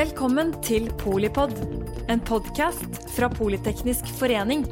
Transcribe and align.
Velkommen 0.00 0.54
til 0.64 0.86
Polipod, 0.96 1.50
en 2.08 2.22
podkast 2.24 2.94
fra 3.12 3.26
Politeknisk 3.28 4.06
forening. 4.16 4.62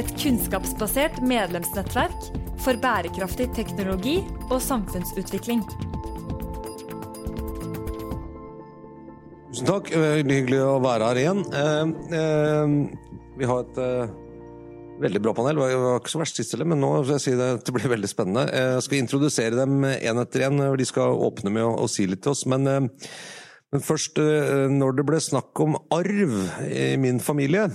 Et 0.00 0.08
kunnskapsbasert 0.22 1.18
medlemsnettverk 1.20 2.28
for 2.64 2.78
bærekraftig 2.80 3.50
teknologi 3.52 4.14
og 4.46 4.54
samfunnsutvikling. 4.64 5.60
Tusen 9.50 9.68
takk. 9.68 9.90
Hyggelig 9.92 10.62
å 10.64 10.78
være 10.80 11.10
her 11.10 11.20
igjen. 11.26 11.42
Eh, 11.60 11.92
eh, 12.22 13.26
vi 13.42 13.50
har 13.50 13.66
et 13.66 13.80
eh, 13.84 14.14
veldig 15.04 15.22
bra 15.26 15.34
panel. 15.42 15.60
Det 15.60 15.82
var 15.82 16.00
ikke 16.00 16.14
så 16.14 16.22
verst 16.22 16.40
sist 16.40 16.56
heller, 16.56 16.70
men 16.72 16.80
nå 16.80 16.94
skal 17.02 17.18
jeg 17.18 17.26
si 17.26 17.36
det, 17.42 17.50
det 17.66 17.76
blir 17.76 17.92
veldig 17.98 18.12
spennende. 18.14 18.46
Jeg 18.48 18.88
skal 18.88 19.02
introdusere 19.02 19.60
dem 19.60 19.76
én 19.90 20.22
etter 20.24 20.46
én. 20.48 20.64
De 20.80 20.88
skal 20.88 21.20
åpne 21.28 21.52
med 21.58 21.68
å, 21.68 21.84
si 21.84 22.08
litt 22.08 22.24
til 22.24 22.32
oss. 22.32 22.46
Men, 22.48 22.88
men 23.70 23.84
først, 23.86 24.18
når 24.72 24.96
det 24.98 25.04
ble 25.06 25.20
snakk 25.22 25.60
om 25.62 25.76
arv 25.94 26.32
i 26.66 26.96
min 26.98 27.20
familie, 27.22 27.68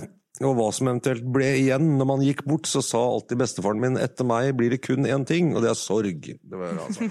og 0.44 0.52
hva 0.58 0.66
som 0.74 0.90
eventuelt 0.90 1.24
ble 1.32 1.46
igjen 1.62 1.94
når 1.96 2.06
man 2.10 2.24
gikk 2.24 2.42
bort, 2.48 2.66
så 2.68 2.82
sa 2.84 3.00
alltid 3.00 3.38
bestefaren 3.40 3.80
min 3.80 3.96
etter 4.00 4.24
meg 4.28 4.52
blir 4.58 4.74
det 4.74 4.82
kun 4.84 5.08
én 5.08 5.24
ting, 5.28 5.54
og 5.54 5.64
det 5.64 5.70
er 5.72 5.80
sorg. 5.80 6.28
Det 6.36 6.56
var 6.60 6.76
altså. 6.84 7.00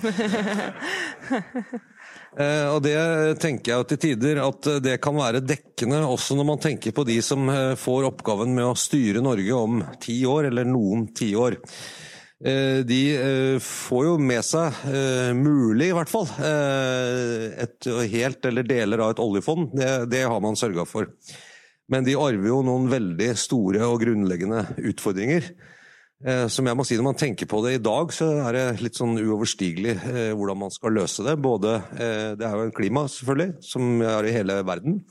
eh, 2.44 2.67
og 2.70 2.80
det 2.85 2.98
tenker 3.41 3.73
jeg 3.73 3.89
til 3.89 4.02
tider 4.05 4.35
at 4.45 4.70
det 4.86 4.99
kan 5.02 5.17
være 5.17 5.41
dekkende 5.41 6.03
også 6.05 6.38
når 6.38 6.49
man 6.52 6.61
tenker 6.61 6.94
på 6.94 7.08
de 7.08 7.17
som 7.25 7.49
får 7.81 8.05
oppgaven 8.11 8.53
med 8.53 8.70
å 8.70 8.77
styre 8.77 9.25
Norge 9.25 9.53
om 9.58 9.81
ti 10.03 10.22
år, 10.30 10.52
eller 10.52 10.66
noen 10.70 11.09
tiår. 11.17 11.58
Eh, 12.44 12.84
de 12.84 13.02
eh, 13.16 13.59
får 13.63 14.05
jo 14.09 14.16
med 14.20 14.44
seg, 14.44 14.80
eh, 14.91 15.31
mulig 15.38 15.88
i 15.91 15.95
hvert 15.95 16.12
fall, 16.12 16.27
et 16.35 17.88
helt 18.11 18.48
eller 18.49 18.67
deler 18.67 19.03
av 19.03 19.14
et 19.14 19.22
oljefond. 19.23 19.72
Det, 19.78 19.91
det 20.11 20.25
har 20.28 20.41
man 20.44 20.59
sørga 20.59 20.83
for. 20.88 21.08
Men 21.91 22.03
de 22.03 22.17
arver 22.17 22.50
jo 22.50 22.59
noen 22.66 22.89
veldig 22.91 23.31
store 23.39 23.86
og 23.88 24.02
grunnleggende 24.02 24.66
utfordringer. 24.89 25.53
Som 26.50 26.66
jeg 26.66 26.78
må 26.80 26.81
si, 26.88 26.95
Når 26.97 27.06
man 27.06 27.17
tenker 27.19 27.45
på 27.45 27.59
det 27.61 27.73
i 27.75 27.81
dag, 27.83 28.09
så 28.16 28.25
er 28.47 28.56
det 28.56 28.81
litt 28.81 28.95
sånn 28.97 29.19
uoverstigelig 29.19 29.94
hvordan 30.33 30.58
man 30.58 30.72
skal 30.73 30.95
løse 30.95 31.22
det. 31.28 31.36
Både, 31.44 31.75
Det 31.94 32.41
er 32.47 32.56
jo 32.56 32.63
en 32.66 32.73
klima, 32.73 33.03
selvfølgelig, 33.11 33.59
som 33.61 34.02
er 34.02 34.25
i 34.25 34.33
hele 34.33 34.56
verden. 34.66 35.03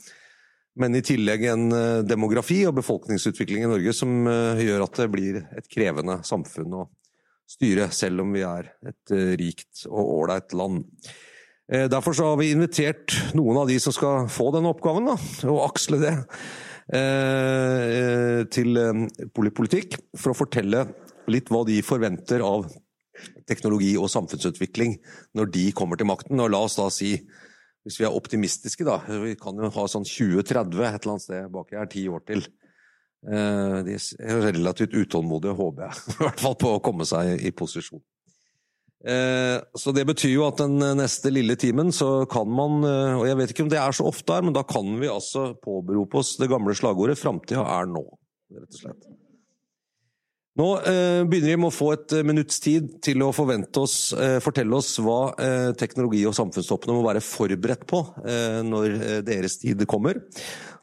Men 0.75 0.97
i 0.97 1.03
tillegg 1.05 1.45
en 1.53 1.69
demografi 2.09 2.57
og 2.67 2.75
befolkningsutvikling 2.81 3.63
i 3.63 3.71
Norge 3.71 3.95
som 3.95 4.27
gjør 4.27 4.83
at 4.89 4.99
det 4.99 5.09
blir 5.13 5.39
et 5.55 5.71
krevende 5.71 6.19
samfunn 6.27 6.75
å 6.81 6.83
styre, 7.49 7.89
selv 7.93 8.23
om 8.23 8.33
vi 8.35 8.43
er 8.45 8.71
et 8.89 9.15
rikt 9.39 9.85
og 9.87 10.01
ålreit 10.03 10.55
land. 10.57 10.83
Derfor 11.65 12.13
har 12.21 12.35
vi 12.37 12.51
invitert 12.53 13.13
noen 13.37 13.57
av 13.61 13.69
de 13.69 13.79
som 13.81 13.93
skal 13.93 14.27
få 14.29 14.51
denne 14.53 14.69
oppgaven, 14.69 15.07
da, 15.09 15.15
og 15.49 15.63
aksle 15.65 15.97
det. 16.01 16.13
Eh, 16.93 18.43
til 18.53 18.77
eh, 18.77 19.05
politikk 19.33 19.95
for 20.13 20.35
å 20.35 20.37
fortelle 20.37 20.83
litt 21.33 21.49
hva 21.49 21.63
de 21.65 21.79
forventer 21.81 22.43
av 22.45 22.67
teknologi 23.49 23.95
og 23.97 24.11
samfunnsutvikling 24.13 24.93
når 25.33 25.49
de 25.55 25.63
kommer 25.73 25.97
til 25.97 26.09
makten. 26.11 26.43
Og 26.43 26.51
la 26.53 26.61
oss 26.67 26.77
da 26.77 26.85
si, 26.93 27.15
hvis 27.85 27.97
vi 27.97 28.05
er 28.05 28.13
optimistiske, 28.13 28.85
da 28.85 28.99
Vi 29.07 29.33
kan 29.39 29.57
jo 29.57 29.71
ha 29.73 29.87
sånn 29.89 30.05
2030 30.05 30.85
et 30.85 31.01
eller 31.01 31.15
annet 31.15 31.25
sted 31.25 31.49
baki 31.53 31.79
her, 31.79 31.89
ti 31.89 32.05
år 32.05 32.21
til. 32.29 32.45
Eh, 33.25 33.77
de 33.87 33.95
er 33.97 34.43
relativt 34.51 34.93
utålmodige, 34.93 35.55
håper 35.57 35.87
jeg. 35.87 36.03
I 36.13 36.19
hvert 36.27 36.43
fall 36.43 36.59
på 36.61 36.75
å 36.75 36.83
komme 36.83 37.07
seg 37.09 37.41
i 37.41 37.53
posisjon. 37.55 38.03
Eh, 39.05 39.57
så 39.77 39.93
Det 39.93 40.05
betyr 40.09 40.33
jo 40.33 40.45
at 40.47 40.61
den 40.61 40.79
neste 40.97 41.29
lille 41.33 41.57
timen 41.61 41.91
så 41.93 42.25
kan 42.29 42.49
man, 42.49 42.79
eh, 42.85 43.17
og 43.17 43.27
jeg 43.29 43.41
vet 43.41 43.53
ikke 43.53 43.65
om 43.67 43.73
det 43.73 43.81
er 43.81 43.97
så 43.97 44.07
ofte 44.09 44.37
her, 44.37 44.45
men 44.45 44.55
da 44.55 44.65
kan 44.65 44.95
vi 45.01 45.11
altså 45.11 45.51
påberope 45.61 46.21
oss 46.21 46.35
det 46.41 46.49
gamle 46.49 46.73
slagordet 46.77 47.19
'framtida 47.21 47.65
er 47.65 47.91
nå', 47.91 48.07
rett 48.55 48.73
og 48.73 48.81
slett. 48.81 49.13
Nå 50.55 50.67
eh, 50.87 51.21
begynner 51.27 51.51
vi 51.51 51.57
med 51.59 51.67
å 51.67 51.75
få 51.75 51.89
et 51.97 52.13
minutts 52.23 52.61
tid 52.63 52.93
til 53.03 53.25
å 53.25 53.33
forvente 53.35 53.81
oss, 53.83 54.13
eh, 54.15 54.37
fortelle 54.39 54.77
oss 54.77 54.93
hva 55.03 55.33
eh, 55.35 55.71
teknologi- 55.75 56.23
og 56.29 56.37
samfunnstoppene 56.37 56.95
må 56.95 57.03
være 57.03 57.23
forberedt 57.25 57.83
på 57.89 57.99
eh, 58.23 58.61
når 58.63 58.95
deres 59.27 59.59
tid 59.59 59.83
kommer. 59.91 60.21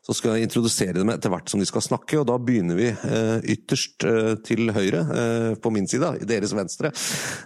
Så 0.02 0.16
skal 0.18 0.34
jeg 0.34 0.48
introdusere 0.48 0.96
dem 0.96 1.12
etter 1.12 1.30
hvert 1.30 1.50
som 1.50 1.60
de 1.62 1.66
skal 1.68 1.84
snakke, 1.84 2.16
og 2.18 2.26
da 2.26 2.34
begynner 2.42 2.78
vi 2.78 2.88
eh, 2.90 3.44
ytterst 3.54 4.02
eh, 4.08 4.32
til 4.42 4.72
høyre, 4.74 5.02
eh, 5.14 5.50
på 5.62 5.70
min 5.70 5.86
side, 5.86 6.08
i 6.18 6.26
deres 6.26 6.54
venstre, 6.56 6.90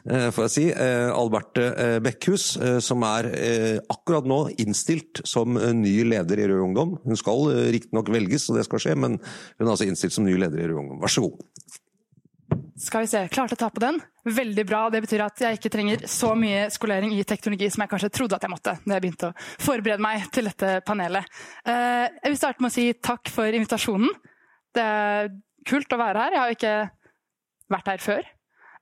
får 0.07 0.47
jeg 0.47 0.53
si. 0.55 0.65
Alberte 0.73 1.67
Bekkhus, 2.05 2.47
som 2.85 3.05
er 3.07 3.29
akkurat 3.93 4.27
nå 4.29 4.39
innstilt 4.63 5.21
som 5.29 5.57
ny 5.57 5.95
leder 6.09 6.41
i 6.41 6.47
Rød 6.49 6.63
Ungdom. 6.69 6.95
Hun 7.05 7.19
skal 7.19 7.51
riktignok 7.75 8.09
velges, 8.15 8.49
og 8.49 8.59
det 8.59 8.67
skal 8.69 8.83
skje, 8.83 8.97
men 9.05 9.19
hun 9.19 9.67
er 9.67 9.73
altså 9.75 9.89
innstilt 9.89 10.17
som 10.17 10.27
ny 10.27 10.37
leder 10.41 10.63
i 10.63 10.69
Rød 10.71 10.81
Ungdom. 10.85 11.03
Vær 11.03 11.13
så 11.13 11.27
god. 11.27 11.45
Skal 12.77 13.07
vi 13.07 13.11
se, 13.11 13.23
klarte 13.33 13.57
å 13.57 13.61
ta 13.61 13.71
på 13.73 13.81
den. 13.83 13.99
Veldig 14.27 14.65
bra. 14.69 14.83
Det 14.93 15.01
betyr 15.05 15.25
at 15.25 15.41
jeg 15.41 15.59
ikke 15.59 15.73
trenger 15.73 16.05
så 16.11 16.35
mye 16.39 16.67
skolering 16.75 17.15
i 17.17 17.25
teknologi 17.29 17.71
som 17.73 17.85
jeg 17.85 17.93
kanskje 17.93 18.13
trodde 18.13 18.37
at 18.37 18.45
jeg 18.45 18.53
måtte 18.53 18.77
da 18.83 18.97
jeg 18.99 19.05
begynte 19.05 19.31
å 19.31 19.37
forberede 19.65 20.05
meg 20.05 20.29
til 20.35 20.51
dette 20.51 20.79
panelet. 20.87 21.29
Eh, 21.65 22.07
jeg 22.21 22.33
vil 22.33 22.41
starte 22.41 22.65
med 22.65 22.73
å 22.73 22.77
si 22.77 22.87
takk 22.99 23.33
for 23.33 23.59
invitasjonen. 23.59 24.13
Det 24.77 24.85
er 24.85 25.35
kult 25.67 25.93
å 25.93 26.01
være 26.01 26.25
her. 26.25 26.37
Jeg 26.37 26.43
har 26.43 26.53
jo 26.53 26.59
ikke 26.61 26.79
vært 27.77 27.93
her 27.95 28.03
før. 28.05 28.33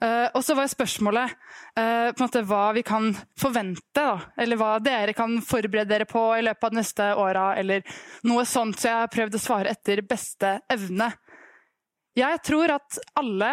Eh, 0.04 0.26
og 0.34 0.42
så 0.44 0.56
var 0.58 0.68
spørsmålet 0.68 1.34
eh, 1.78 2.10
måte 2.18 2.42
hva 2.44 2.64
vi 2.76 2.82
kan 2.86 3.12
forvente, 3.40 3.82
da. 3.94 4.18
Eller 4.40 4.58
hva 4.60 4.76
dere 4.82 5.14
kan 5.16 5.38
forberede 5.44 5.92
dere 5.92 6.08
på 6.10 6.26
i 6.36 6.42
løpet 6.44 6.66
av 6.66 6.74
de 6.74 6.80
neste 6.80 7.10
åra, 7.20 7.44
eller 7.60 7.84
noe 8.28 8.44
sånt. 8.48 8.80
Så 8.80 8.90
jeg 8.90 9.00
har 9.04 9.12
prøvd 9.12 9.38
å 9.38 9.42
svare 9.42 9.74
etter 9.74 10.02
beste 10.08 10.58
evne. 10.72 11.12
Jeg 12.14 12.42
tror 12.46 12.70
at 12.76 12.98
alle 13.18 13.52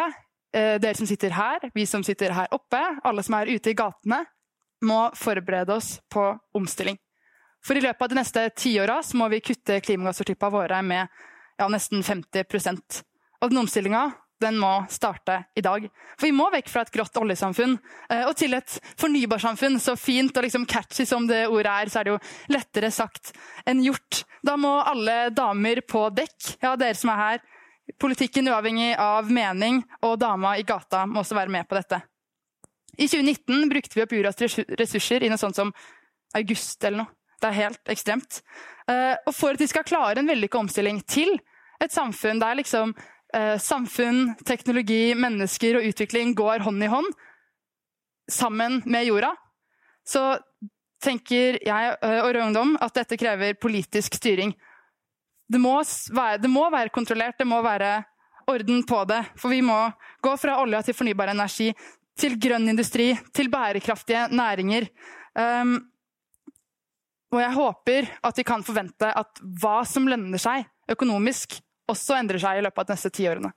Eh, 0.53 0.79
dere 0.83 0.95
som 0.95 1.07
sitter 1.07 1.31
her, 1.31 1.69
vi 1.73 1.85
som 1.87 2.03
sitter 2.03 2.33
her 2.35 2.51
oppe, 2.51 2.79
alle 3.07 3.23
som 3.23 3.37
er 3.37 3.53
ute 3.53 3.71
i 3.71 3.77
gatene, 3.77 4.25
må 4.83 5.05
forberede 5.15 5.77
oss 5.77 5.93
på 6.11 6.25
omstilling. 6.57 6.97
For 7.63 7.77
i 7.77 7.83
løpet 7.83 8.03
av 8.03 8.09
de 8.11 8.17
neste 8.17 8.43
tiåra 8.57 8.97
må 9.15 9.29
vi 9.31 9.39
kutte 9.45 9.79
klimagassutslippene 9.85 10.51
våre 10.51 10.81
med 10.83 11.07
ja, 11.59 11.67
nesten 11.69 12.01
50% 12.01 13.03
Og 13.41 13.51
den 13.51 13.61
omstillinga 13.61 14.09
den 14.41 14.57
må 14.57 14.71
starte 14.89 15.43
i 15.55 15.61
dag. 15.61 15.85
For 16.17 16.25
vi 16.25 16.33
må 16.33 16.47
vekk 16.49 16.71
fra 16.73 16.81
et 16.81 16.91
grått 16.91 17.19
oljesamfunn 17.21 17.75
eh, 18.09 18.25
og 18.25 18.33
til 18.35 18.57
et 18.57 18.79
fornybarsamfunn. 18.97 19.77
Så 19.79 19.93
fint 19.95 20.35
og 20.35 20.47
liksom 20.47 20.65
catchy 20.65 21.05
som 21.05 21.29
det 21.29 21.45
ordet 21.45 21.69
er, 21.69 21.93
så 21.93 22.01
er 22.01 22.09
det 22.09 22.15
jo 22.15 22.21
lettere 22.57 22.89
sagt 22.91 23.31
enn 23.69 23.85
gjort. 23.85 24.23
Da 24.41 24.57
må 24.57 24.79
alle 24.81 25.29
damer 25.29 25.83
på 25.85 26.07
dekk, 26.17 26.55
ja, 26.65 26.73
dere 26.73 26.97
som 26.97 27.13
er 27.13 27.21
her, 27.21 27.45
Politikken 27.99 28.47
uavhengig 28.47 28.93
av 28.99 29.31
mening, 29.31 29.81
og 30.05 30.19
dama 30.21 30.55
i 30.59 30.65
gata 30.67 31.05
må 31.09 31.21
også 31.21 31.37
være 31.37 31.53
med 31.53 31.67
på 31.67 31.77
dette. 31.79 32.01
I 32.97 33.07
2019 33.07 33.69
brukte 33.71 33.97
vi 33.97 34.03
opp 34.03 34.13
jordas 34.15 34.39
ressurser 34.79 35.23
i 35.23 35.31
noe 35.31 35.39
sånt 35.41 35.57
som 35.57 35.71
august 36.37 36.83
eller 36.83 37.03
noe. 37.03 37.13
Det 37.41 37.49
er 37.49 37.57
helt 37.57 37.89
ekstremt. 37.89 38.41
Eh, 38.91 39.15
og 39.25 39.33
for 39.33 39.55
at 39.55 39.61
vi 39.61 39.69
skal 39.71 39.87
klare 39.87 40.21
en 40.21 40.29
vellykka 40.29 40.59
omstilling 40.59 41.01
til 41.09 41.33
et 41.81 41.93
samfunn 41.93 42.41
der 42.41 42.59
liksom 42.59 42.93
eh, 43.33 43.57
samfunn, 43.57 44.35
teknologi, 44.45 45.15
mennesker 45.17 45.79
og 45.79 45.87
utvikling 45.89 46.35
går 46.37 46.67
hånd 46.67 46.85
i 46.85 46.91
hånd 46.91 47.09
sammen 48.31 48.81
med 48.85 49.07
jorda, 49.09 49.33
så 50.07 50.35
tenker 51.01 51.57
jeg 51.65 51.95
eh, 51.97 52.19
og 52.21 52.29
Rød 52.29 52.43
Ungdom 52.45 52.75
at 52.81 52.95
dette 52.99 53.17
krever 53.19 53.57
politisk 53.59 54.19
styring. 54.19 54.53
Det 55.51 55.59
må, 55.59 55.75
være, 56.15 56.39
det 56.39 56.49
må 56.51 56.67
være 56.71 56.93
kontrollert, 56.93 57.37
det 57.39 57.47
må 57.47 57.59
være 57.65 57.95
orden 58.51 58.83
på 58.87 59.03
det. 59.09 59.21
For 59.39 59.51
vi 59.51 59.61
må 59.65 59.77
gå 60.23 60.35
fra 60.39 60.59
olja 60.61 60.81
til 60.85 60.95
fornybar 60.95 61.33
energi, 61.33 61.71
til 62.19 62.37
grønn 62.39 62.69
industri, 62.71 63.11
til 63.35 63.49
bærekraftige 63.51 64.27
næringer. 64.31 64.87
Um, 65.35 65.77
og 67.31 67.39
jeg 67.39 67.55
håper 67.55 68.09
at 68.27 68.39
vi 68.39 68.47
kan 68.47 68.63
forvente 68.67 69.07
at 69.07 69.43
hva 69.61 69.81
som 69.87 70.07
lønner 70.07 70.41
seg 70.41 70.65
økonomisk, 70.91 71.59
også 71.91 72.17
endrer 72.19 72.41
seg 72.43 72.59
i 72.59 72.65
løpet 72.65 72.83
av 72.83 72.87
de 72.87 72.95
neste 72.95 73.11
tiårene. 73.15 73.51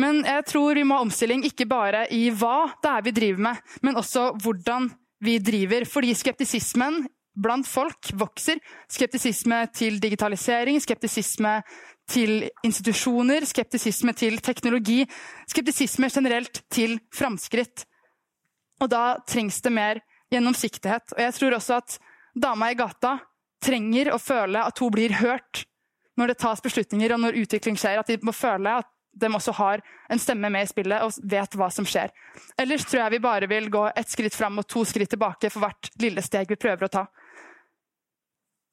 Men 0.00 0.22
jeg 0.26 0.44
tror 0.48 0.76
vi 0.76 0.84
må 0.88 0.98
ha 0.98 1.04
omstilling 1.04 1.44
ikke 1.46 1.68
bare 1.68 2.06
i 2.12 2.26
hva 2.34 2.72
det 2.82 2.90
er 2.90 3.04
vi 3.06 3.14
driver 3.16 3.44
med, 3.48 3.72
men 3.84 3.98
også 4.00 4.30
hvordan 4.42 4.88
vi 5.22 5.36
driver. 5.44 5.86
Fordi 5.88 6.14
skeptisismen 6.16 7.02
blant 7.34 7.68
folk 7.68 8.12
vokser. 8.18 8.60
Skeptisisme 8.90 9.64
til 9.74 9.98
digitalisering, 10.02 10.80
skeptisisme 10.82 11.60
til 12.10 12.48
institusjoner, 12.66 13.46
skeptisisme 13.48 14.14
til 14.18 14.38
teknologi. 14.44 15.02
Skeptisisme 15.50 16.10
generelt 16.12 16.62
til 16.72 16.98
framskritt. 17.14 17.86
Og 18.82 18.90
da 18.90 19.18
trengs 19.28 19.60
det 19.62 19.72
mer 19.72 20.02
gjennomsiktighet. 20.32 21.14
Og 21.16 21.22
jeg 21.22 21.36
tror 21.38 21.58
også 21.58 21.80
at 21.80 21.98
dama 22.34 22.72
i 22.72 22.78
gata 22.78 23.18
trenger 23.62 24.10
å 24.12 24.18
føle 24.18 24.64
at 24.64 24.80
hun 24.82 24.90
blir 24.94 25.14
hørt 25.20 25.66
når 26.18 26.32
det 26.32 26.40
tas 26.42 26.60
beslutninger 26.60 27.14
og 27.14 27.22
når 27.22 27.38
utvikling 27.44 27.78
skjer. 27.78 28.00
At 28.00 28.10
de 28.10 28.18
må 28.24 28.34
føle 28.36 28.80
at 28.82 28.88
de 29.12 29.28
også 29.28 29.52
har 29.52 29.82
en 30.08 30.20
stemme 30.20 30.48
med 30.50 30.64
i 30.64 30.70
spillet 30.70 31.04
og 31.04 31.18
vet 31.28 31.56
hva 31.58 31.68
som 31.72 31.86
skjer. 31.88 32.12
Ellers 32.60 32.86
tror 32.88 33.04
jeg 33.04 33.14
vi 33.16 33.24
bare 33.24 33.48
vil 33.50 33.68
gå 33.72 33.84
ett 33.92 34.08
skritt 34.08 34.34
fram 34.34 34.58
og 34.62 34.68
to 34.68 34.84
skritt 34.88 35.12
tilbake 35.12 35.50
for 35.52 35.64
hvert 35.66 35.90
lille 36.00 36.24
steg 36.24 36.48
vi 36.48 36.60
prøver 36.60 36.88
å 36.88 36.92
ta. 36.92 37.04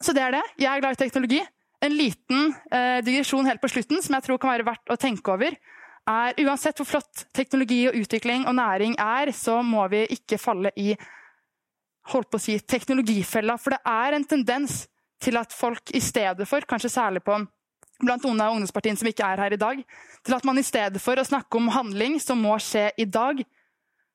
Så 0.04 0.16
det 0.16 0.24
er 0.24 0.38
det. 0.38 0.44
Jeg 0.60 0.70
er 0.72 0.84
glad 0.84 0.96
i 0.96 1.02
teknologi. 1.02 1.42
En 1.84 1.96
liten 1.96 2.54
eh, 2.72 3.00
digresjon 3.04 3.48
helt 3.48 3.62
på 3.62 3.72
slutten 3.72 4.02
som 4.04 4.16
jeg 4.16 4.26
tror 4.26 4.40
kan 4.40 4.54
være 4.54 4.68
verdt 4.68 4.92
å 4.92 5.00
tenke 5.00 5.32
over, 5.32 5.56
er 6.10 6.40
uansett 6.42 6.80
hvor 6.80 6.88
flott 6.88 7.26
teknologi 7.36 7.84
og 7.90 7.98
utvikling 8.00 8.48
og 8.50 8.56
næring 8.58 8.96
er, 9.00 9.32
så 9.36 9.60
må 9.64 9.84
vi 9.92 10.06
ikke 10.16 10.40
falle 10.42 10.72
i 10.80 10.94
holdt 12.10 12.32
på 12.32 12.40
å 12.40 12.42
si, 12.42 12.58
teknologifella. 12.60 13.60
For 13.62 13.76
det 13.76 13.82
er 13.86 14.18
en 14.18 14.26
tendens 14.26 14.82
til 15.22 15.38
at 15.40 15.54
folk 15.54 15.94
i 15.96 16.02
stedet 16.02 16.48
for, 16.50 16.66
kanskje 16.66 16.92
særlig 16.96 17.22
på 17.26 17.38
blant 18.00 18.24
noen 18.24 18.42
av 18.42 18.56
ungdomspartiene 18.56 19.00
som 19.00 19.10
ikke 19.12 19.28
er 19.28 19.44
her 19.44 19.56
i 19.56 19.60
dag, 19.60 19.82
til 20.24 20.36
at 20.36 20.46
man 20.48 20.60
i 20.60 20.66
stedet 20.66 21.02
for 21.04 21.20
å 21.20 21.28
snakke 21.28 21.60
om 21.60 21.72
handling 21.76 22.16
som 22.24 22.40
må 22.42 22.56
skje 22.64 22.88
i 22.98 23.06
dag, 23.06 23.42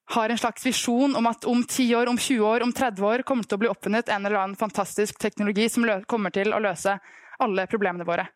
har 0.04 0.28
en 0.28 0.38
slags 0.38 0.66
visjon 0.66 1.16
om 1.16 1.26
at 1.26 1.44
om 1.48 1.64
10 1.64 1.94
år, 1.96 2.08
om 2.12 2.18
20 2.18 2.44
år, 2.44 2.62
om 2.62 2.72
30 2.72 3.04
år 3.04 3.22
kommer 3.22 3.42
det 3.42 3.52
til 3.52 3.58
å 3.58 3.62
bli 3.62 3.70
oppfunnet 3.72 4.08
en 4.12 4.26
eller 4.26 4.40
annen 4.42 4.58
fantastisk 4.58 5.18
teknologi 5.18 5.68
som 5.72 5.86
kommer 6.06 6.34
til 6.34 6.52
å 6.52 6.60
løse 6.60 6.98
alle 7.42 7.66
problemene 7.70 8.06
våre. 8.08 8.26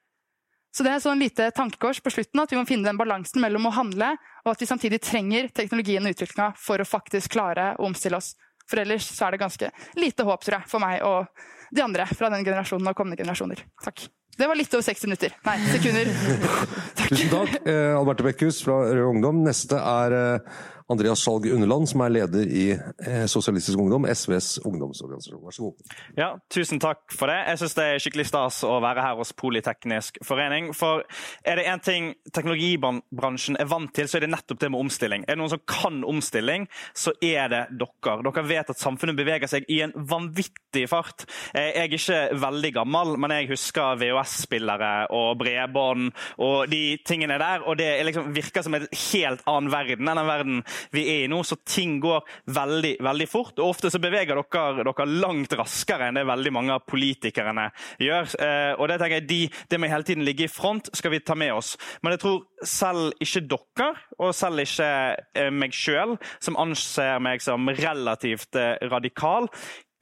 Så 0.75 0.85
det 0.85 0.93
er 0.93 1.03
sånn 1.03 1.21
lite 1.21 1.49
tankekors 1.57 2.01
på 2.05 2.13
slutten 2.13 2.43
at 2.43 2.53
vi 2.53 2.59
må 2.59 2.67
finne 2.69 2.87
den 2.89 3.01
balansen 3.01 3.41
mellom 3.43 3.69
å 3.69 3.75
handle 3.75 4.13
og 4.45 4.53
at 4.53 4.61
vi 4.63 4.69
samtidig 4.69 5.01
trenger 5.05 5.49
teknologien 5.55 6.05
og 6.05 6.15
utviklinga 6.15 6.53
for 6.61 6.81
å 6.81 6.89
faktisk 6.89 7.33
klare 7.37 7.73
å 7.77 7.89
omstille 7.89 8.21
oss. 8.21 8.35
For 8.69 8.81
ellers 8.83 9.09
så 9.09 9.27
er 9.27 9.35
det 9.35 9.43
ganske 9.43 9.71
lite 9.97 10.27
håp 10.29 10.45
tror 10.45 10.59
jeg, 10.59 10.69
for 10.71 10.85
meg 10.85 11.03
og 11.05 11.27
de 11.75 11.85
andre 11.85 12.07
fra 12.13 12.31
den 12.33 12.45
generasjonen 12.45 12.93
og 12.93 12.97
kommende 12.97 13.21
generasjoner. 13.21 13.65
Takk. 13.85 14.07
Det 14.39 14.47
var 14.47 14.55
litt 14.55 14.75
over 14.77 14.85
60 14.87 15.09
minutter. 15.09 15.33
Nei, 15.49 15.57
sekunder. 15.73 16.11
takk. 17.01 17.09
Tusen 17.11 17.33
takk, 17.33 17.57
eh, 17.67 17.97
Alberte 17.97 18.27
Bekkhus 18.29 18.61
fra 18.63 18.77
Rød 18.87 19.17
Ungdom. 19.17 19.41
Neste 19.43 19.81
er 19.83 20.15
eh, 20.15 20.61
Andreas 20.89 21.21
Skjalg 21.21 21.47
Underland, 21.53 21.89
som 21.89 22.01
er 22.01 22.13
leder 22.15 22.49
i 22.49 22.65
eh, 22.73 23.25
Sosialistisk 23.29 23.79
Ungdom, 23.79 24.07
SVs 24.09 24.59
ungdomsorganisasjon. 24.65 25.43
Vær 25.45 25.57
så 25.57 25.67
god. 25.67 25.97
Ja, 26.17 26.29
tusen 26.49 26.81
takk 26.81 27.03
for 27.13 27.29
det. 27.29 27.37
Jeg 27.51 27.61
syns 27.61 27.77
det 27.77 27.85
er 27.85 28.01
skikkelig 28.01 28.25
stas 28.31 28.63
å 28.65 28.79
være 28.81 29.05
her 29.05 29.19
hos 29.21 29.35
Politeknisk 29.37 30.17
forening. 30.25 30.71
For 30.77 31.05
er 31.45 31.61
det 31.61 31.67
én 31.69 31.83
ting 31.85 32.09
teknologibransjen 32.33 33.59
er 33.61 33.69
vant 33.69 33.93
til, 33.93 34.09
så 34.09 34.17
er 34.17 34.25
det 34.25 34.31
nettopp 34.33 34.63
det 34.63 34.71
med 34.73 34.81
omstilling. 34.87 35.27
Er 35.27 35.37
det 35.37 35.43
noen 35.43 35.53
som 35.53 35.63
kan 35.69 36.01
omstilling, 36.09 36.65
så 36.97 37.13
er 37.21 37.53
det 37.53 37.63
dere. 37.77 38.17
Dere 38.25 38.47
vet 38.49 38.73
at 38.73 38.81
samfunnet 38.81 39.19
beveger 39.19 39.53
seg 39.53 39.69
i 39.69 39.83
en 39.85 39.93
vanvittig 39.93 40.87
fart. 40.89 41.27
Jeg 41.53 41.77
er 41.77 41.99
ikke 41.99 42.23
veldig 42.41 42.73
gammel, 42.81 43.15
men 43.21 43.37
jeg 43.37 43.51
husker 43.53 44.01
VHS-spillere 44.01 44.93
og 45.13 45.37
bredbånd 45.45 46.11
og 46.45 46.73
de 46.73 46.83
tingene 47.05 47.37
der, 47.41 47.69
og 47.69 47.77
det 47.81 47.91
liksom 48.09 48.33
virker 48.33 48.65
som 48.65 48.77
en 48.79 48.89
helt 48.89 49.45
annen 49.45 49.73
verden 49.73 50.09
enn 50.09 50.23
den 50.23 50.33
verden 50.33 50.61
vi 50.95 51.05
er 51.13 51.25
i 51.25 51.31
nå. 51.31 51.41
Så 51.47 51.59
ting 51.67 51.99
går 52.03 52.27
veldig 52.55 52.97
veldig 53.05 53.29
fort. 53.31 53.55
og 53.59 53.75
Ofte 53.75 53.93
så 53.93 54.01
beveger 54.03 54.39
dere 54.39 54.85
dere 54.85 55.09
langt 55.09 55.55
raskere 55.59 56.09
enn 56.09 56.19
det 56.19 56.27
veldig 56.29 56.53
mange 56.55 56.77
av 56.77 56.87
politikerne 56.89 57.69
gjør. 58.03 58.35
Eh, 58.43 58.73
og 58.79 58.89
Det 58.89 58.99
tenker 59.01 59.19
jeg, 59.21 59.29
de, 59.29 59.41
det 59.71 59.81
må 59.81 59.91
hele 59.91 60.07
tiden 60.07 60.27
ligge 60.27 60.47
i 60.47 60.53
front 60.53 60.91
skal 60.97 61.15
vi 61.15 61.23
ta 61.25 61.37
med 61.39 61.55
oss. 61.57 61.77
Men 62.03 62.17
jeg 62.17 62.25
tror 62.25 62.41
selv 62.67 63.13
ikke 63.23 63.45
dere, 63.51 63.91
og 64.19 64.35
selv 64.37 64.65
ikke 64.65 64.91
eh, 65.39 65.53
meg 65.55 65.77
sjøl, 65.77 66.17
som 66.41 66.59
anser 66.61 67.19
meg 67.23 67.45
som 67.45 67.69
relativt 67.69 68.59
eh, 68.59 68.77
radikal, 68.91 69.49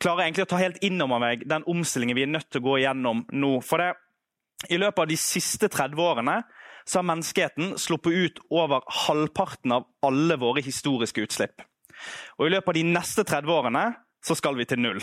klarer 0.02 0.26
egentlig 0.26 0.46
å 0.46 0.50
ta 0.50 0.60
helt 0.60 0.82
inn 0.84 1.00
over 1.00 1.22
meg 1.22 1.46
den 1.48 1.64
omstillingen 1.68 2.16
vi 2.18 2.26
er 2.26 2.34
nødt 2.34 2.50
til 2.50 2.60
å 2.62 2.68
gå 2.68 2.80
igjennom 2.82 3.24
nå. 3.32 3.52
For 3.64 3.80
det, 3.80 3.94
i 4.72 4.78
løpet 4.80 5.04
av 5.04 5.08
de 5.10 5.18
siste 5.20 5.68
30 5.72 6.00
årene 6.00 6.40
så 6.86 7.00
har 7.00 7.08
menneskeheten 7.10 7.74
sluppet 7.80 8.14
ut 8.14 8.40
over 8.50 8.84
halvparten 9.06 9.74
av 9.74 9.86
alle 10.06 10.38
våre 10.38 10.62
historiske 10.62 11.24
utslipp. 11.26 11.64
Og 12.38 12.46
I 12.46 12.54
løpet 12.54 12.70
av 12.70 12.78
de 12.78 12.84
neste 12.94 13.24
30 13.26 13.52
årene 13.52 13.84
så 14.24 14.36
skal 14.38 14.58
vi 14.58 14.66
til 14.68 14.82
null. 14.82 15.00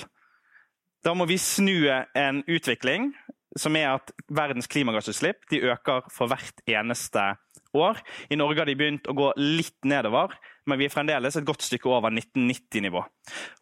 Da 1.03 1.13
må 1.18 1.27
vi 1.27 1.39
snu 1.41 1.89
en 1.91 2.44
utvikling 2.47 3.12
som 3.59 3.75
er 3.77 3.91
at 3.97 4.13
verdens 4.33 4.69
klimagassutslipp 4.71 5.51
øker 5.51 6.07
for 6.13 6.31
hvert 6.31 6.63
eneste 6.69 7.33
år. 7.75 8.00
I 8.31 8.39
Norge 8.39 8.63
har 8.63 8.69
de 8.69 8.77
begynt 8.79 9.09
å 9.09 9.18
gå 9.18 9.29
litt 9.38 9.77
nedover, 9.86 10.33
men 10.65 10.80
vi 10.80 10.88
er 10.88 10.94
fremdeles 10.94 11.36
et 11.38 11.48
godt 11.48 11.65
stykke 11.65 11.89
over 11.92 12.13
1990-nivå. 12.13 13.04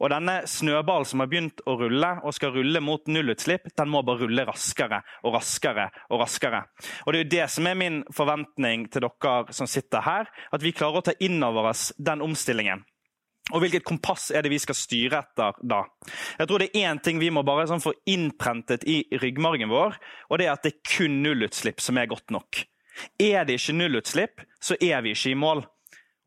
Og 0.01 0.11
Denne 0.13 0.41
snøballen 0.49 1.07
som 1.07 1.23
har 1.23 1.31
begynt 1.31 1.63
å 1.65 1.77
rulle 1.79 2.11
og 2.21 2.35
skal 2.37 2.53
rulle 2.55 2.81
mot 2.83 3.07
nullutslipp, 3.09 3.71
den 3.77 3.91
må 3.91 4.03
bare 4.05 4.25
rulle 4.25 4.45
raskere 4.47 5.01
og 5.23 5.35
raskere. 5.37 5.89
og 6.09 6.21
raskere. 6.21 6.63
Og 7.05 7.13
Det 7.13 7.19
er 7.19 7.23
jo 7.23 7.35
det 7.37 7.49
som 7.49 7.67
er 7.67 7.75
min 7.75 8.03
forventning 8.13 8.87
til 8.91 9.07
dere 9.07 9.53
som 9.53 9.67
sitter 9.67 10.01
her, 10.01 10.31
at 10.51 10.63
vi 10.63 10.71
klarer 10.71 11.01
å 11.01 11.05
ta 11.09 11.13
inn 11.19 11.43
over 11.43 11.69
oss 11.71 11.91
den 11.97 12.21
omstillingen. 12.21 12.85
Og 13.51 13.63
hvilket 13.63 13.83
kompass 13.83 14.29
er 14.31 14.45
det 14.45 14.51
vi 14.53 14.59
skal 14.61 14.77
styre 14.77 15.23
etter 15.25 15.57
da? 15.65 15.81
Jeg 16.39 16.47
tror 16.47 16.61
det 16.61 16.69
er 16.71 16.91
én 16.91 17.01
ting 17.03 17.19
vi 17.19 17.31
må 17.33 17.43
bare 17.43 17.67
sånn 17.67 17.83
få 17.83 17.93
innprentet 18.07 18.85
i 18.87 19.01
ryggmargen 19.11 19.71
vår, 19.71 19.97
og 20.29 20.39
det 20.39 20.47
er 20.47 20.53
at 20.53 20.63
det 20.63 20.75
er 20.75 20.93
kun 20.93 21.19
nullutslipp 21.25 21.83
som 21.83 21.99
er 21.99 22.09
godt 22.11 22.31
nok. 22.31 22.63
Er 23.19 23.45
det 23.47 23.57
ikke 23.59 23.75
nullutslipp, 23.75 24.45
så 24.61 24.77
er 24.79 25.01
vi 25.03 25.15
ikke 25.15 25.33
i 25.33 25.39
mål. 25.39 25.65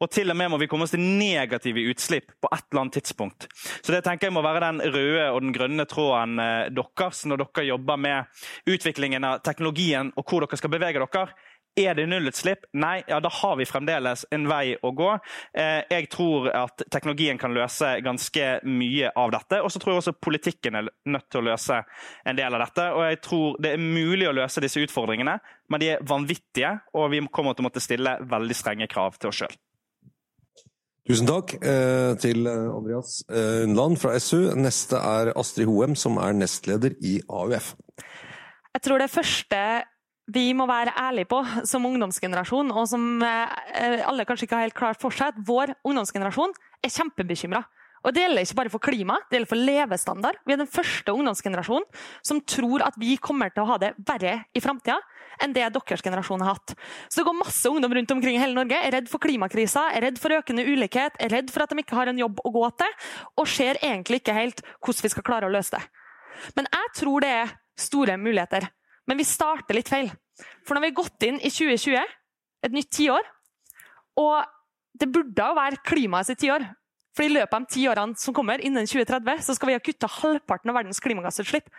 Og 0.02 0.10
til 0.10 0.30
og 0.32 0.36
med 0.36 0.50
må 0.50 0.58
vi 0.60 0.66
komme 0.70 0.88
oss 0.88 0.94
til 0.94 1.02
negative 1.02 1.86
utslipp 1.92 2.34
på 2.42 2.50
et 2.50 2.66
eller 2.66 2.84
annet 2.84 2.98
tidspunkt. 2.98 3.46
Så 3.54 3.94
det 3.94 4.02
tenker 4.06 4.28
jeg 4.28 4.34
må 4.34 4.42
være 4.44 4.66
den 4.66 4.82
røde 4.94 5.28
og 5.30 5.40
den 5.44 5.54
grønne 5.54 5.86
tråden 5.90 6.38
eh, 6.42 6.70
deres 6.74 7.24
når 7.30 7.44
dere 7.44 7.68
jobber 7.70 8.00
med 8.00 8.44
utviklingen 8.74 9.24
av 9.24 9.42
teknologien 9.46 10.12
og 10.18 10.26
hvor 10.26 10.44
dere 10.44 10.58
skal 10.60 10.74
bevege 10.74 11.02
dere. 11.02 11.28
Er 11.76 11.96
det 11.98 12.04
nullutslipp? 12.06 12.68
Nei, 12.78 13.02
ja, 13.08 13.16
da 13.18 13.30
har 13.34 13.56
vi 13.58 13.66
fremdeles 13.66 14.22
en 14.30 14.44
vei 14.46 14.76
å 14.78 14.92
gå. 14.94 15.08
Eh, 15.58 15.80
jeg 15.90 16.06
tror 16.12 16.46
at 16.54 16.84
teknologien 16.86 17.38
kan 17.38 17.54
løse 17.54 17.96
ganske 18.04 18.46
mye 18.62 19.10
av 19.18 19.32
dette. 19.34 19.58
Og 19.58 19.74
så 19.74 19.82
tror 19.82 19.94
jeg 19.94 20.04
også 20.04 20.14
politikken 20.22 20.78
er 20.78 20.92
nødt 21.10 21.26
til 21.32 21.42
å 21.42 21.48
løse 21.50 21.80
en 22.22 22.38
del 22.38 22.54
av 22.54 22.62
dette. 22.62 22.86
Og 22.94 23.02
jeg 23.08 23.20
tror 23.26 23.58
det 23.62 23.74
er 23.74 23.82
mulig 23.82 24.30
å 24.30 24.36
løse 24.38 24.62
disse 24.62 24.86
utfordringene, 24.86 25.38
men 25.66 25.82
de 25.82 25.94
er 25.96 26.06
vanvittige, 26.06 26.76
og 26.94 27.10
vi 27.10 27.24
kommer 27.26 27.58
til 27.58 27.66
å 27.66 27.70
måtte 27.72 27.82
stille 27.82 28.20
veldig 28.22 28.58
strenge 28.58 28.90
krav 28.90 29.18
til 29.18 29.32
oss 29.32 29.42
sjøl. 29.42 29.62
Tusen 31.04 31.28
takk 31.28 31.56
eh, 31.60 32.14
til 32.16 32.46
Andreas 32.48 33.18
Undland 33.28 33.98
fra 34.00 34.14
SU. 34.16 34.54
Neste 34.56 34.96
er 34.96 35.34
Astrid 35.36 35.68
Hoem, 35.68 35.92
som 35.98 36.16
er 36.16 36.32
nestleder 36.32 36.96
i 37.04 37.18
AUF. 37.28 37.74
Jeg 38.74 38.82
tror 38.86 39.02
det 39.04 39.12
første 39.12 39.60
vi 40.32 40.52
må 40.56 40.64
være 40.66 40.94
ærlige 40.96 41.28
på 41.28 41.42
som 41.68 41.84
ungdomsgenerasjon, 41.84 42.72
og 42.72 42.88
som 42.88 43.22
eh, 43.22 44.00
alle 44.08 44.24
kanskje 44.24 44.48
ikke 44.48 44.56
har 44.56 44.68
helt 44.68 44.78
klart 44.78 45.00
for 45.00 45.12
seg, 45.12 45.34
at 45.34 45.44
vår 45.46 45.74
ungdomsgenerasjon 45.84 46.54
er 46.80 46.92
kjempebekymra. 46.94 47.60
Og 48.04 48.12
Det 48.12 48.20
gjelder 48.20 48.44
ikke 48.44 48.58
bare 48.58 48.72
for 48.72 48.84
klima, 48.84 49.16
det 49.30 49.38
gjelder 49.38 49.48
for 49.48 49.64
levestandard. 49.70 50.38
Vi 50.44 50.52
er 50.52 50.60
den 50.60 50.70
første 50.70 51.12
ungdomsgenerasjonen 51.14 51.86
som 52.20 52.42
tror 52.44 52.84
at 52.84 52.98
vi 53.00 53.16
kommer 53.16 53.52
til 53.52 53.64
å 53.64 53.70
ha 53.72 53.78
det 53.80 53.94
verre 54.04 54.42
i 54.52 54.60
framtida 54.60 54.98
enn 55.42 55.54
det 55.56 55.64
deres 55.64 56.04
generasjon 56.04 56.44
har 56.44 56.54
hatt. 56.54 56.74
Så 57.08 57.20
det 57.20 57.26
går 57.26 57.38
masse 57.40 57.70
ungdom 57.70 57.94
rundt 57.96 58.12
omkring 58.14 58.36
i 58.36 58.42
hele 58.42 58.54
Norge 58.54 58.76
er 58.76 58.92
redd 58.94 59.08
for 59.10 59.22
klimakrisa, 59.24 59.88
er 59.96 60.04
redd 60.08 60.20
for 60.20 60.36
økende 60.36 60.66
ulikhet, 60.68 61.16
er 61.18 61.32
redd 61.32 61.50
for 61.50 61.64
at 61.64 61.72
de 61.72 61.80
ikke 61.82 61.96
har 61.96 62.12
en 62.12 62.20
jobb 62.20 62.44
å 62.44 62.52
gå 62.54 62.64
til, 62.78 62.94
og 63.40 63.50
ser 63.50 63.80
egentlig 63.80 64.20
ikke 64.22 64.36
helt 64.36 64.62
hvordan 64.84 65.06
vi 65.08 65.12
skal 65.16 65.26
klare 65.26 65.48
å 65.48 65.54
løse 65.54 65.74
det. 65.74 65.82
Men 66.58 66.68
jeg 66.70 66.92
tror 67.00 67.24
det 67.24 67.32
er 67.32 67.56
store 67.78 68.18
muligheter. 68.20 68.68
Men 69.08 69.18
vi 69.20 69.26
starter 69.28 69.76
litt 69.76 69.90
feil. 69.90 70.12
For 70.64 70.76
når 70.76 70.84
vi 70.84 70.90
har 70.92 71.00
gått 71.00 71.26
inn 71.26 71.40
i 71.40 71.50
2020, 71.52 72.14
et 72.64 72.74
nytt 72.74 72.90
tiår, 72.94 73.26
og 74.20 74.44
det 74.94 75.10
burde 75.10 75.48
jo 75.50 75.58
være 75.58 75.82
klimaet 75.86 76.30
sitt 76.30 76.40
tiår. 76.44 76.64
For 77.14 77.22
i 77.22 77.30
løpet 77.30 77.54
av 77.54 77.62
de 77.62 77.70
ti 77.70 77.84
årene 77.86 78.18
som 78.18 78.34
kommer, 78.34 78.58
innen 78.58 78.88
2030, 78.90 79.42
så 79.46 79.54
skal 79.54 79.70
vi 79.70 79.76
ha 79.76 79.82
kutta 79.82 80.10
halvparten 80.10 80.72
av 80.72 80.78
verdens 80.80 81.00
klimagassutslipp. 81.00 81.70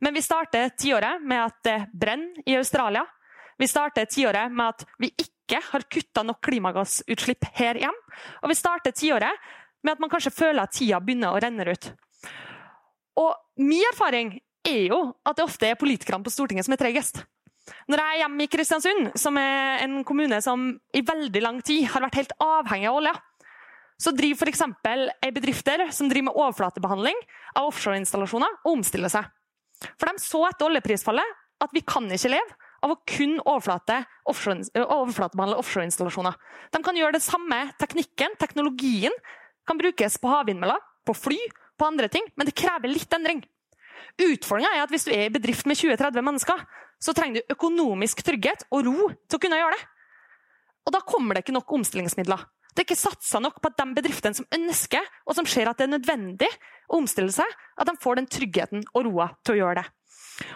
Men 0.00 0.14
vi 0.14 0.22
starter 0.22 0.70
tiåret 0.78 1.22
med 1.22 1.42
at 1.48 1.58
det 1.66 1.76
brenner 1.92 2.46
i 2.46 2.54
Australia. 2.58 3.02
Vi 3.58 3.66
starter 3.68 4.06
tiåret 4.06 4.52
med 4.52 4.76
at 4.76 4.86
vi 5.02 5.10
ikke 5.10 5.58
har 5.72 5.86
kutta 5.90 6.22
nok 6.26 6.42
klimagassutslipp 6.44 7.50
her 7.58 7.80
hjemme. 7.82 8.16
Og 8.44 8.52
vi 8.52 8.58
starter 8.58 8.94
tiåret 8.94 9.46
med 9.82 9.96
at 9.96 10.02
man 10.02 10.12
kanskje 10.12 10.34
føler 10.34 10.62
at 10.62 10.74
tida 10.76 11.00
begynner 11.02 11.34
å 11.34 11.40
renne 11.42 11.66
ut. 11.66 11.90
Og 13.18 13.62
min 13.62 13.86
erfaring 13.90 14.36
er 14.66 14.82
jo 14.90 15.00
at 15.26 15.38
det 15.38 15.46
ofte 15.46 15.70
er 15.70 15.80
politikerne 15.80 16.26
på 16.26 16.32
Stortinget 16.34 16.66
som 16.66 16.74
er 16.76 16.82
tregest. 16.82 17.24
Når 17.90 17.98
jeg 17.98 18.14
er 18.14 18.20
hjemme 18.22 18.44
i 18.44 18.50
Kristiansund, 18.50 19.08
som 19.18 19.38
er 19.40 19.82
en 19.82 20.02
kommune 20.06 20.38
som 20.44 20.68
i 20.94 21.02
veldig 21.06 21.42
lang 21.42 21.58
tid 21.66 21.88
har 21.90 22.04
vært 22.04 22.20
helt 22.20 22.34
avhengig 22.42 22.90
av 22.90 22.98
olje, 23.00 23.14
så 23.96 24.12
driver 24.12 24.50
f.eks. 24.50 24.62
ei 25.24 25.32
bedrifter 25.32 25.86
som 25.94 26.10
driver 26.10 26.28
med 26.28 26.36
overflatebehandling 26.36 27.18
av 27.56 27.70
offshoreinstallasjoner, 27.70 28.60
og 28.64 28.78
omstiller 28.78 29.12
seg. 29.12 29.28
For 29.96 30.08
de 30.08 30.22
så 30.22 30.42
etter 30.48 30.68
oljeprisfallet 30.68 31.34
at 31.64 31.72
vi 31.72 31.82
kan 31.84 32.08
ikke 32.12 32.32
leve 32.32 32.56
av 32.84 32.92
å 32.92 32.98
kun 33.08 33.38
overflate 33.40 34.02
offshore, 34.28 34.68
overflatebehandle 34.76 35.58
offshoreinstallasjoner. 35.62 36.36
De 36.72 36.82
kan 36.84 36.98
gjøre 36.98 37.16
det 37.16 37.24
samme 37.24 37.62
teknikken, 37.80 38.36
teknologien, 38.40 39.14
kan 39.66 39.80
brukes 39.80 40.18
på 40.22 40.30
havvindmøller, 40.30 40.82
på 41.06 41.14
fly, 41.16 41.38
på 41.76 41.88
andre 41.88 42.08
ting, 42.12 42.26
men 42.36 42.48
det 42.48 42.56
krever 42.56 42.92
litt 42.92 43.12
endring. 43.16 43.42
Utfordringa 44.20 44.72
er 44.74 44.84
at 44.84 44.92
hvis 44.92 45.08
du 45.08 45.12
er 45.12 45.26
i 45.26 45.32
bedrift 45.32 45.66
med 45.68 45.78
20-30 45.78 46.24
mennesker, 46.24 46.62
så 47.02 47.12
trenger 47.16 47.42
du 47.42 47.54
økonomisk 47.56 48.22
trygghet 48.24 48.64
og 48.70 48.86
ro 48.86 49.10
til 49.26 49.38
å 49.38 49.42
kunne 49.42 49.58
gjøre 49.60 49.76
det. 49.76 49.88
Og 50.86 50.94
da 50.94 51.02
kommer 51.04 51.34
det 51.34 51.42
ikke 51.44 51.56
nok 51.56 51.72
omstillingsmidler. 51.80 52.44
Det 52.76 52.82
er 52.82 52.90
ikke 52.90 52.98
satsa 53.00 53.40
nok 53.40 53.56
på 53.62 53.70
at 53.72 53.78
de 53.80 53.96
bedriftene 53.96 54.36
som 54.36 54.48
ønsker, 54.52 55.04
og 55.24 55.38
som 55.38 55.46
ser 55.48 55.70
at 55.70 55.78
det 55.80 55.86
er 55.86 55.94
nødvendig 55.94 56.50
å 56.92 56.98
omstille 57.00 57.32
seg, 57.32 57.48
at 57.80 57.88
de 57.88 57.94
får 58.02 58.18
den 58.20 58.28
tryggheten 58.28 58.84
og 58.92 59.06
roa 59.08 59.30
til 59.40 59.56
å 59.56 59.60
gjøre 59.62 59.80
det. 59.80 59.86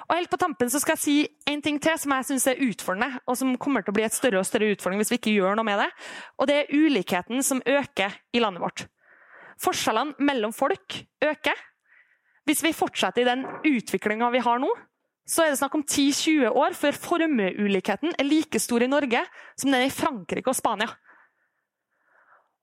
Og 0.04 0.12
helt 0.12 0.28
på 0.28 0.36
tampen 0.36 0.68
så 0.68 0.76
skal 0.82 0.98
jeg 0.98 1.00
si 1.00 1.14
en 1.48 1.62
ting 1.64 1.78
til 1.80 1.96
som 1.96 2.12
jeg 2.12 2.28
synes 2.28 2.46
er 2.52 2.60
utfordrende, 2.66 3.22
og 3.24 3.38
som 3.40 3.54
kommer 3.56 3.80
til 3.80 3.94
å 3.94 3.96
bli 3.96 4.04
et 4.04 4.16
større 4.16 4.42
og 4.42 4.48
større 4.48 4.68
utfordring 4.74 5.00
hvis 5.00 5.14
vi 5.14 5.20
ikke 5.22 5.32
gjør 5.38 5.56
noe 5.56 5.64
med 5.64 5.80
det. 5.80 5.88
Og 6.36 6.50
det 6.50 6.58
er 6.58 6.74
ulikheten 6.76 7.40
som 7.46 7.64
øker 7.64 8.20
i 8.36 8.44
landet 8.44 8.64
vårt. 8.66 8.84
Forskjellene 9.64 10.28
mellom 10.28 10.52
folk 10.56 11.00
øker. 11.24 11.64
Hvis 12.44 12.60
vi 12.64 12.76
fortsetter 12.76 13.24
i 13.24 13.28
den 13.28 13.48
utviklinga 13.64 14.28
vi 14.36 14.44
har 14.44 14.60
nå, 14.60 14.68
så 15.30 15.44
er 15.44 15.52
det 15.52 15.60
snakk 15.60 15.76
om 15.78 15.84
10-20 15.86 16.56
år 16.58 16.74
før 16.74 16.96
formueulikheten 16.98 18.16
er 18.18 18.26
like 18.26 18.60
stor 18.60 18.82
i 18.82 18.90
Norge 18.90 19.20
som 19.54 19.70
den 19.70 19.78
er 19.78 19.88
i 19.88 19.94
Frankrike 19.94 20.50
og 20.50 20.58
Spania. 20.58 20.90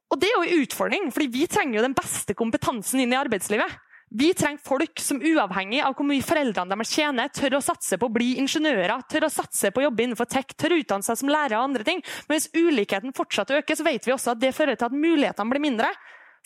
Og 0.08 0.22
det 0.22 0.30
er 0.30 0.38
jo 0.38 0.46
en 0.46 0.64
utfordring, 0.64 1.10
fordi 1.12 1.28
vi 1.34 1.50
trenger 1.52 1.80
jo 1.80 1.86
den 1.88 1.98
beste 1.98 2.36
kompetansen 2.38 3.02
inn 3.04 3.14
i 3.14 3.20
arbeidslivet. 3.20 3.76
Vi 4.10 4.30
trenger 4.38 4.64
folk 4.64 5.02
som 5.04 5.20
uavhengig 5.20 5.82
av 5.84 5.98
hvor 5.98 6.08
mye 6.08 6.24
foreldrene 6.24 6.72
deres 6.72 6.94
tjener, 6.96 7.32
tør 7.36 7.58
å 7.58 7.64
satse 7.64 7.98
på 8.00 8.08
å 8.08 8.14
bli 8.14 8.38
ingeniører, 8.40 9.04
tør 9.12 9.28
å 9.28 9.32
satse 9.32 9.74
på 9.76 9.82
å 9.82 9.90
jobbe 9.90 10.06
innenfor 10.06 10.30
tech, 10.32 10.54
tør 10.56 10.78
å 10.78 10.80
utdanne 10.80 11.04
seg 11.04 11.20
som 11.20 11.32
lærer 11.32 11.58
og 11.58 11.66
andre 11.66 11.84
ting. 11.88 12.00
Men 12.30 12.40
hvis 12.40 12.48
ulikheten 12.56 13.16
fortsetter 13.18 13.58
å 13.58 13.66
øke, 13.66 13.76
så 13.76 13.84
vet 13.84 14.08
vi 14.08 14.16
også 14.16 14.32
at 14.32 14.40
det 14.40 14.54
fører 14.56 14.80
til 14.80 14.88
at 14.88 14.96
mulighetene 14.96 15.52
blir 15.52 15.66
mindre 15.66 15.92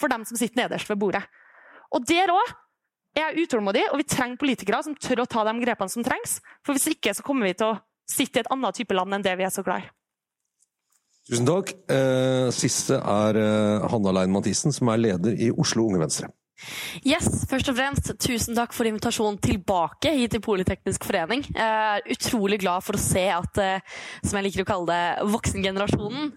for 0.02 0.10
dem 0.10 0.26
som 0.26 0.42
sitter 0.42 0.64
nederst 0.64 0.90
ved 0.90 0.98
bordet. 1.04 1.22
Og 1.94 2.02
der 2.10 2.34
òg 2.34 2.50
er 3.14 3.28
jeg 3.28 3.46
utålmodig, 3.46 3.86
og 3.92 4.02
vi 4.02 4.10
trenger 4.10 4.42
politikere 4.42 4.82
som 4.88 4.98
tør 4.98 5.22
å 5.22 5.30
ta 5.30 5.46
de 5.46 5.54
grepene 5.62 5.94
som 5.94 6.06
trengs. 6.06 6.40
For 6.66 6.74
hvis 6.74 6.96
ikke 6.96 7.14
så 7.14 7.26
kommer 7.28 7.52
vi 7.52 7.58
til 7.60 7.76
å 7.76 7.80
sitte 8.10 8.42
i 8.42 8.44
et 8.46 8.52
annet 8.52 8.82
type 8.82 8.98
land 8.98 9.20
enn 9.20 9.26
det 9.26 9.38
vi 9.38 9.46
er 9.46 9.54
så 9.54 9.62
glad 9.62 9.86
i. 9.86 9.92
Tusen 11.32 11.48
takk. 11.48 11.72
Eh, 11.88 12.50
siste 12.52 12.98
er 13.00 13.38
eh, 13.40 13.88
Hanna 13.88 14.12
Lein 14.18 14.34
Mathisen, 14.34 14.74
som 14.76 14.90
er 14.92 15.00
leder 15.00 15.38
i 15.40 15.48
Oslo 15.56 15.86
Unge 15.88 16.02
Venstre. 16.02 16.28
Yes, 17.08 17.46
først 17.50 17.70
og 17.72 17.78
fremst 17.78 18.10
tusen 18.22 18.54
takk 18.54 18.76
for 18.76 18.86
invitasjonen 18.86 19.40
tilbake 19.42 20.12
hit 20.14 20.36
til 20.36 20.42
Politeknisk 20.44 21.08
forening. 21.08 21.46
Jeg 21.48 21.96
er 21.96 22.12
utrolig 22.14 22.60
glad 22.62 22.84
for 22.84 23.00
å 23.00 23.02
se 23.02 23.24
at, 23.32 23.62
eh, 23.64 24.02
som 24.20 24.38
jeg 24.38 24.50
liker 24.50 24.66
å 24.66 24.70
kalle 24.74 24.92
det, 24.92 25.32
voksengenerasjonen 25.32 26.34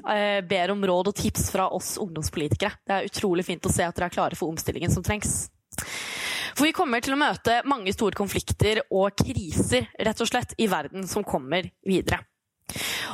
ber 0.48 0.72
om 0.72 0.86
råd 0.86 1.10
og 1.10 1.18
tips 1.18 1.50
fra 1.50 1.66
oss 1.74 1.96
ungdomspolitikere. 1.98 2.78
Det 2.86 2.94
er 2.94 3.08
utrolig 3.10 3.44
fint 3.50 3.66
å 3.66 3.74
se 3.74 3.82
at 3.82 3.98
dere 3.98 4.12
er 4.12 4.14
klare 4.14 4.38
for 4.38 4.54
omstillingen 4.54 4.94
som 4.94 5.02
trengs. 5.02 5.48
For 6.54 6.68
vi 6.68 6.76
kommer 6.76 7.02
til 7.02 7.16
å 7.16 7.18
møte 7.18 7.64
mange 7.66 7.92
store 7.92 8.14
konflikter 8.14 8.84
og 8.94 9.18
kriser 9.18 9.90
rett 9.98 10.22
og 10.22 10.30
slett 10.30 10.54
i 10.62 10.70
verden 10.70 11.10
som 11.10 11.26
kommer 11.26 11.66
videre. 11.82 12.22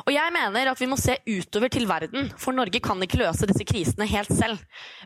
Og 0.07 0.13
jeg 0.15 0.33
mener 0.35 0.71
at 0.71 0.81
vi 0.81 0.89
må 0.91 0.97
se 1.01 1.17
utover 1.29 1.71
til 1.73 1.87
verden, 1.89 2.31
for 2.41 2.57
Norge 2.57 2.81
kan 2.83 3.01
ikke 3.05 3.21
løse 3.21 3.49
disse 3.49 3.67
krisene 3.69 4.09
helt 4.09 4.33
selv. 4.35 4.61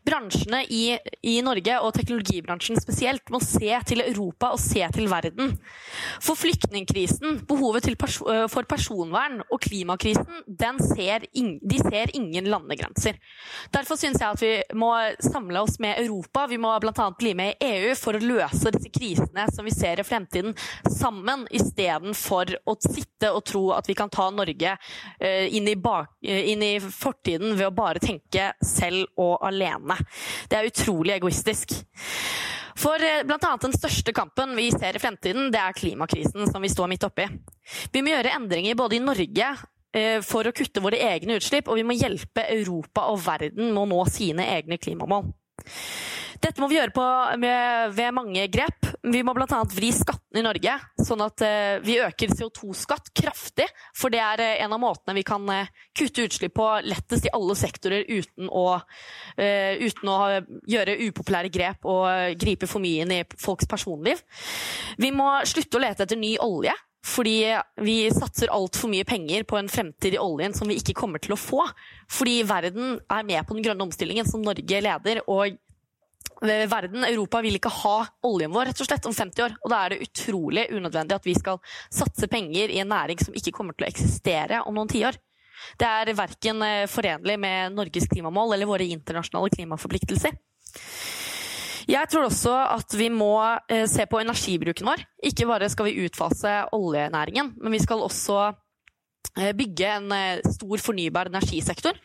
Bransjene 0.06 0.62
i, 0.68 0.96
i, 1.22 1.38
Norge, 1.44 1.78
og 1.80 1.94
teknologibransjen 1.96 2.80
spesielt, 2.80 3.30
må 3.32 3.40
se 3.42 3.72
til 3.88 4.04
Europa 4.04 4.52
og 4.54 4.60
se 4.62 4.84
til 4.94 5.08
verden. 5.10 5.54
For 6.22 6.38
flyktningkrisen, 6.38 7.42
behovet 7.48 7.90
pers 7.98 8.20
for 8.50 8.66
personvern 8.68 9.42
og 9.50 9.60
klimakrisen, 9.64 10.44
ser 10.94 11.26
de 11.34 11.78
ser 11.80 12.12
ingen 12.16 12.48
landegrenser. 12.50 13.18
Derfor 13.74 13.98
syns 14.00 14.20
jeg 14.20 14.30
at 14.30 14.42
vi 14.42 14.78
må 14.78 14.90
samle 15.22 15.62
oss 15.64 15.78
med 15.82 15.98
Europa. 16.02 16.46
Vi 16.50 16.58
må 16.60 16.72
bl.a. 16.82 17.08
bli 17.18 17.34
med 17.36 17.54
i 17.54 17.70
EU 17.74 17.94
for 17.98 18.16
å 18.16 18.22
løse 18.22 18.72
disse 18.74 18.92
krisene 18.94 19.46
som 19.54 19.66
vi 19.66 19.74
ser 19.74 20.00
i 20.00 20.06
fremtiden, 20.06 20.54
sammen, 20.90 21.46
istedenfor 21.54 22.54
å 22.68 22.76
sitte 22.80 23.32
og 23.34 23.44
tro 23.48 23.64
at 23.76 23.88
vi 23.88 23.96
kan 23.98 24.12
ta 24.12 24.28
Norge 24.34 24.76
inn 25.56 25.68
i, 25.68 25.76
bak, 25.76 26.16
eh, 26.22 26.50
inn 26.52 26.62
i, 26.62 26.72
fortiden 26.80 27.54
ved 27.56 27.68
å 27.68 27.74
bare 27.74 28.02
tenke 28.02 28.52
selv 28.64 29.06
og 29.20 29.38
alene. 29.46 29.96
Det 30.48 30.58
er 30.58 30.70
utrolig 30.70 31.14
egoistisk. 31.16 31.76
For 32.78 33.02
eh, 33.02 33.22
bl.a. 33.26 33.52
den 33.62 33.76
største 33.76 34.14
kampen 34.16 34.56
vi 34.58 34.70
ser 34.74 34.96
i 34.96 35.02
fremtiden, 35.02 35.50
det 35.54 35.60
er 35.62 35.76
klimakrisen 35.76 36.50
som 36.50 36.64
vi 36.64 36.72
står 36.72 36.90
midt 36.90 37.06
oppi. 37.06 37.28
Vi 37.94 38.02
må 38.02 38.14
gjøre 38.14 38.34
endringer 38.38 38.78
både 38.78 38.98
i 38.98 39.04
Norge 39.04 39.54
for 40.26 40.42
å 40.42 40.50
kutte 40.50 40.82
våre 40.82 40.98
egne 41.06 41.36
utslipp, 41.38 41.68
og 41.70 41.76
vi 41.78 41.84
må 41.86 41.94
hjelpe 41.94 42.42
Europa 42.50 43.04
og 43.12 43.20
verden 43.22 43.68
med 43.68 43.78
å 43.78 43.86
nå 43.92 44.00
sine 44.10 44.42
egne 44.56 44.74
klimamål. 44.82 45.28
Dette 46.42 46.60
må 46.62 46.68
vi 46.70 46.78
gjøre 46.78 46.94
på, 46.94 47.04
med, 47.40 47.94
ved 47.94 48.14
mange 48.16 48.46
grep. 48.52 48.88
Vi 49.04 49.22
må 49.26 49.34
bl.a. 49.36 49.60
vri 49.74 49.90
skattene 49.94 50.40
i 50.40 50.44
Norge, 50.44 50.76
sånn 51.04 51.22
at 51.24 51.44
uh, 51.44 51.82
vi 51.84 51.98
øker 52.02 52.32
CO2-skatt 52.32 53.12
kraftig. 53.16 53.66
For 53.96 54.12
det 54.12 54.22
er 54.24 54.42
uh, 54.42 54.52
en 54.64 54.76
av 54.76 54.82
måtene 54.82 55.16
vi 55.18 55.26
kan 55.26 55.44
uh, 55.50 55.68
kutte 55.96 56.24
utslipp 56.26 56.56
på 56.56 56.68
lettest 56.86 57.28
i 57.28 57.34
alle 57.34 57.56
sektorer 57.58 58.08
uten 58.08 58.48
å, 58.50 58.64
uten 59.34 60.10
å 60.10 60.16
gjøre 60.70 60.96
upopulære 61.08 61.50
grep 61.52 61.86
og 61.88 62.34
gripe 62.40 62.68
for 62.70 62.82
mye 62.82 63.04
inn 63.04 63.14
i 63.14 63.22
folks 63.40 63.68
personliv. 63.70 64.20
Vi 65.00 65.10
må 65.14 65.28
slutte 65.48 65.78
å 65.78 65.84
lete 65.84 66.06
etter 66.06 66.20
ny 66.20 66.34
olje. 66.42 66.74
Fordi 67.04 67.52
vi 67.84 67.96
satser 68.08 68.52
altfor 68.54 68.88
mye 68.88 69.04
penger 69.04 69.44
på 69.44 69.58
en 69.58 69.68
fremtid 69.68 70.16
i 70.16 70.20
oljen 70.20 70.54
som 70.56 70.70
vi 70.70 70.78
ikke 70.80 70.96
kommer 70.96 71.20
til 71.20 71.34
å 71.36 71.40
få. 71.40 71.60
Fordi 72.10 72.38
verden 72.48 72.96
er 73.12 73.26
med 73.28 73.44
på 73.44 73.56
den 73.56 73.66
grønne 73.66 73.84
omstillingen 73.84 74.28
som 74.28 74.44
Norge 74.44 74.80
leder. 74.86 75.20
og 75.28 75.58
verden, 76.70 77.04
Europa, 77.06 77.40
vil 77.44 77.58
ikke 77.58 77.72
ha 77.72 77.96
oljen 78.26 78.52
vår 78.54 78.70
rett 78.70 78.82
og 78.82 78.88
slett 78.88 79.06
om 79.08 79.14
50 79.16 79.44
år. 79.46 79.56
Og 79.64 79.72
da 79.72 79.80
er 79.82 79.94
det 79.94 80.08
utrolig 80.08 80.66
unødvendig 80.72 81.16
at 81.16 81.28
vi 81.28 81.36
skal 81.38 81.60
satse 81.92 82.28
penger 82.30 82.72
i 82.72 82.80
en 82.82 82.92
næring 82.92 83.20
som 83.22 83.36
ikke 83.36 83.54
kommer 83.56 83.76
til 83.76 83.86
å 83.86 83.90
eksistere 83.90 84.62
om 84.64 84.76
noen 84.76 84.90
tiår. 84.92 85.18
Det 85.80 85.88
er 85.88 86.16
verken 86.18 86.62
eh, 86.66 86.86
forenlig 86.90 87.38
med 87.40 87.76
Norges 87.76 88.08
klimamål 88.10 88.56
eller 88.56 88.68
våre 88.68 88.88
internasjonale 88.90 89.52
klimaforpliktelser. 89.54 90.36
Jeg 91.84 92.08
tror 92.08 92.26
også 92.26 92.52
at 92.56 92.96
vi 92.96 93.10
må 93.12 93.36
eh, 93.68 93.86
se 93.90 94.06
på 94.08 94.20
energibruken 94.20 94.88
vår. 94.88 95.04
Ikke 95.30 95.48
bare 95.48 95.70
skal 95.72 95.90
vi 95.90 96.04
utfase 96.08 96.62
oljenæringen, 96.76 97.54
men 97.60 97.76
vi 97.76 97.82
skal 97.84 98.04
også 98.04 98.50
Eh, 98.50 98.63
bygge 99.34 99.88
en 99.90 100.12
eh, 100.12 100.42
stor 100.46 100.78
fornybar 100.78 101.26
energisektor. 101.26 101.96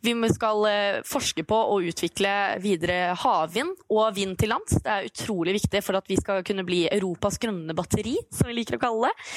Vi 0.00 0.14
skal 0.32 0.64
eh, 0.70 1.00
forske 1.04 1.44
på 1.44 1.58
å 1.74 1.76
utvikle 1.84 2.32
videre 2.62 3.12
havvind 3.20 3.74
og 3.92 4.14
vind 4.16 4.38
til 4.40 4.54
lands. 4.54 4.78
Det 4.80 4.94
er 4.94 5.10
utrolig 5.10 5.58
viktig 5.58 5.82
for 5.84 6.00
at 6.00 6.08
vi 6.08 6.16
skal 6.20 6.44
kunne 6.46 6.64
bli 6.64 6.86
Europas 6.88 7.36
grønne 7.42 7.76
batteri, 7.76 8.16
som 8.32 8.48
vi 8.48 8.56
liker 8.56 8.78
å 8.78 8.82
kalle 8.86 9.10
det. 9.10 9.28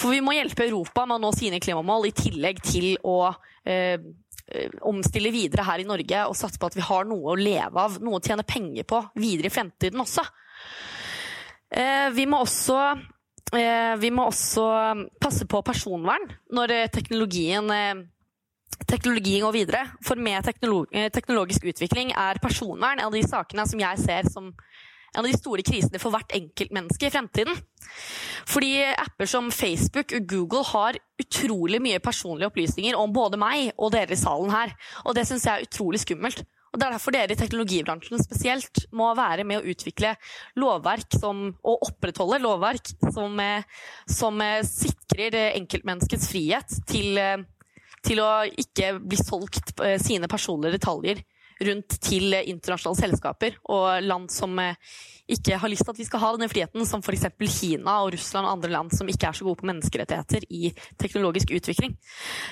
For 0.00 0.10
vi 0.10 0.22
må 0.24 0.34
hjelpe 0.34 0.66
Europa 0.66 1.06
med 1.06 1.20
å 1.20 1.22
nå 1.28 1.32
sine 1.36 1.62
klimamål, 1.62 2.10
i 2.10 2.16
tillegg 2.18 2.62
til 2.66 2.90
å 3.06 3.30
eh, 3.62 3.98
omstille 4.82 5.30
videre 5.32 5.64
her 5.68 5.80
i 5.80 5.88
Norge 5.88 6.26
og 6.26 6.36
satse 6.36 6.58
på 6.60 6.68
at 6.68 6.76
vi 6.76 6.84
har 6.84 7.06
noe 7.08 7.32
å 7.32 7.38
leve 7.38 7.78
av, 7.78 8.00
noe 8.02 8.18
å 8.18 8.24
tjene 8.24 8.42
penger 8.42 8.88
på 8.90 9.04
videre 9.22 9.52
i 9.52 9.54
fremtiden 9.54 10.02
også. 10.02 10.26
Eh, 11.72 12.10
vi 12.12 12.26
må 12.28 12.42
også 12.42 12.82
Eh, 12.82 13.02
vi 13.52 14.10
må 14.14 14.28
også 14.30 14.64
passe 15.20 15.44
på 15.48 15.60
personvern 15.66 16.24
når 16.54 16.72
eh, 16.72 16.90
teknologien 16.92 17.68
eh, 17.74 18.04
teknologien 18.88 19.44
går 19.44 19.52
videre. 19.52 19.82
For 20.04 20.16
med 20.16 20.44
teknologisk 20.46 21.66
utvikling 21.68 22.14
er 22.16 22.40
personvern 22.42 22.98
en 22.98 23.10
av 23.10 23.14
de 23.14 23.22
sakene 23.26 23.66
som 23.68 23.82
jeg 23.82 24.00
ser 24.04 24.30
som 24.32 24.52
en 25.12 25.20
av 25.20 25.28
de 25.28 25.36
store 25.36 25.64
krisene 25.66 26.00
for 26.00 26.14
hvert 26.14 26.32
enkeltmenneske 26.32 27.08
i 27.08 27.12
fremtiden. 27.12 27.58
Fordi 28.48 28.72
apper 28.88 29.28
som 29.28 29.52
Facebook 29.52 30.14
og 30.16 30.28
Google 30.28 30.64
har 30.70 30.98
utrolig 31.20 31.82
mye 31.84 32.00
personlige 32.00 32.48
opplysninger 32.48 32.96
om 32.96 33.12
både 33.12 33.40
meg 33.40 33.74
og 33.76 33.92
dere 33.92 34.16
i 34.16 34.20
salen 34.20 34.52
her. 34.54 34.72
Og 35.04 35.16
det 35.16 35.26
syns 35.28 35.44
jeg 35.46 35.52
er 35.52 35.68
utrolig 35.68 36.00
skummelt. 36.00 36.44
Og 36.72 36.80
Det 36.80 36.86
er 36.86 36.94
derfor 36.94 37.12
dere 37.12 37.34
i 37.34 37.36
teknologibransjen 37.36 38.20
spesielt 38.22 38.86
må 38.96 39.10
være 39.16 39.44
med 39.44 39.60
å 39.60 39.72
utvikle 39.74 40.14
lovverk 40.56 41.18
som, 41.20 41.50
og 41.60 41.84
opprettholde 41.88 42.40
lovverk 42.40 42.94
som, 43.12 43.36
eh, 43.44 43.66
som 44.08 44.40
eh, 44.40 44.62
sikrer 44.64 45.36
enkeltmenneskets 45.50 46.30
frihet 46.32 46.78
til, 46.88 47.20
eh, 47.20 47.44
til, 48.00 48.22
å 48.24 48.30
ikke 48.48 48.94
bli 49.04 49.20
solgt 49.20 49.76
sine 50.00 50.30
personlige 50.32 50.78
detaljer 50.78 51.20
rundt 51.68 51.98
til 52.02 52.34
internasjonale 52.36 53.00
selskaper 53.00 53.58
og 53.70 54.04
land 54.04 54.30
som 54.32 54.58
ikke 55.32 55.58
har 55.60 55.70
lyst 55.70 55.84
til 55.86 55.92
at 55.94 56.00
vi 56.00 56.06
skal 56.06 56.22
ha 56.22 56.30
denne 56.34 56.48
friheten, 56.50 56.84
som 56.88 57.02
f.eks. 57.02 57.28
Kina 57.54 57.98
og 58.02 58.12
Russland 58.14 58.46
og 58.46 58.56
andre 58.56 58.72
land 58.72 58.92
som 58.96 59.08
ikke 59.08 59.28
er 59.28 59.38
så 59.38 59.46
gode 59.46 59.60
på 59.60 59.68
menneskerettigheter 59.70 60.46
i 60.50 60.72
teknologisk 61.00 61.54
utvikling. 61.54 61.94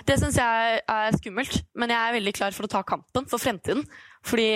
Det 0.06 0.16
syns 0.20 0.38
jeg 0.40 0.80
er 0.80 1.18
skummelt, 1.18 1.60
men 1.74 1.92
jeg 1.92 2.00
er 2.00 2.16
veldig 2.18 2.34
klar 2.36 2.56
for 2.56 2.68
å 2.68 2.72
ta 2.72 2.84
kampen 2.86 3.26
for 3.30 3.42
fremtiden. 3.42 3.82
Fordi 4.26 4.50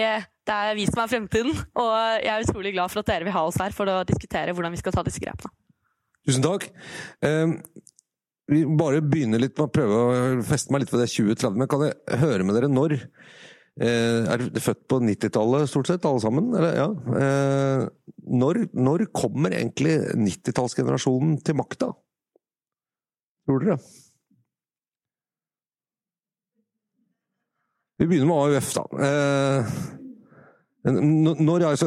det 0.45 0.55
er 0.55 0.77
vi 0.77 0.87
som 0.89 1.03
er 1.03 1.11
fremtiden, 1.11 1.57
og 1.81 1.95
jeg 2.21 2.31
er 2.31 2.47
utrolig 2.47 2.75
glad 2.77 2.93
for 2.93 3.03
at 3.03 3.11
dere 3.11 3.27
vil 3.27 3.37
ha 3.37 3.47
oss 3.49 3.61
her 3.61 3.75
for 3.77 3.91
å 3.91 4.03
diskutere 4.09 4.55
hvordan 4.55 4.75
vi 4.75 4.83
skal 4.83 4.95
ta 4.95 5.05
disse 5.07 5.23
grepene. 5.23 5.53
Tusen 6.25 6.45
takk. 6.45 6.69
Um, 7.25 7.59
vi 8.49 8.63
bare 8.69 9.01
begynner 9.05 9.41
litt 9.41 9.57
med 9.57 9.67
å 9.67 9.73
prøve 9.73 9.99
å 9.99 10.45
feste 10.45 10.73
meg 10.73 10.85
litt 10.85 10.93
ved 10.93 11.05
det 11.05 11.11
2030. 11.13 11.59
Men 11.61 11.71
kan 11.71 11.85
jeg 11.87 12.21
høre 12.21 12.47
med 12.47 12.57
dere 12.59 12.71
når? 12.73 12.99
Uh, 13.75 14.23
er 14.31 14.45
født 14.63 14.85
på 14.87 15.01
90-tallet 15.03 15.67
stort 15.67 15.89
sett, 15.91 16.05
alle 16.07 16.23
sammen? 16.23 16.53
Eller, 16.55 16.77
ja. 16.79 16.87
uh, 16.95 18.13
når, 18.31 18.69
når, 18.71 19.09
kommer 19.11 19.51
egentlig 19.51 19.97
90-tallsgenerasjonen 20.15 21.41
til 21.43 21.59
makta? 21.59 21.89
Tror 23.45 23.65
dere? 23.65 23.81
Vi 27.99 28.07
begynner 28.07 28.31
med 28.31 28.55
AUF, 28.55 28.71
da. 28.75 28.85
Eh, 29.09 29.75
Når, 30.85 31.63
altså, 31.65 31.87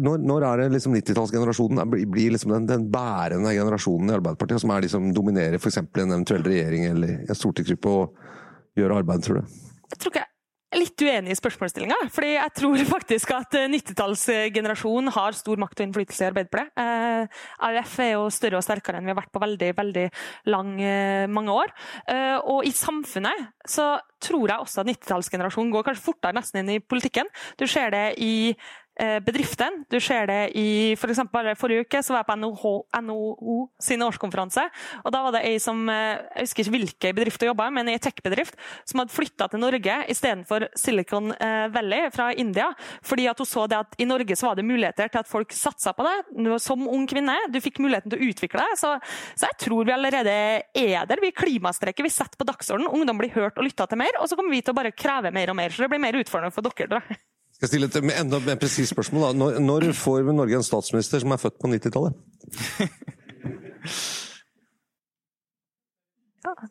når, 0.00 0.22
når, 0.24 0.44
er 0.48 0.60
det 0.62 0.68
liksom 0.72 0.94
90-tallsgenerasjonen 0.96 1.90
blir 1.90 2.32
liksom 2.32 2.54
den, 2.54 2.68
den, 2.70 2.86
bærende 2.90 3.52
generasjonen 3.52 4.08
i 4.08 4.14
Arbeiderpartiet, 4.16 4.62
som 4.62 4.72
er 4.72 4.80
de 4.80 4.88
som 4.88 5.10
dominerer 5.12 5.58
f.eks. 5.60 5.82
en 5.82 6.14
eventuell 6.14 6.46
regjering 6.46 6.86
eller 6.88 7.26
en 7.26 7.36
stortingsgruppe 7.36 7.92
og 7.92 8.78
gjør 8.80 8.96
arbeid, 9.02 9.26
tror 9.26 9.42
du? 9.42 9.58
Jeg 9.92 10.00
tror 10.00 10.14
ikke 10.14 10.31
litt 10.76 11.04
uenig 11.04 11.34
i 11.34 11.38
spørsmålsstillinga. 11.38 11.98
fordi 12.14 12.34
jeg 12.34 12.54
tror 12.58 12.84
faktisk 12.94 13.32
at 13.36 13.56
90-tallsgenerasjonen 13.72 15.12
har 15.14 15.36
stor 15.36 15.60
makt 15.60 15.80
og 15.80 15.86
innflytelse 15.86 16.24
i 16.24 16.28
Arbeiderpartiet. 16.30 16.72
Eh, 16.82 17.42
AUF 17.68 17.98
er 18.04 18.12
jo 18.14 18.28
større 18.34 18.60
og 18.60 18.66
sterkere 18.66 19.00
enn 19.00 19.08
vi 19.08 19.14
har 19.14 19.20
vært 19.20 19.32
på 19.34 19.42
veldig 19.42 19.72
veldig 19.78 20.06
lang, 20.52 20.72
eh, 20.80 21.26
mange 21.30 21.58
år. 21.64 21.74
Eh, 22.08 22.38
og 22.40 22.68
i 22.68 22.74
samfunnet 22.76 23.52
så 23.68 23.94
tror 24.22 24.48
jeg 24.48 24.64
også 24.64 24.82
at 24.82 24.90
90-tallsgenerasjonen 24.92 25.72
går 25.74 25.88
kanskje 25.88 26.06
fortere 26.06 26.36
nesten 26.36 26.62
inn 26.62 26.76
i 26.76 26.82
politikken. 26.82 27.28
Du 27.58 27.66
ser 27.70 27.90
det 27.94 28.06
i 28.22 28.54
Eh, 29.00 29.20
bedriften. 29.24 29.86
Du 29.88 29.96
ser 30.04 30.26
det 30.28 30.40
i 30.52 30.92
for 31.00 31.08
eksempel, 31.08 31.46
Forrige 31.56 31.86
uke 31.86 32.00
så 32.04 32.12
var 32.12 32.20
jeg 32.20 32.28
på 32.28 32.34
NHO, 32.36 32.72
NHO 33.00 33.54
sin 33.80 34.02
årskonferanse. 34.04 34.66
og 35.00 35.14
Da 35.14 35.22
var 35.24 35.32
det 35.32 35.40
ei 35.48 35.54
som 35.64 35.80
eh, 35.88 36.20
jeg 36.36 36.44
husker 36.44 36.66
ikke 36.66 36.74
hvilke 36.74 37.12
bedrifter 37.16 37.48
jobba 37.48 37.70
men 37.72 37.88
ei 37.88 37.96
tech-bedrift, 37.96 38.58
som 38.84 39.00
hadde 39.00 39.14
flytta 39.14 39.48
til 39.48 39.62
Norge 39.64 39.96
istedenfor 40.12 40.68
Silicon 40.76 41.32
eh, 41.32 41.70
Valley 41.72 42.12
fra 42.12 42.28
India. 42.36 42.68
fordi 43.00 43.26
at 43.32 43.40
hun 43.40 43.48
så 43.48 43.66
det 43.66 43.80
at 43.80 43.96
i 43.96 44.04
Norge 44.04 44.36
så 44.36 44.50
var 44.50 44.60
det 44.60 44.68
muligheter 44.68 45.08
til 45.08 45.24
at 45.24 45.32
folk 45.32 45.56
satsa 45.56 45.96
på 45.96 46.04
det. 46.04 46.60
Som 46.60 46.84
ung 46.84 47.08
kvinne. 47.08 47.38
Du 47.48 47.62
fikk 47.64 47.80
muligheten 47.80 48.12
til 48.12 48.20
å 48.20 48.28
utvikle 48.28 48.60
det. 48.60 48.78
Så, 48.84 48.92
så 49.32 49.48
jeg 49.48 49.60
tror 49.70 49.88
vi 49.88 49.96
allerede 49.96 50.36
er 50.68 51.08
der. 51.08 51.24
Vi 51.24 51.32
klimastreker, 51.32 52.04
vi 52.04 52.12
setter 52.12 52.36
på 52.36 52.44
dagsordenen. 52.44 52.92
Ungdom 52.92 53.24
blir 53.24 53.32
hørt 53.40 53.56
og 53.56 53.64
lytta 53.64 53.88
til 53.88 54.04
mer. 54.04 54.20
Og 54.20 54.28
så 54.28 54.36
kommer 54.36 54.52
vi 54.52 54.60
til 54.60 54.76
å 54.76 54.80
bare 54.82 54.92
kreve 54.92 55.32
mer 55.32 55.48
og 55.48 55.56
mer. 55.56 55.72
Så 55.72 55.80
det 55.80 55.94
blir 55.94 56.02
mer 56.02 56.20
utfordrende 56.20 56.52
for 56.52 56.68
dere. 56.68 56.92
Da 56.92 57.31
skal 57.62 57.70
stille 57.70 57.86
et 57.86 57.94
enda 58.18 58.42
mer 58.42 58.58
presist 58.58 58.90
spørsmål. 58.90 59.36
Når, 59.38 59.60
når, 59.62 59.84
får 59.94 60.26
Norge 60.34 60.58
en 60.58 60.66
statsminister 60.66 61.22
som 61.22 61.30
er 61.30 61.38
født 61.38 61.62
på 61.62 61.70
90-tallet? 61.70 62.18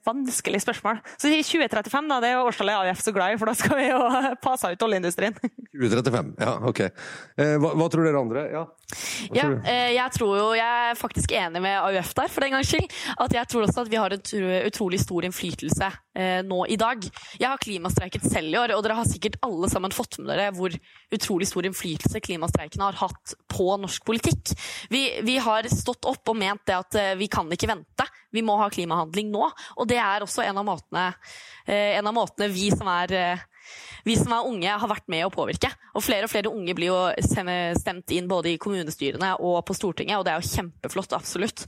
Vanskelig 0.06 0.62
spørsmål. 0.66 1.00
Så 1.16 1.30
i 1.32 1.40
2035, 1.46 2.10
da, 2.12 2.20
det 2.20 2.32
er 2.32 2.36
jo 2.36 2.48
årstallet 2.50 2.92
AUF 2.92 3.04
så 3.06 3.14
glad 3.16 3.36
i, 3.36 3.38
for 3.40 3.48
da 3.48 3.56
skal 3.56 3.78
vi 3.80 3.88
jo 3.88 4.00
passe 4.46 4.72
ut 4.74 4.86
oljeindustrien. 4.88 5.38
2035, 5.72 6.34
ja, 6.42 6.56
ok. 6.68 6.82
Eh, 6.84 7.56
hva, 7.62 7.72
hva, 7.80 7.88
tror 7.92 8.08
dere 8.08 8.20
andre? 8.20 8.44
Ja, 8.52 8.66
ja 9.32 9.46
tror 9.48 9.56
ja, 9.64 9.88
jeg 9.96 10.16
tror 10.18 10.34
jo, 10.36 10.48
jeg 10.60 10.90
er 10.92 11.00
faktisk 11.00 11.36
enig 11.40 11.62
med 11.64 11.78
AUF 11.80 12.12
der, 12.18 12.32
for 12.34 12.44
den 12.44 12.56
gangs 12.58 12.72
skyld. 12.74 12.98
At 13.24 13.36
jeg 13.38 13.52
tror 13.52 13.68
også 13.68 13.86
at 13.86 13.92
vi 13.92 14.00
har 14.02 14.16
en 14.16 14.26
utrolig 14.68 15.00
stor 15.00 15.28
innflytelse 15.28 15.92
eh, 16.20 16.42
nå 16.48 16.66
i 16.68 16.80
dag. 16.82 17.08
Jeg 17.40 17.48
har 17.48 17.62
klimastreiket 17.62 18.28
selv 18.28 18.52
i 18.52 18.60
år, 18.60 18.76
og 18.76 18.84
dere 18.84 19.00
har 19.00 19.08
sikkert 19.08 19.40
alle 19.48 19.72
sammen 19.72 19.96
fått 19.96 20.20
med 20.20 20.34
dere 20.34 20.52
hvor 20.58 20.76
utrolig 21.16 21.48
stor 21.48 21.68
innflytelse 21.70 22.24
klimastreiken 22.24 22.84
har 22.84 23.00
hatt 23.00 23.38
på 23.52 23.70
norsk 23.80 24.04
politikk. 24.08 24.52
Vi, 24.92 25.06
vi 25.24 25.40
har 25.40 25.68
stått 25.72 26.08
opp 26.10 26.34
og 26.34 26.40
ment 26.40 26.66
det 26.68 26.76
at 26.76 27.00
eh, 27.00 27.16
vi 27.20 27.32
kan 27.32 27.48
ikke 27.52 27.72
vente. 27.72 28.12
Vi 28.32 28.44
må 28.46 28.58
ha 28.60 28.70
klimahandling 28.72 29.32
nå. 29.34 29.48
Og 29.78 29.90
det 29.90 30.00
er 30.02 30.24
også 30.24 30.46
en 30.46 30.62
av 30.62 30.68
måtene, 30.68 31.08
eh, 31.66 31.98
en 31.98 32.08
av 32.08 32.16
måtene 32.16 32.52
vi, 32.52 32.70
som 32.74 32.88
er, 32.92 33.14
eh, 33.14 33.48
vi 34.08 34.16
som 34.20 34.34
er 34.36 34.48
unge, 34.48 34.78
har 34.84 34.92
vært 34.92 35.10
med 35.12 35.26
å 35.26 35.34
påvirke. 35.34 35.72
Og 35.96 36.06
flere 36.06 36.28
og 36.28 36.32
flere 36.32 36.52
unge 36.52 36.76
blir 36.78 36.92
jo 36.92 37.00
stemt 37.78 38.14
inn 38.16 38.30
både 38.32 38.54
i 38.54 38.60
kommunestyrene 38.62 39.34
og 39.40 39.60
på 39.68 39.76
Stortinget, 39.78 40.20
og 40.20 40.26
det 40.28 40.34
er 40.34 40.42
jo 40.42 40.52
kjempeflott, 40.52 41.18
absolutt. 41.18 41.66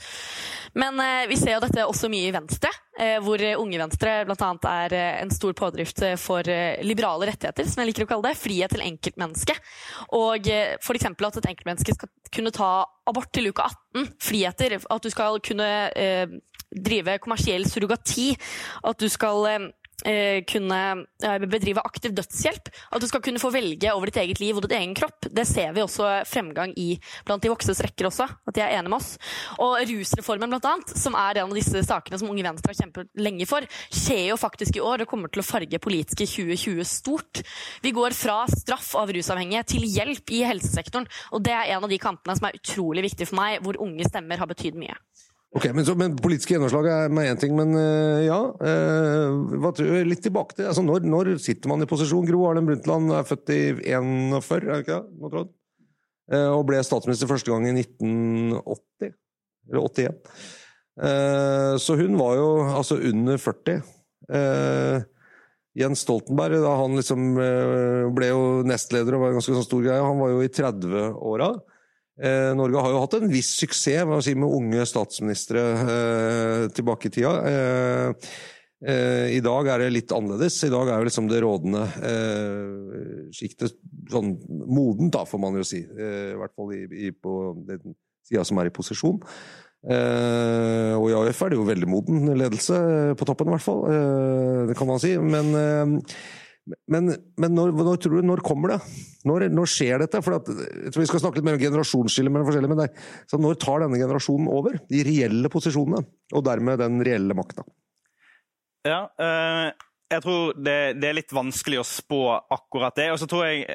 Men 0.79 0.97
eh, 1.03 1.25
vi 1.29 1.37
ser 1.39 1.57
jo 1.57 1.63
dette 1.65 1.85
også 1.85 2.09
mye 2.11 2.29
i 2.29 2.35
Venstre, 2.35 2.71
hvor 3.25 3.41
Unge 3.57 3.79
Venstre 3.81 4.11
bl.a. 4.21 4.47
er 4.69 4.93
en 5.23 5.31
stor 5.33 5.55
pådrift 5.57 6.03
for 6.21 6.45
liberale 6.85 7.25
rettigheter, 7.25 7.65
som 7.65 7.81
jeg 7.81 7.89
liker 7.89 8.05
å 8.05 8.09
kalle 8.11 8.27
det. 8.29 8.37
Frihet 8.37 8.69
til 8.69 8.83
enkeltmennesket. 8.85 9.71
Og 10.13 10.45
f.eks. 10.45 11.07
at 11.09 11.39
et 11.41 11.49
enkeltmenneske 11.55 11.95
skal 11.97 12.11
kunne 12.33 12.53
ta 12.53 12.69
abort 13.09 13.31
til 13.33 13.49
uke 13.51 13.65
18. 13.93 14.09
Friheter. 14.21 14.77
At 14.89 15.05
du 15.05 15.11
skal 15.13 15.39
kunne 15.43 15.69
eh, 15.99 16.35
drive 16.73 17.19
kommersiell 17.23 17.67
surrogati. 17.69 18.33
At 18.83 18.99
du 18.99 19.09
skal 19.11 19.49
eh, 19.49 19.69
kunne 20.49 20.79
eh, 21.23 21.45
bedrive 21.47 21.83
aktiv 21.85 22.13
dødshjelp. 22.15 22.69
At 22.91 23.01
du 23.01 23.07
skal 23.07 23.21
kunne 23.23 23.41
få 23.41 23.51
velge 23.53 23.91
over 23.93 24.09
ditt 24.09 24.19
eget 24.23 24.41
liv 24.41 24.57
og 24.57 24.65
ditt 24.65 24.75
egen 24.77 24.95
kropp. 24.97 25.29
Det 25.29 25.45
ser 25.47 25.73
vi 25.75 25.83
også 25.83 26.09
fremgang 26.27 26.73
i 26.79 26.95
blant 27.27 27.43
de 27.43 27.51
voksnes 27.51 27.81
rekker 27.85 28.09
også. 28.09 28.27
At 28.47 28.57
de 28.57 28.63
er 28.65 28.75
enige 28.77 28.91
med 28.91 28.99
oss. 28.99 29.13
Og 29.63 29.77
rusreformen, 29.89 30.51
blant 30.53 30.69
annet, 30.69 30.95
som 30.99 31.17
er 31.19 31.41
en 31.41 31.51
av 31.51 31.57
disse 31.57 31.83
sakene 31.87 32.19
som 32.19 32.31
Unge 32.31 32.45
Venstre 32.45 32.73
har 32.73 32.81
kjempet 32.83 33.11
lenge 33.19 33.47
for, 33.49 33.67
skjer 33.93 34.29
jo 34.31 34.39
faktisk 34.39 34.79
i 34.79 34.83
år 34.83 35.05
og 35.05 35.11
kommer 35.13 35.31
til 35.31 35.43
å 35.43 35.47
farge 35.47 35.81
politiske 35.83 36.27
2020 36.29 36.87
stort. 36.89 37.43
Vi 37.83 37.93
går 37.95 38.15
fra 38.17 38.43
straff 38.51 38.93
av 38.99 39.13
rusavhengige 39.13 39.65
til 39.75 39.87
hjelp 39.87 40.33
i 40.33 40.43
helsesektoren. 40.47 41.09
Og 41.33 41.43
det 41.45 41.55
er 41.55 41.75
en 41.75 41.85
av 41.85 41.91
de 41.91 42.01
kampene 42.01 42.35
som 42.37 42.49
er 42.49 42.59
utrolig 42.59 43.07
viktig 43.09 43.29
for 43.29 43.39
meg, 43.39 43.61
hvor 43.63 43.79
unge 43.83 44.07
stemmer 44.09 44.41
har 44.41 44.49
betydd 44.49 44.79
mye. 44.79 44.97
Ok, 45.53 45.67
men, 45.69 45.85
så, 45.85 45.93
men 45.97 46.15
Politiske 46.17 46.55
gjennomslag 46.55 46.87
er 46.89 47.11
med 47.13 47.29
én 47.29 47.39
ting, 47.39 47.53
men 47.57 47.75
uh, 47.77 48.21
ja. 48.25 48.39
Uh, 48.57 49.59
hva, 49.61 49.73
litt 50.07 50.23
tilbake 50.25 50.57
til 50.57 50.69
altså, 50.69 50.81
når, 50.85 51.05
når, 51.05 51.35
sitter 51.41 51.69
man 51.69 51.85
i 51.85 51.89
posisjon? 51.89 52.25
Gro 52.25 52.47
Harlem 52.47 52.69
Brundtland 52.69 53.13
er 53.13 53.27
født 53.27 53.53
i 53.53 53.61
41, 53.93 54.63
er 54.63 54.71
det 54.71 54.79
ikke 54.87 54.99
det? 55.35 55.45
Uh, 56.33 56.49
og 56.55 56.65
ble 56.69 56.81
statsminister 56.85 57.29
første 57.29 57.53
gang 57.53 57.67
i 57.69 57.75
1980. 57.83 59.13
Eller 59.69 59.85
81. 59.85 60.15
så 61.79 61.95
hun 61.95 62.17
var 62.19 62.33
jo 62.35 62.47
altså 62.67 62.97
under 62.99 63.37
40. 63.39 63.77
Jens 65.79 66.03
Stoltenberg, 66.03 66.59
da 66.61 66.73
han 66.81 66.97
liksom 66.99 67.29
ble 68.13 68.27
jo 68.27 68.41
nestleder 68.67 69.15
og 69.15 69.23
var 69.23 69.31
en 69.31 69.39
ganske 69.39 69.55
sånn 69.55 69.65
stor 69.65 69.85
greie, 69.85 70.03
han 70.03 70.19
var 70.19 70.33
jo 70.33 70.43
i 70.43 70.51
30-åra. 70.51 71.47
Eh, 72.21 72.51
Norge 72.53 72.77
har 72.77 72.93
jo 72.93 73.01
hatt 73.01 73.15
en 73.17 73.31
viss 73.31 73.55
suksess 73.57 74.25
si, 74.25 74.35
med 74.37 74.51
unge 74.53 74.85
statsministre 74.85 75.63
eh, 75.81 76.65
tilbake 76.75 77.09
i 77.09 77.13
tida. 77.15 77.31
Eh, 77.49 78.35
eh, 78.85 79.33
I 79.39 79.41
dag 79.41 79.69
er 79.73 79.81
det 79.81 79.95
litt 79.95 80.13
annerledes. 80.13 80.59
I 80.67 80.71
dag 80.73 80.91
er 80.91 81.01
jo 81.01 81.09
liksom 81.09 81.31
det 81.31 81.41
rådende 81.41 81.81
eh, 82.11 83.25
sjiktet 83.33 83.79
sånn 84.13 84.35
modent, 84.45 85.15
da, 85.15 85.25
får 85.25 85.41
man 85.41 85.57
jo 85.57 85.65
si. 85.65 85.81
I 85.81 86.37
hvert 86.37 86.53
fall 86.53 86.75
i, 86.77 86.85
i, 87.07 87.11
på 87.17 87.55
den 87.65 87.97
sida 88.27 88.45
som 88.45 88.61
er 88.61 88.69
i 88.69 88.75
posisjon. 88.75 89.19
Og 89.83 91.05
i 91.09 91.15
AUF 91.17 91.41
er 91.43 91.51
det 91.51 91.57
jo 91.57 91.65
veldig 91.67 91.87
moden 91.91 92.29
ledelse, 92.39 92.77
på 93.19 93.25
toppen 93.27 93.49
i 93.49 93.55
hvert 93.55 93.65
fall. 93.65 93.81
Det 94.69 94.77
kan 94.79 94.87
man 94.87 95.01
si. 95.01 95.11
Men 95.19 96.05
men, 96.63 97.11
men 97.39 97.55
når, 97.57 97.73
når, 97.75 97.97
tror 97.99 98.19
du, 98.19 98.25
når 98.27 98.41
kommer 98.45 98.73
det? 98.73 98.77
Når, 99.27 99.47
når 99.51 99.69
skjer 99.71 100.03
dette? 100.05 100.21
For 100.23 100.37
at, 100.37 100.47
jeg 100.47 100.93
tror 100.93 101.03
Vi 101.03 101.07
skal 101.11 101.23
snakke 101.25 101.39
litt 101.39 101.47
mer 101.47 101.57
om 101.57 101.63
generasjonsskille 101.63 102.31
mellom 102.31 102.47
forskjellige, 102.47 102.71
men 102.71 102.83
det, 102.85 103.07
så 103.27 103.39
når 103.41 103.57
tar 103.59 103.83
denne 103.83 103.99
generasjonen 103.99 104.51
over? 104.51 104.77
De 104.91 105.01
reelle 105.03 105.51
posisjonene, 105.51 106.05
og 106.31 106.45
dermed 106.47 106.79
den 106.79 107.03
reelle 107.03 107.35
makta? 107.35 107.65
Ja, 108.87 109.01
øh, 109.11 109.67
jeg 110.13 110.23
tror 110.25 110.53
det, 110.57 110.77
det, 110.99 111.09
er 111.09 111.17
litt 111.17 111.33
vanskelig 111.33 111.81
å 111.81 111.87
spå 111.87 112.21
akkurat 112.53 112.95
det. 112.97 113.09
Og 113.13 113.19
så 113.21 113.27
tror 113.29 113.47
jeg, 113.47 113.65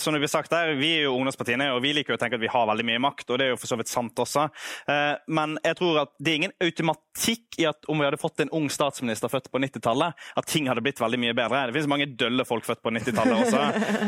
som 0.00 0.14
det 0.14 0.22
blir 0.22 0.30
sagt 0.30 0.52
der, 0.52 0.74
Vi 0.78 0.92
er 0.98 1.06
jo 1.08 1.16
ungdomspartiene 1.16 1.70
og 1.74 1.82
vi 1.84 1.94
liker 1.96 2.16
å 2.16 2.20
tenke 2.20 2.38
at 2.38 2.44
vi 2.44 2.50
har 2.50 2.68
veldig 2.70 2.86
mye 2.86 3.02
makt. 3.02 3.28
og 3.30 3.40
det 3.40 3.48
er 3.48 3.54
jo 3.54 3.60
for 3.60 3.70
så 3.70 3.78
vidt 3.80 3.90
sant 3.90 4.22
også. 4.22 4.46
Eh, 4.90 5.14
men 5.32 5.56
jeg 5.64 5.78
tror 5.80 6.02
at 6.04 6.14
det 6.18 6.32
er 6.32 6.40
ingen 6.40 6.56
automatikk 6.62 7.60
i 7.60 7.66
at 7.68 7.88
om 7.90 8.00
vi 8.00 8.06
hadde 8.06 8.20
fått 8.20 8.44
en 8.44 8.52
ung 8.56 8.68
statsminister 8.72 9.32
født 9.32 9.50
på 9.52 9.60
90-tallet, 9.62 10.16
at 10.36 10.48
ting 10.48 10.68
hadde 10.70 10.84
blitt 10.84 11.00
veldig 11.02 11.20
mye 11.20 11.36
bedre. 11.36 11.66
Det 11.68 11.76
finnes 11.76 11.90
mange 11.90 12.08
dølle 12.20 12.46
folk 12.48 12.66
født 12.66 12.82
på 12.84 12.94
90-tallet 12.96 13.44
også. 13.44 13.64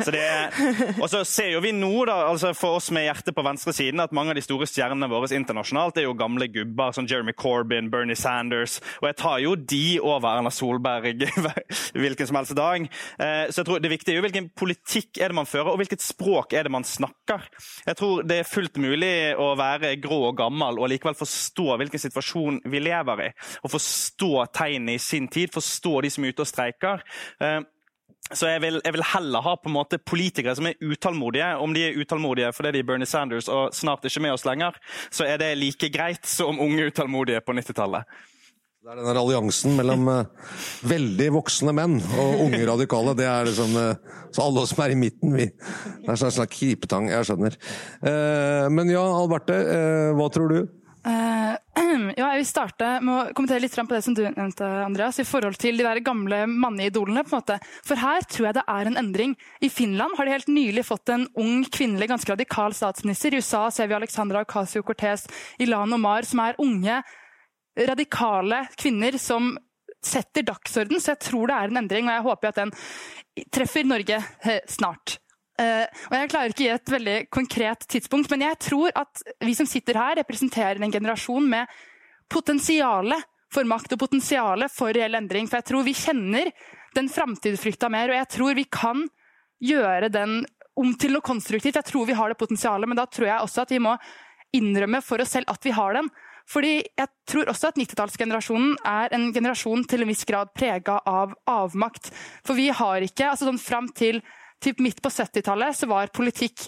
Så 0.06 0.14
det, 0.14 0.24
og 1.02 1.06
så 1.10 1.22
ser 1.28 1.52
jo 1.54 1.62
vi 1.64 1.74
nå, 1.76 1.92
da, 2.08 2.18
altså 2.30 2.52
for 2.56 2.78
oss 2.78 2.90
med 2.94 3.06
hjertet 3.06 3.36
på 3.36 3.44
venstresiden, 3.46 4.02
at 4.02 4.14
mange 4.16 4.34
av 4.34 4.38
de 4.38 4.44
store 4.44 4.68
stjernene 4.68 5.10
våre 5.10 5.30
internasjonalt 5.36 6.00
er 6.00 6.08
jo 6.08 6.16
gamle 6.18 6.48
gubber 6.52 6.94
som 6.96 7.08
Jeremy 7.08 7.34
Corbyn, 7.38 7.90
Bernie 7.92 8.18
Sanders. 8.18 8.78
Og 9.00 9.10
jeg 9.10 9.18
tar 9.20 9.38
jo 9.42 9.54
de 9.56 9.84
over 10.02 10.28
Erna 10.32 10.52
Solberg 10.52 11.26
hvilken 11.94 12.28
som 12.28 12.38
helst 12.40 12.56
dag. 12.58 12.86
Eh, 13.18 13.44
så 13.50 13.62
jeg 13.62 13.68
tror 13.68 13.82
Det 13.82 13.90
viktige 13.92 14.14
er 14.14 14.20
jo 14.20 14.26
hvilken 14.26 14.50
politikk 14.56 15.18
er 15.18 15.32
det 15.32 15.38
man 15.38 15.48
fører, 15.48 15.72
og 15.72 15.80
hvilket 15.82 16.04
språk 16.04 16.52
er 16.52 16.66
det 16.66 16.74
man 16.74 16.86
snakker. 16.86 17.48
Jeg 17.86 17.98
tror 17.98 18.22
det 18.22 18.40
er 18.40 18.48
fullt 18.48 18.78
mulig 18.82 19.12
å 19.38 19.52
være 19.58 19.96
grå 20.02 20.22
og 20.30 20.38
gammel 20.38 20.80
og 20.80 20.90
likevel 20.92 21.18
forstå 21.18 21.76
hvilken 21.80 22.02
situasjon 22.02 22.62
vi 22.70 22.82
lever 22.82 23.26
i. 23.28 23.30
Og 23.62 23.74
forstå 23.74 24.32
tegnene 24.54 24.96
i 24.96 25.02
sin 25.02 25.28
tid, 25.28 25.52
forstå 25.54 26.00
de 26.02 26.10
som 26.12 26.24
er 26.24 26.34
ute 26.34 26.44
og 26.44 26.50
streiker. 26.50 27.06
Eh, 27.42 27.60
så 28.32 28.48
jeg 28.48 28.62
vil, 28.62 28.80
jeg 28.84 28.94
vil, 28.94 29.04
heller 29.12 29.44
ha 29.44 29.54
på 29.58 29.68
en 29.68 29.74
måte 29.74 29.98
politikere 29.98 30.54
som 30.56 30.68
er 30.68 30.78
utålmodige. 30.80 31.48
Om 31.60 31.74
de 31.74 31.86
er 31.88 31.98
utålmodige 31.98 32.52
fordi 32.56 32.72
de 32.76 32.82
er 32.82 32.88
Bernie 32.88 33.08
Sanders 33.08 33.48
og 33.52 33.74
snart 33.76 34.06
ikke 34.08 34.22
med 34.24 34.36
oss 34.36 34.46
lenger, 34.48 34.78
så 35.10 35.26
er 35.28 35.42
det 35.42 35.56
like 35.58 35.90
greit 35.92 36.28
som 36.28 36.60
unge 36.60 36.88
utålmodige 36.88 37.42
på 37.44 37.56
90-tallet. 37.58 38.06
Det 38.82 38.90
er 38.90 38.98
den 38.98 39.14
alliansen 39.20 39.76
mellom 39.78 40.08
uh, 40.10 40.48
veldig 40.90 41.28
voksne 41.36 41.70
menn 41.70 42.00
og 42.18 42.40
unge 42.48 42.64
radikale. 42.66 43.12
Det 43.14 43.28
er 43.30 43.46
liksom 43.46 43.76
uh, 43.78 44.16
Så 44.34 44.42
alle 44.42 44.64
oss 44.64 44.72
som 44.74 44.82
er 44.82 44.96
i 44.96 44.96
midten, 44.98 45.36
vi 45.36 45.46
Det 45.52 46.08
er 46.10 46.18
sånn 46.18 46.34
slags 46.34 46.50
kripetang. 46.56 47.06
Jeg 47.12 47.28
skjønner. 47.28 47.54
Uh, 48.02 48.66
men 48.74 48.90
ja, 48.90 49.04
Alberte, 49.06 49.60
hva 50.18 50.26
tror 50.34 50.50
du? 50.50 50.58
Ja, 52.12 52.26
jeg 52.32 52.42
vil 52.42 52.46
starte 52.48 52.88
med 53.04 53.12
å 53.12 53.32
kommentere 53.36 53.62
litt 53.62 53.74
på 53.76 53.94
det 53.94 54.02
som 54.04 54.14
du 54.16 54.22
nevnte, 54.24 54.66
Andreas, 54.82 55.18
i 55.22 55.26
forhold 55.28 55.56
til 55.60 55.78
de 55.78 55.86
der 55.86 56.00
gamle 56.04 56.42
manneidolene. 56.50 57.22
på 57.22 57.36
en 57.36 57.40
måte. 57.40 57.58
For 57.86 58.00
her 58.00 58.26
tror 58.26 58.48
jeg 58.48 58.56
det 58.58 58.64
er 58.68 58.90
en 58.90 58.98
endring. 59.00 59.34
I 59.62 59.70
Finland 59.72 60.18
har 60.18 60.26
de 60.26 60.34
helt 60.34 60.50
nylig 60.50 60.84
fått 60.88 61.12
en 61.14 61.28
ung, 61.38 61.62
kvinnelig, 61.64 62.10
ganske 62.10 62.34
radikal 62.34 62.74
statsminister. 62.74 63.32
I 63.32 63.42
USA 63.42 63.68
ser 63.70 63.90
vi 63.90 63.98
Alexandra 63.98 64.42
Ocasio-Cortez, 64.44 65.28
Ilan 65.62 65.94
Omar, 65.94 66.26
som 66.28 66.42
er 66.44 66.58
unge, 66.62 67.02
radikale 67.76 68.66
kvinner 68.76 69.16
som 69.18 69.54
setter 70.02 70.42
dagsorden. 70.42 71.00
Så 71.00 71.14
jeg 71.14 71.22
tror 71.28 71.48
det 71.48 71.56
er 71.56 71.72
en 71.72 71.82
endring, 71.82 72.08
og 72.08 72.16
jeg 72.16 72.26
håper 72.26 72.50
at 72.50 72.60
den 72.62 72.72
treffer 73.54 73.86
Norge 73.86 74.18
eh, 74.18 74.62
snart. 74.68 75.18
Uh, 75.60 75.84
og 76.08 76.14
Jeg 76.16 76.30
klarer 76.32 76.52
ikke 76.52 76.62
å 76.62 76.64
gi 76.64 76.72
et 76.72 76.92
veldig 76.94 77.16
konkret 77.30 77.84
tidspunkt, 77.92 78.30
men 78.32 78.46
jeg 78.46 78.58
tror 78.66 78.94
at 78.98 79.20
vi 79.44 79.54
som 79.54 79.68
sitter 79.68 79.98
her, 80.00 80.16
representerer 80.22 80.80
en 80.80 80.94
generasjon 80.94 81.44
med 81.48 81.70
potensiale 82.32 83.18
for 83.52 83.68
makt 83.68 83.94
og 83.94 84.00
potensiale 84.00 84.68
for 84.72 84.96
reell 84.96 85.18
endring. 85.18 85.46
For 85.50 85.60
jeg 85.60 85.68
tror 85.68 85.84
vi 85.86 85.94
kjenner 85.96 86.50
den 86.96 87.10
framtidsfrykta 87.12 87.90
mer, 87.92 88.10
og 88.10 88.18
jeg 88.18 88.30
tror 88.32 88.56
vi 88.58 88.66
kan 88.72 89.04
gjøre 89.62 90.08
den 90.12 90.40
om 90.80 90.94
til 90.96 91.12
noe 91.14 91.24
konstruktivt. 91.24 91.76
Jeg 91.78 91.90
tror 91.90 92.08
vi 92.08 92.16
har 92.16 92.32
det 92.32 92.40
potensialet, 92.40 92.88
men 92.88 92.98
da 92.98 93.06
tror 93.06 93.28
jeg 93.28 93.44
også 93.44 93.66
at 93.66 93.74
vi 93.74 93.82
må 93.84 93.94
innrømme 94.56 95.02
for 95.04 95.22
oss 95.22 95.36
selv 95.36 95.52
at 95.52 95.68
vi 95.68 95.74
har 95.76 96.00
den. 96.00 96.08
Fordi 96.50 96.74
jeg 96.82 97.08
tror 97.28 97.50
også 97.52 97.70
at 97.70 97.80
90-tallsgenerasjonen 97.80 98.76
er 98.88 99.14
en 99.16 99.28
generasjon 99.34 99.84
til 99.88 100.04
en 100.04 100.10
viss 100.10 100.24
grad 100.28 100.52
prega 100.56 100.98
av 101.08 101.34
avmakt. 101.48 102.10
For 102.46 102.58
vi 102.58 102.68
har 102.74 103.04
ikke, 103.06 103.30
altså 103.30 103.48
sånn 103.48 103.62
fram 103.62 103.90
til 103.96 104.20
typ 104.62 104.82
midt 104.82 105.02
på 105.02 105.10
70-tallet 105.10 105.76
så 105.76 105.88
var 105.90 106.12
politikk 106.14 106.66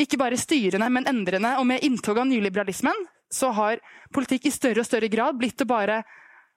ikke 0.00 0.18
bare 0.18 0.38
styrende, 0.40 0.88
men 0.90 1.08
endrende. 1.08 1.56
Og 1.60 1.66
med 1.68 1.84
inntog 1.86 2.18
av 2.18 2.28
nyliberalismen 2.28 3.04
så 3.32 3.50
har 3.54 3.82
politikk 4.14 4.48
i 4.48 4.54
større 4.54 4.82
og 4.82 4.88
større 4.88 5.10
grad 5.12 5.38
blitt 5.38 5.62
å 5.64 5.68
bare 5.68 6.02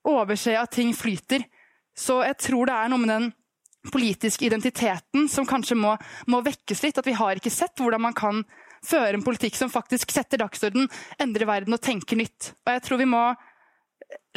overse 0.07 0.53
at 0.57 0.73
ting 0.75 0.93
flyter. 0.95 1.43
Så 1.97 2.21
jeg 2.25 2.37
tror 2.43 2.69
det 2.69 2.77
er 2.77 2.91
noe 2.91 3.01
med 3.01 3.13
den 3.13 3.27
politiske 3.91 4.45
identiteten 4.47 5.27
som 5.31 5.47
kanskje 5.47 5.77
må, 5.79 5.95
må 6.27 6.41
vekkes 6.45 6.83
litt. 6.83 6.99
At 6.99 7.07
vi 7.07 7.17
har 7.17 7.39
ikke 7.39 7.53
sett 7.53 7.79
hvordan 7.81 8.03
man 8.09 8.17
kan 8.17 8.43
føre 8.87 9.17
en 9.17 9.25
politikk 9.25 9.57
som 9.59 9.71
faktisk 9.71 10.13
setter 10.15 10.41
dagsorden, 10.41 10.87
endrer 11.21 11.49
verden 11.49 11.75
og 11.75 11.83
tenker 11.83 12.19
nytt. 12.19 12.53
Og 12.65 12.73
jeg 12.75 12.83
tror 12.85 13.01
vi 13.01 13.09
må 13.11 13.23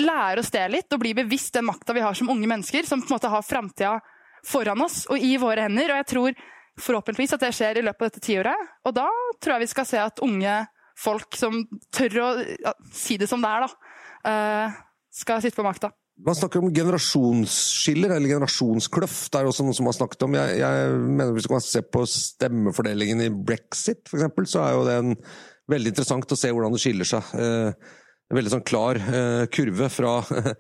lære 0.01 0.43
oss 0.43 0.51
det 0.51 0.65
litt, 0.73 0.91
og 0.93 1.03
bli 1.03 1.15
bevisst 1.17 1.55
den 1.57 1.69
makta 1.69 1.95
vi 1.97 2.03
har 2.05 2.17
som 2.19 2.31
unge 2.33 2.49
mennesker, 2.51 2.87
som 2.87 3.03
på 3.03 3.11
en 3.11 3.19
måte 3.19 3.31
har 3.31 3.47
framtida 3.47 3.99
foran 4.47 4.83
oss 4.83 5.05
og 5.11 5.21
i 5.21 5.37
våre 5.41 5.69
hender. 5.69 5.93
Og 5.93 6.03
jeg 6.03 6.11
tror 6.15 6.43
forhåpentligvis 6.81 7.37
at 7.37 7.45
det 7.45 7.55
skjer 7.57 7.81
i 7.81 7.87
løpet 7.87 8.07
av 8.07 8.11
dette 8.11 8.25
tiåret. 8.25 8.69
Og 8.89 8.97
da 8.97 9.09
tror 9.39 9.57
jeg 9.57 9.67
vi 9.67 9.73
skal 9.75 9.89
se 9.89 10.03
at 10.03 10.23
unge 10.25 10.59
folk 11.01 11.37
som 11.39 11.63
tør 11.95 12.21
å 12.25 12.31
ja, 12.43 12.75
si 12.93 13.17
det 13.21 13.29
som 13.31 13.43
det 13.43 13.51
er, 13.51 13.67
da, 13.67 13.97
uh, 14.29 14.81
skal 15.15 15.43
sitte 15.45 15.61
på 15.61 15.67
makta. 15.67 15.93
Man 16.27 16.37
snakker 16.37 16.61
om 16.61 16.73
generasjonsskiller, 16.75 18.13
eller 18.17 18.35
generasjonskløft. 18.35 19.31
Det 19.33 19.41
er 19.41 19.49
også 19.49 19.65
noe 19.65 19.77
som 19.77 19.87
man 19.87 19.95
har 19.95 20.01
snakket 20.03 20.27
om. 20.27 20.37
Jeg, 20.37 20.59
jeg 20.61 20.99
mener 21.07 21.33
Hvis 21.37 21.49
man 21.53 21.65
ser 21.65 21.87
på 21.89 22.03
stemmefordelingen 22.09 23.25
i 23.25 23.31
brexit, 23.31 24.05
f.eks., 24.11 24.53
så 24.53 24.67
er 24.67 24.77
jo 24.77 24.85
det 24.89 24.99
en, 25.01 25.17
veldig 25.71 25.93
interessant 25.95 26.35
å 26.35 26.39
se 26.39 26.51
hvordan 26.51 26.75
det 26.75 26.83
skiller 26.83 27.09
seg. 27.09 27.33
Uh, 27.33 27.97
en 28.31 28.39
veldig 28.39 28.53
sånn 28.53 28.67
klar 28.67 28.99
uh, 29.03 29.45
kurve 29.51 29.89
fra 29.91 30.13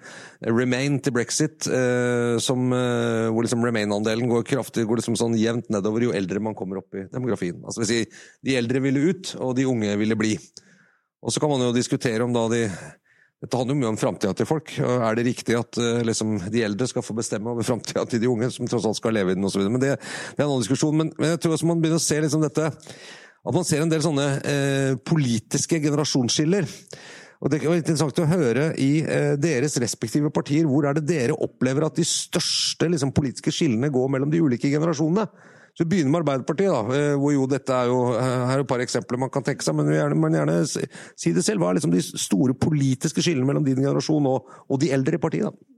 remain 0.58 0.96
til 1.02 1.14
brexit, 1.14 1.68
uh, 1.70 2.34
som, 2.42 2.72
uh, 2.74 3.28
hvor 3.30 3.46
liksom 3.46 3.62
remain-andelen 3.66 4.30
går 4.30 4.46
kraftig, 4.48 4.88
går 4.90 4.98
liksom 4.98 5.18
sånn 5.18 5.36
jevnt 5.38 5.70
nedover 5.70 6.08
jo 6.08 6.14
eldre 6.16 6.42
man 6.42 6.56
kommer 6.58 6.80
opp 6.80 6.98
i 6.98 7.04
demografien. 7.12 7.60
Altså, 7.62 7.86
si, 7.86 8.02
de 8.46 8.56
eldre 8.58 8.82
ville 8.82 9.12
ut, 9.12 9.34
og 9.38 9.54
de 9.58 9.68
unge 9.70 9.94
ville 10.00 10.18
bli. 10.18 10.34
Og 11.20 11.34
så 11.34 11.42
kan 11.42 11.52
man 11.52 11.62
jo 11.62 11.76
diskutere 11.76 12.26
om 12.26 12.34
da 12.34 12.48
de 12.50 12.64
dette 13.40 13.56
handler 13.56 13.76
jo 13.76 13.80
mye 13.80 13.92
om 13.94 14.00
framtida 14.00 14.34
til 14.36 14.48
folk. 14.48 14.74
Er 14.84 15.16
det 15.16 15.24
riktig 15.24 15.54
at 15.56 15.78
liksom, 16.04 16.34
de 16.52 16.64
eldre 16.66 16.88
skal 16.90 17.04
få 17.04 17.14
bestemme 17.16 17.54
over 17.54 17.64
framtida 17.64 18.04
til 18.04 18.20
de 18.20 18.28
unge, 18.28 18.50
som 18.52 18.68
tross 18.68 18.84
alt 18.84 18.98
skal 18.98 19.16
leve 19.16 19.32
i 19.32 19.38
den 19.38 19.48
osv.? 19.48 19.62
Men 19.64 19.80
det, 19.80 19.94
det, 19.96 20.36
er 20.36 20.44
en 20.44 20.50
annen 20.50 20.66
diskusjon. 20.66 20.98
Men, 20.98 21.14
men, 21.16 21.32
jeg 21.32 21.40
tror 21.40 21.56
også 21.56 21.70
man 21.70 21.80
begynner 21.80 22.02
å 22.02 22.04
se 22.04 22.18
liksom 22.20 22.44
dette 22.44 22.68
At 22.68 23.56
man 23.56 23.64
ser 23.64 23.80
en 23.80 23.88
del 23.88 24.04
sånne 24.04 24.26
politiske 25.08 25.80
generasjonsskiller. 25.80 26.68
Og 27.40 27.48
Det 27.48 27.62
var 27.64 27.78
interessant 27.78 28.18
å 28.20 28.28
høre 28.28 28.66
i 28.80 29.00
eh, 29.00 29.34
deres 29.40 29.78
respektive 29.80 30.28
partier 30.34 30.66
hvor 30.68 30.84
er 30.84 30.98
det 30.98 31.06
dere 31.08 31.36
opplever 31.40 31.86
at 31.86 31.96
de 31.96 32.04
største 32.04 32.90
liksom, 32.92 33.14
politiske 33.16 33.52
skillene 33.54 33.88
går 33.92 34.10
mellom 34.12 34.32
de 34.32 34.42
ulike 34.44 34.68
generasjonene. 34.68 35.24
Så 35.74 35.84
Vi 35.84 35.90
begynner 35.94 36.12
med 36.12 36.22
Arbeiderpartiet, 36.22 36.70
da, 36.72 36.96
eh, 36.96 37.16
hvor 37.20 37.34
jo 37.34 37.46
dette 37.50 37.74
er 37.74 37.90
jo 37.90 37.98
eh, 38.12 38.46
her 38.50 38.58
er 38.58 38.64
et 38.64 38.70
par 38.70 38.82
eksempler 38.82 39.20
man 39.22 39.32
kan 39.32 39.44
tenke 39.46 39.64
seg, 39.64 39.76
men 39.78 39.90
gjerne, 39.92 40.18
man 40.18 40.34
gjerne 40.36 40.56
si 40.68 41.34
det 41.36 41.44
selv. 41.46 41.62
Hva 41.62 41.70
er 41.70 41.80
liksom 41.80 41.94
de 41.94 42.02
store 42.02 42.56
politiske 42.58 43.22
skillene 43.24 43.48
mellom 43.48 43.66
din 43.66 43.80
generasjon 43.80 44.26
og, 44.30 44.50
og 44.68 44.80
de 44.82 44.90
eldre 44.92 45.16
i 45.16 45.22
partiet? 45.22 45.50
da? 45.50 45.76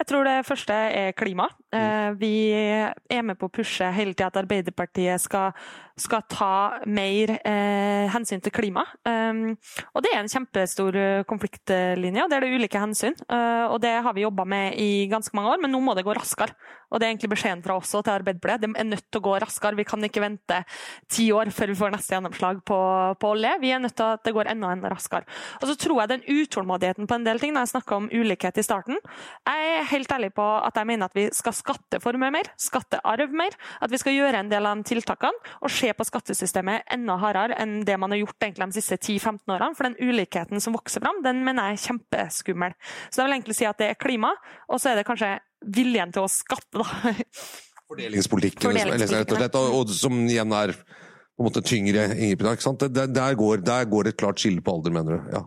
Jeg 0.00 0.08
tror 0.08 0.24
det 0.24 0.46
første 0.48 0.72
er 0.72 1.10
klima. 1.12 1.44
Mm. 1.76 2.14
Vi 2.16 2.32
er 2.56 3.24
med 3.28 3.36
på 3.36 3.50
å 3.50 3.52
pushe 3.52 3.84
hele 3.92 4.14
tida 4.14 4.30
at 4.30 4.38
Arbeiderpartiet 4.40 5.20
skal 5.20 5.52
skal 6.00 6.24
ta 6.30 6.80
mer 6.88 7.32
eh, 7.38 8.06
hensyn 8.12 8.42
til 8.42 8.54
klima. 8.54 8.84
Um, 9.06 9.54
og 9.94 10.04
det 10.04 10.12
er 10.14 10.22
en 10.22 10.30
kjempestor 10.30 10.96
eh, 10.98 11.22
konfliktlinje, 11.28 12.24
og 12.24 12.30
det 12.30 12.38
er 12.38 12.46
det 12.46 12.52
ulike 12.56 12.82
hensyn. 12.82 13.16
Uh, 13.26 13.70
og 13.70 13.80
det 13.84 13.92
har 14.04 14.16
vi 14.16 14.24
jobba 14.24 14.46
med 14.48 14.78
i 14.80 15.06
ganske 15.10 15.36
mange 15.36 15.54
år, 15.54 15.62
men 15.62 15.74
nå 15.74 15.82
må 15.84 15.96
det 15.98 16.06
gå 16.06 16.14
raskere. 16.16 16.56
Og 16.90 16.98
det 16.98 17.06
er 17.06 17.12
egentlig 17.12 17.30
beskjeden 17.34 17.62
fra 17.62 17.76
oss 17.78 17.92
til 17.92 18.10
Arbeiderpartiet. 18.10 18.64
Det 18.64 18.82
er 18.82 18.88
nødt 18.88 19.06
til 19.06 19.20
å 19.20 19.24
gå 19.28 19.36
raskere. 19.42 19.78
Vi 19.78 19.86
kan 19.86 20.06
ikke 20.06 20.22
vente 20.24 20.62
ti 21.10 21.28
år 21.34 21.52
før 21.54 21.70
vi 21.70 21.78
får 21.78 21.94
neste 21.94 22.16
gjennomslag 22.16 22.62
på, 22.66 22.78
på 23.20 23.30
olje. 23.36 23.52
Vi 23.62 23.70
er 23.74 23.82
nødt 23.82 23.94
til 23.98 24.16
at 24.16 24.24
det 24.26 24.34
går 24.34 24.50
enda, 24.50 24.72
enda 24.74 24.90
raskere. 24.90 25.28
Og 25.60 25.68
så 25.70 25.76
tror 25.78 26.02
jeg 26.02 26.12
den 26.14 26.26
utålmodigheten 26.26 27.06
på 27.10 27.18
en 27.18 27.26
del 27.28 27.42
ting, 27.42 27.54
når 27.54 27.66
jeg 27.66 27.74
snakka 27.76 28.00
om 28.00 28.10
ulikhet 28.10 28.58
i 28.58 28.64
starten 28.66 28.98
Jeg 28.98 29.70
er 29.70 29.86
helt 29.92 30.12
ærlig 30.12 30.32
på 30.34 30.46
at 30.58 30.76
jeg 30.76 30.88
mener 30.90 31.06
at 31.06 31.16
vi 31.16 31.28
skal 31.34 31.54
skatteforme 31.54 32.32
mer, 32.34 32.50
skattearv 32.58 33.38
mer, 33.38 33.54
at 33.80 33.92
vi 33.92 34.00
skal 34.00 34.16
gjøre 34.16 34.42
en 34.42 34.50
del 34.50 34.66
av 34.66 34.80
de 34.80 34.90
tiltakene 34.90 35.54
og 35.60 35.70
se 35.90 35.96
på 35.98 36.06
skattesystemet 36.06 36.86
enda 36.94 37.16
hardere 37.20 37.56
enn 37.60 37.80
det 37.86 37.96
man 38.00 38.14
har 38.14 38.22
gjort 38.22 38.46
de 38.60 38.68
siste 38.76 38.96
10-15 38.96 39.50
årene. 39.50 39.74
For 39.76 39.88
den 39.88 39.98
ulikheten 39.98 40.62
som 40.62 40.76
vokser 40.76 41.02
fram, 41.02 41.22
den 41.24 41.42
mener 41.46 41.70
jeg 41.70 41.78
er 41.78 41.84
kjempeskummel. 41.88 42.76
Så 43.10 43.20
jeg 43.20 43.28
vil 43.28 43.36
egentlig 43.38 43.58
si 43.58 43.68
at 43.68 43.80
det 43.80 43.90
er 43.92 44.00
klima, 44.00 44.32
og 44.68 44.80
så 44.80 44.92
er 44.92 45.00
det 45.00 45.06
kanskje 45.08 45.34
viljen 45.60 46.14
til 46.14 46.24
å 46.24 46.30
skatte, 46.32 46.80
da. 46.80 47.14
Fordelingspolitikken, 47.90 48.68
Fordelingspolitikken 48.68 49.18
rett 49.18 49.34
og 49.34 49.40
slett, 49.40 49.80
og, 49.80 49.94
som 49.98 50.22
igjen 50.30 50.54
er 50.54 50.76
på 50.76 51.42
en 51.42 51.48
måte 51.48 51.62
tyngre 51.64 52.06
der, 52.14 53.34
går, 53.34 53.64
der 53.66 53.88
går 53.90 54.10
et 54.10 54.18
klart 54.20 54.38
skille 54.38 54.62
på 54.62 54.76
alder, 54.76 54.94
mener 54.94 55.18
du. 55.18 55.34
Ja 55.34 55.44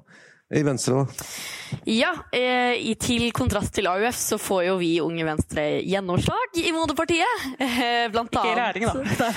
i 0.54 0.64
Venstre, 0.64 0.94
da? 0.94 1.28
Ja, 1.90 2.12
eh, 2.32 2.94
til 3.02 3.32
kontrast 3.34 3.74
til 3.74 3.88
AUF 3.90 4.18
så 4.20 4.38
får 4.42 4.64
jo 4.68 4.76
vi 4.82 4.92
Unge 5.02 5.26
Venstre 5.26 5.64
gjennomslag 5.82 6.60
i 6.62 6.72
moderpartiet. 6.76 7.48
Eh, 7.58 8.10
blant 8.14 8.36
annet. 8.38 8.44
Ikke 8.44 8.52
i 8.52 8.58
regjering, 8.60 8.86
da. 9.18 9.32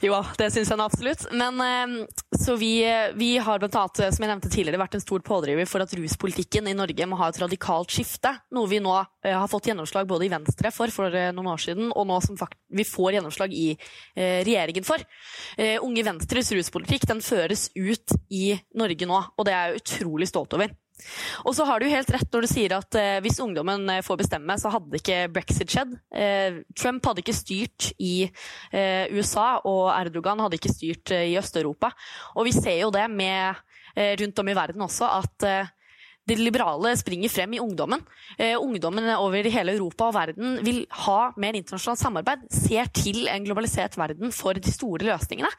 jo, 0.06 0.16
det 0.40 0.48
syns 0.54 0.72
jeg 0.72 0.80
absolutt. 0.80 1.26
Men 1.36 1.60
eh, 1.64 2.20
så 2.40 2.56
vi, 2.56 2.72
vi, 3.14 3.30
har 3.38 3.60
blant 3.60 3.76
annet, 3.76 4.00
som 4.14 4.24
jeg 4.24 4.30
nevnte 4.30 4.50
tidligere, 4.52 4.80
vært 4.80 4.96
en 4.96 5.02
stor 5.02 5.22
pådriver 5.26 5.68
for 5.68 5.84
at 5.84 5.92
ruspolitikken 5.96 6.70
i 6.70 6.76
Norge 6.78 7.08
må 7.10 7.18
ha 7.20 7.28
et 7.30 7.40
radikalt 7.42 7.92
skifte. 7.92 8.32
Noe 8.54 8.70
vi 8.70 8.80
nå 8.80 8.94
eh, 8.96 9.34
har 9.34 9.50
fått 9.50 9.68
gjennomslag 9.68 10.08
både 10.08 10.28
i 10.28 10.32
Venstre 10.32 10.72
for 10.72 10.92
for 10.94 11.12
eh, 11.12 11.32
noen 11.36 11.50
år 11.52 11.60
siden, 11.66 11.90
og 11.92 12.06
nå 12.08 12.20
som 12.24 12.38
vi 12.70 12.86
får 12.86 13.18
gjennomslag 13.18 13.52
i 13.52 13.66
eh, 13.74 14.40
regjeringen 14.46 14.86
for. 14.86 15.02
Unge 15.84 16.04
Venstres 16.06 16.50
ruspolitikk 16.54 17.04
den 17.10 17.20
føres 17.24 17.68
ut 17.74 18.14
i 18.32 18.54
Norge 18.78 19.08
nå, 19.08 19.09
og 19.18 19.46
det 19.46 19.56
er 19.56 19.70
jeg 19.70 19.82
utrolig 19.82 20.30
stolt 20.30 20.54
over. 20.58 20.72
Og 21.48 21.54
så 21.56 21.64
har 21.68 21.80
du 21.80 21.88
helt 21.90 22.10
rett 22.12 22.34
når 22.34 22.44
du 22.44 22.50
sier 22.50 22.74
at 22.76 22.98
eh, 22.98 23.18
hvis 23.24 23.40
ungdommen 23.42 23.88
eh, 23.92 24.02
får 24.04 24.20
bestemme, 24.22 24.56
så 24.60 24.72
hadde 24.74 25.00
ikke 25.00 25.20
brexit 25.32 25.72
skjedd. 25.72 25.96
Eh, 26.12 26.60
Trump 26.76 27.06
hadde 27.08 27.24
ikke 27.24 27.36
styrt 27.36 27.90
i 27.96 28.14
eh, 28.26 29.06
USA, 29.14 29.62
og 29.68 29.90
Erdogan 29.94 30.42
hadde 30.44 30.60
ikke 30.60 30.74
styrt 30.74 31.14
eh, 31.16 31.30
i 31.32 31.36
Øst-Europa. 31.40 31.92
Og 32.36 32.48
vi 32.48 32.54
ser 32.56 32.82
jo 32.82 32.92
det 32.94 33.06
med, 33.12 33.60
eh, 33.96 34.14
rundt 34.20 34.42
om 34.42 34.52
i 34.52 34.56
verden 34.60 34.86
også, 34.86 35.10
at 35.20 35.50
det 36.30 36.38
liberale 36.38 36.92
springer 36.98 37.32
frem 37.32 37.54
i 37.56 37.60
ungdommen. 37.60 38.02
Eh, 38.38 38.54
ungdommen 38.60 39.08
over 39.16 39.46
hele 39.50 39.74
Europa 39.74 40.08
og 40.08 40.14
verden 40.14 40.58
vil 40.64 40.84
ha 41.04 41.18
mer 41.40 41.58
internasjonalt 41.58 42.00
samarbeid. 42.00 42.44
Ser 42.54 42.90
til 42.94 43.26
en 43.30 43.46
globalisert 43.46 43.98
verden 43.98 44.32
for 44.34 44.54
de 44.54 44.72
store 44.72 45.08
løsningene. 45.08 45.50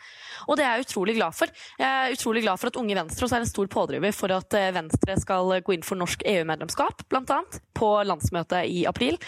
Og 0.48 0.58
det 0.58 0.66
er 0.66 0.78
jeg 0.78 0.88
utrolig 0.88 1.18
glad 1.18 1.36
for. 1.36 1.52
Jeg 1.80 1.90
er 1.90 2.16
utrolig 2.16 2.46
glad 2.46 2.62
for 2.62 2.72
at 2.72 2.80
Unge 2.80 2.98
Venstre 2.98 3.28
også 3.28 3.38
er 3.38 3.46
en 3.46 3.52
stor 3.52 3.72
pådriver 3.72 4.16
for 4.16 4.34
at 4.36 4.58
eh, 4.58 4.72
Venstre 4.76 5.18
skal 5.20 5.56
gå 5.60 5.76
inn 5.76 5.86
for 5.86 6.00
norsk 6.00 6.24
EU-medlemskap, 6.34 7.04
bl.a. 7.12 7.42
på 7.78 7.92
landsmøtet 8.08 8.72
i 8.72 8.86
april. 8.90 9.20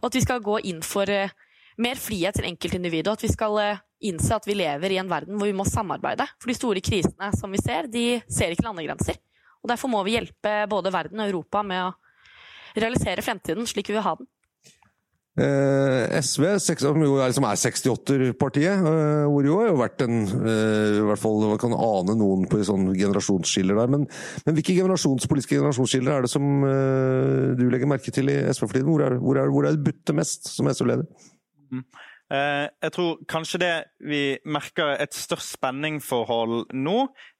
Og 0.00 0.08
at 0.10 0.16
vi 0.16 0.24
skal 0.24 0.44
gå 0.44 0.62
inn 0.70 0.80
for 0.86 1.12
eh, 1.12 1.34
mer 1.82 2.00
frihet 2.00 2.40
til 2.40 2.48
enkeltindividet, 2.48 3.10
og 3.12 3.20
at 3.20 3.28
vi 3.28 3.32
skal 3.32 3.60
eh, 3.62 3.84
innse 4.08 4.32
at 4.36 4.48
vi 4.48 4.56
lever 4.56 4.92
i 4.92 5.00
en 5.00 5.12
verden 5.12 5.36
hvor 5.36 5.48
vi 5.48 5.56
må 5.56 5.68
samarbeide. 5.68 6.24
For 6.40 6.52
de 6.52 6.58
store 6.58 6.82
krisene 6.84 7.32
som 7.36 7.52
vi 7.52 7.60
ser, 7.60 7.92
de 7.92 8.08
ser 8.28 8.56
ikke 8.56 8.68
landegrenser. 8.68 9.20
Og 9.66 9.72
Derfor 9.72 9.90
må 9.90 10.04
vi 10.06 10.14
hjelpe 10.14 10.62
både 10.70 10.94
verden 10.94 11.18
og 11.18 11.26
Europa 11.26 11.64
med 11.66 11.88
å 11.88 11.94
realisere 12.78 13.24
fremtiden 13.24 13.66
slik 13.66 13.90
vi 13.90 13.96
vil 13.96 14.04
ha 14.06 14.14
den. 14.14 14.28
Eh, 15.36 16.14
SV, 16.24 16.44
som 16.62 17.02
jo 17.02 17.18
er, 17.18 17.28
liksom 17.28 17.44
er 17.44 17.58
68-partiet, 17.60 18.86
eh, 18.88 19.24
hvor 19.28 19.44
jo 19.44 19.58
har 19.58 19.66
jo 19.68 19.74
vært 19.82 20.04
en 20.06 20.22
eh, 20.22 20.94
I 20.96 21.02
hvert 21.10 21.20
fall 21.20 21.42
man 21.42 21.60
kan 21.60 21.74
ane 21.76 22.14
noen 22.16 22.46
på 22.48 22.62
sånn 22.64 22.86
generasjonsskiller 22.94 23.76
der. 23.76 23.90
Men, 23.92 24.06
men 24.46 24.56
hvilke 24.56 24.78
generasjonspolitiske 24.78 25.58
generasjonsskiller 25.58 26.14
er 26.14 26.24
det 26.24 26.32
som 26.32 26.64
du 27.58 27.66
legger 27.68 27.90
merke 27.90 28.14
til 28.14 28.32
i 28.32 28.38
SV 28.48 28.64
for 28.64 28.78
tiden? 28.78 28.88
Hvor 28.88 29.04
er, 29.04 29.18
hvor 29.20 29.42
er, 29.42 29.52
hvor 29.52 29.68
er 29.68 29.76
det 29.76 29.84
butter 29.90 30.16
mest 30.16 30.48
som 30.54 30.70
SV-leder? 30.72 31.04
Mm. 31.74 31.84
Jeg 32.26 32.90
tror 32.90 33.20
kanskje 33.30 33.60
det 33.62 33.74
vi 34.02 34.22
merker 34.50 34.96
et 34.98 35.14
størst 35.14 35.52
spenningforhold 35.60 36.72
nå, 36.74 36.96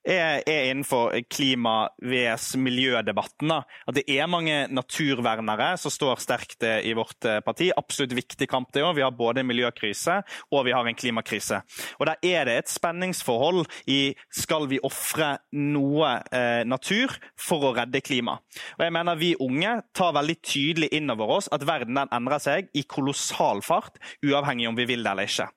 er, 0.06 0.42
er 0.46 0.70
innenfor 0.70 1.14
klima- 1.28 1.88
vs 2.02 2.54
miljødebatten. 2.60 3.50
At 3.52 3.96
det 3.96 4.04
er 4.10 4.28
mange 4.30 4.66
naturvernere 4.70 5.72
som 5.80 5.92
står 5.92 6.22
sterkt 6.22 6.62
eh, 6.66 6.84
i 6.86 6.94
vårt 6.96 7.26
eh, 7.26 7.40
parti. 7.44 7.70
Absolutt 7.76 8.14
viktig 8.16 8.48
kamp 8.50 8.70
det 8.74 8.84
òg. 8.84 8.94
Vi 8.98 9.04
har 9.04 9.14
både 9.16 9.42
en 9.42 9.50
miljøkrise 9.50 10.20
og 10.52 10.66
vi 10.68 10.74
har 10.76 10.86
en 10.86 10.98
klimakrise. 10.98 11.60
Og 11.98 12.06
Der 12.06 12.20
er 12.22 12.46
det 12.48 12.56
et 12.60 12.72
spenningsforhold 12.72 13.66
i 13.90 14.14
skal 14.30 14.68
vi 14.70 14.80
ofre 14.86 15.36
noe 15.56 16.12
eh, 16.30 16.62
natur 16.68 17.12
for 17.40 17.70
å 17.70 17.74
redde 17.76 18.02
klima. 18.04 18.38
Og 18.78 18.86
jeg 18.86 18.94
mener 18.94 19.16
Vi 19.16 19.34
unge 19.40 19.72
tar 19.96 20.14
veldig 20.14 20.36
tydelig 20.44 20.90
inn 20.94 21.10
over 21.10 21.38
oss 21.38 21.50
at 21.52 21.64
verden 21.66 21.96
den 21.96 22.12
endrer 22.14 22.42
seg 22.42 22.70
i 22.76 22.84
kolossal 22.86 23.62
fart, 23.64 23.96
uavhengig 24.24 24.68
om 24.68 24.76
vi 24.76 24.86
vil 24.88 25.02
det 25.02 25.12
eller 25.12 25.30
ikke. 25.30 25.48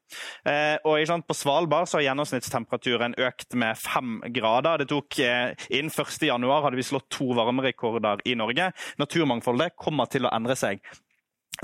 Eh, 0.48 0.78
og 0.88 1.26
På 1.28 1.36
Svalbard 1.38 1.90
så 1.90 2.00
har 2.00 2.10
gjennomsnittstemperaturen 2.10 3.18
økt 3.20 3.54
med 3.60 3.78
fem 3.78 4.18
grader 4.24 4.39
grader. 4.44 4.82
Det 4.84 4.90
tok 4.92 5.20
inn 5.20 5.56
Innen 5.70 5.92
1.1 5.92 6.64
hadde 6.64 6.80
vi 6.80 6.86
slått 6.86 7.10
to 7.14 7.32
varmerekorder 7.38 8.24
i 8.30 8.36
Norge. 8.40 8.72
Naturmangfoldet 9.02 9.76
kommer 9.80 10.10
til 10.12 10.28
å 10.28 10.34
endre 10.34 10.58
seg. 10.60 10.84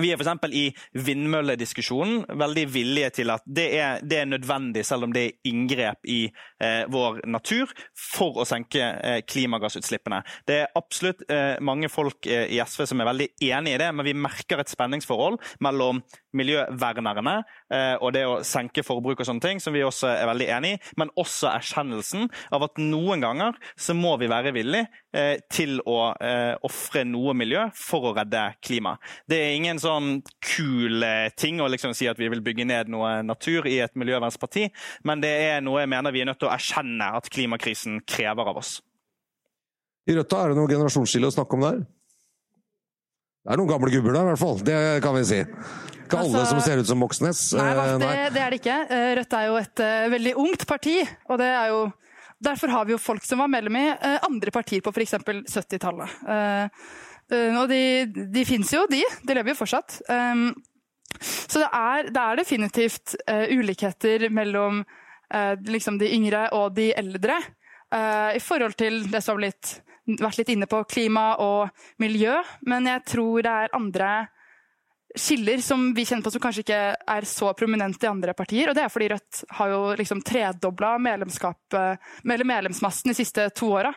Vi 0.01 0.11
er 0.11 0.19
f.eks. 0.19 0.49
i 0.51 0.65
vindmøllediskusjonen 1.05 2.25
veldig 2.39 2.65
villige 2.73 3.11
til 3.21 3.31
at 3.33 3.45
det 3.47 3.67
er, 3.77 4.01
det 4.03 4.19
er, 4.21 4.29
nødvendig, 4.29 4.85
selv 4.87 5.07
om 5.07 5.13
det 5.15 5.23
er 5.25 5.51
inngrep 5.51 6.07
i 6.11 6.19
eh, 6.27 6.83
vår 6.91 7.21
natur, 7.29 7.71
for 7.95 8.41
å 8.41 8.47
senke 8.47 8.81
eh, 8.81 9.21
klimagassutslippene. 9.27 10.21
Det 10.47 10.59
er 10.63 10.75
absolutt 10.75 11.23
eh, 11.31 11.55
mange 11.63 11.89
folk 11.91 12.27
eh, 12.27 12.49
i 12.55 12.59
SV 12.59 12.85
som 12.91 13.01
er 13.01 13.09
veldig 13.11 13.29
enig 13.47 13.75
i 13.75 13.81
det, 13.81 13.91
men 13.95 14.07
vi 14.07 14.17
merker 14.17 14.61
et 14.61 14.71
spenningsforhold 14.71 15.39
mellom 15.63 16.01
miljøvernerne 16.35 17.37
eh, 17.71 17.95
og 18.01 18.11
det 18.15 18.25
å 18.27 18.39
senke 18.47 18.83
forbruk 18.85 19.21
og 19.21 19.29
sånne 19.29 19.43
ting, 19.45 19.63
som 19.63 19.75
vi 19.75 19.85
også 19.85 20.11
er 20.11 20.27
veldig 20.29 20.49
enig 20.57 20.73
i, 20.75 20.81
men 20.99 21.13
også 21.19 21.49
erkjennelsen 21.53 22.27
av 22.55 22.67
at 22.67 22.81
noen 22.81 23.23
ganger 23.23 23.55
så 23.79 23.95
må 23.97 24.15
vi 24.21 24.31
være 24.31 24.53
villige 24.55 24.89
til 25.51 25.79
å 25.87 25.99
eh, 26.19 26.53
ofre 26.67 27.05
noe 27.07 27.35
miljø 27.37 27.67
for 27.77 28.09
å 28.09 28.13
redde 28.17 28.41
klima. 28.63 28.95
Det 29.29 29.39
er 29.41 29.55
ingen 29.55 29.79
sånn 29.81 30.19
kul 30.43 31.05
ting 31.39 31.61
å 31.63 31.69
liksom 31.71 31.95
si 31.97 32.09
at 32.11 32.19
vi 32.19 32.29
vil 32.31 32.43
bygge 32.45 32.67
ned 32.67 32.91
noe 32.91 33.17
natur 33.25 33.67
i 33.69 33.77
et 33.85 33.95
miljøvernsparti, 33.99 34.67
men 35.07 35.23
det 35.23 35.33
er 35.49 35.63
noe 35.65 35.83
jeg 35.83 35.91
mener 35.93 36.15
vi 36.15 36.25
er 36.25 36.29
nødt 36.31 36.41
til 36.43 36.49
å 36.49 36.55
erkjenne 36.55 37.13
at 37.19 37.29
klimakrisen 37.31 38.01
krever 38.07 38.51
av 38.51 38.61
oss. 38.61 38.77
I 40.05 40.13
Rødt 40.13 40.33
er 40.37 40.51
det 40.51 40.59
noe 40.59 40.69
generasjonsskille 40.69 41.31
å 41.31 41.33
snakke 41.33 41.57
om 41.57 41.65
der? 41.65 41.83
Det 43.45 43.53
er 43.53 43.61
noen 43.61 43.69
gamle 43.69 43.91
gubber 43.93 44.13
der, 44.13 44.25
i 44.25 44.31
hvert 44.33 44.41
fall. 44.41 44.61
Det 44.65 44.79
kan 45.05 45.15
vi 45.17 45.25
si. 45.29 45.41
Ikke 46.05 46.19
alle 46.21 46.41
altså, 46.41 46.53
som 46.53 46.61
ser 46.65 46.81
ut 46.81 46.89
som 46.89 46.99
Moxnes. 47.01 47.41
Nei, 47.57 47.69
eh, 47.73 47.91
det, 48.01 48.09
det, 48.33 48.41
er 48.41 48.53
det 48.53 48.59
ikke. 48.61 48.77
Eh, 48.93 49.11
Rødt 49.19 49.35
er 49.37 49.45
jo 49.47 49.59
et 49.59 49.81
uh, 49.81 50.07
veldig 50.13 50.33
ungt 50.41 50.65
parti. 50.69 50.95
og 51.29 51.39
det 51.41 51.49
er 51.49 51.71
jo 51.73 51.79
Derfor 52.43 52.67
har 52.67 52.85
vi 52.85 52.93
jo 52.95 53.01
folk 53.01 53.23
som 53.23 53.39
var 53.39 53.51
medlem 53.51 53.77
i 53.79 53.87
uh, 53.91 54.19
andre 54.27 54.51
partier 54.51 54.83
på 54.83 54.91
f.eks. 54.91 55.15
70-tallet. 55.55 56.15
Uh, 56.27 56.67
og 57.61 57.69
de, 57.71 57.81
de 58.33 58.45
fins 58.45 58.73
jo, 58.75 58.83
de. 58.91 59.01
De 59.25 59.37
lever 59.37 59.53
jo 59.53 59.59
fortsatt. 59.63 60.01
Um, 60.09 60.51
så 61.15 61.63
det 61.63 61.69
er, 61.71 62.11
det 62.11 62.21
er 62.21 62.39
definitivt 62.41 63.13
ulikheter 63.55 64.27
mellom 64.35 64.81
liksom 65.65 65.95
de 65.97 66.09
yngre 66.11 66.43
og 66.53 66.75
de 66.75 66.89
eldre. 66.93 67.37
I 68.35 68.41
forhold 68.43 68.75
til 68.77 68.99
det 69.09 69.21
som 69.23 69.39
har 69.39 69.47
vært 70.19 70.41
litt 70.41 70.51
inne 70.51 70.67
på 70.67 70.83
klima 70.91 71.37
og 71.39 71.71
miljø. 72.03 72.35
Men 72.67 72.91
jeg 72.91 73.05
tror 73.07 73.47
det 73.47 73.53
er 73.63 73.77
andre 73.79 74.09
skiller 75.15 75.57
som 75.57 75.93
vi 75.93 76.05
kjenner 76.05 76.23
på 76.23 76.31
som 76.31 76.43
kanskje 76.43 76.63
ikke 76.65 76.79
er 77.15 77.27
så 77.27 77.51
prominente 77.57 78.05
i 78.05 78.09
andre 78.09 78.33
partier. 78.37 78.69
og 78.69 78.75
Det 78.75 78.83
er 78.83 78.91
fordi 78.91 79.11
Rødt 79.13 79.43
har 79.57 79.71
jo 79.71 79.83
liksom 79.99 80.23
tredobla 80.25 80.95
medlemsmassen 80.99 83.11
de 83.11 83.17
siste 83.17 83.47
to 83.55 83.71
åra. 83.79 83.93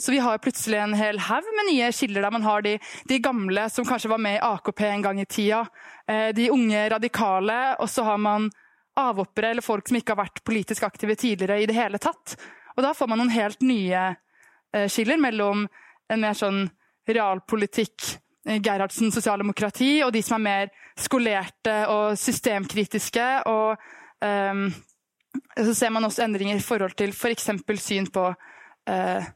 Så 0.00 0.14
vi 0.14 0.18
har 0.18 0.40
plutselig 0.40 0.78
en 0.80 0.96
hel 0.96 1.18
haug 1.20 1.48
med 1.56 1.68
nye 1.68 1.90
skiller 1.92 2.24
der 2.24 2.32
man 2.32 2.46
har 2.46 2.64
de, 2.64 2.78
de, 3.04 3.18
gamle 3.20 3.66
som 3.68 3.84
kanskje 3.84 4.08
var 4.08 4.22
med 4.22 4.38
i 4.38 4.44
AKP 4.46 4.86
en 4.86 5.04
gang 5.04 5.20
i 5.20 5.26
tida, 5.28 5.66
eh, 6.08 6.30
de 6.32 6.48
unge 6.50 6.86
radikale, 6.88 7.58
og 7.76 7.90
så 7.90 8.06
har 8.08 8.16
man 8.16 8.48
avhoppere 8.96 9.50
eller 9.50 9.64
folk 9.64 9.88
som 9.88 10.00
ikke 10.00 10.16
har 10.16 10.22
vært 10.22 10.42
politisk 10.44 10.88
aktive 10.88 11.18
tidligere 11.20 11.60
i 11.60 11.68
det 11.68 11.76
hele 11.76 12.00
tatt. 12.00 12.38
Og 12.78 12.82
da 12.86 12.94
får 12.96 13.12
man 13.12 13.20
noen 13.20 13.34
helt 13.34 13.60
nye 13.60 14.06
eh, 14.72 14.88
skiller 14.88 15.20
mellom 15.20 15.68
en 16.08 16.24
mer 16.24 16.38
sånn 16.38 16.64
realpolitikk 17.10 18.08
Eh, 18.08 18.29
Gerhardsen 18.46 19.12
sosialdemokrati, 19.12 19.98
og 20.04 20.14
de 20.14 20.22
som 20.24 20.38
er 20.38 20.44
mer 20.44 20.70
skolerte 20.98 21.74
og 21.92 22.16
systemkritiske. 22.18 23.26
og 23.46 23.76
um, 24.24 24.70
Så 25.56 25.74
ser 25.74 25.92
man 25.92 26.04
også 26.04 26.24
endringer 26.24 26.56
i 26.56 26.64
forhold 26.64 26.96
til 26.96 27.12
f.eks. 27.12 27.50
For 27.66 27.76
syn 27.82 28.08
på 28.12 28.30
uh, 28.30 29.28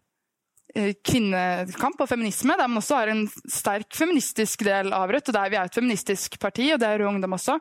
kvinnekamp 0.74 2.00
og 2.00 2.08
feminisme, 2.08 2.56
der 2.58 2.66
man 2.66 2.80
også 2.80 2.96
har 2.96 3.12
en 3.12 3.28
sterk 3.28 3.92
feministisk 3.94 4.64
del 4.66 4.92
av 4.96 5.12
Rødt. 5.12 5.28
og 5.28 5.36
der 5.36 5.50
Vi 5.50 5.56
er 5.56 5.68
et 5.68 5.74
feministisk 5.74 6.40
parti, 6.40 6.72
og 6.72 6.80
det 6.80 6.88
er 6.88 6.98
Rød 6.98 7.12
Ungdom 7.12 7.36
også. 7.36 7.58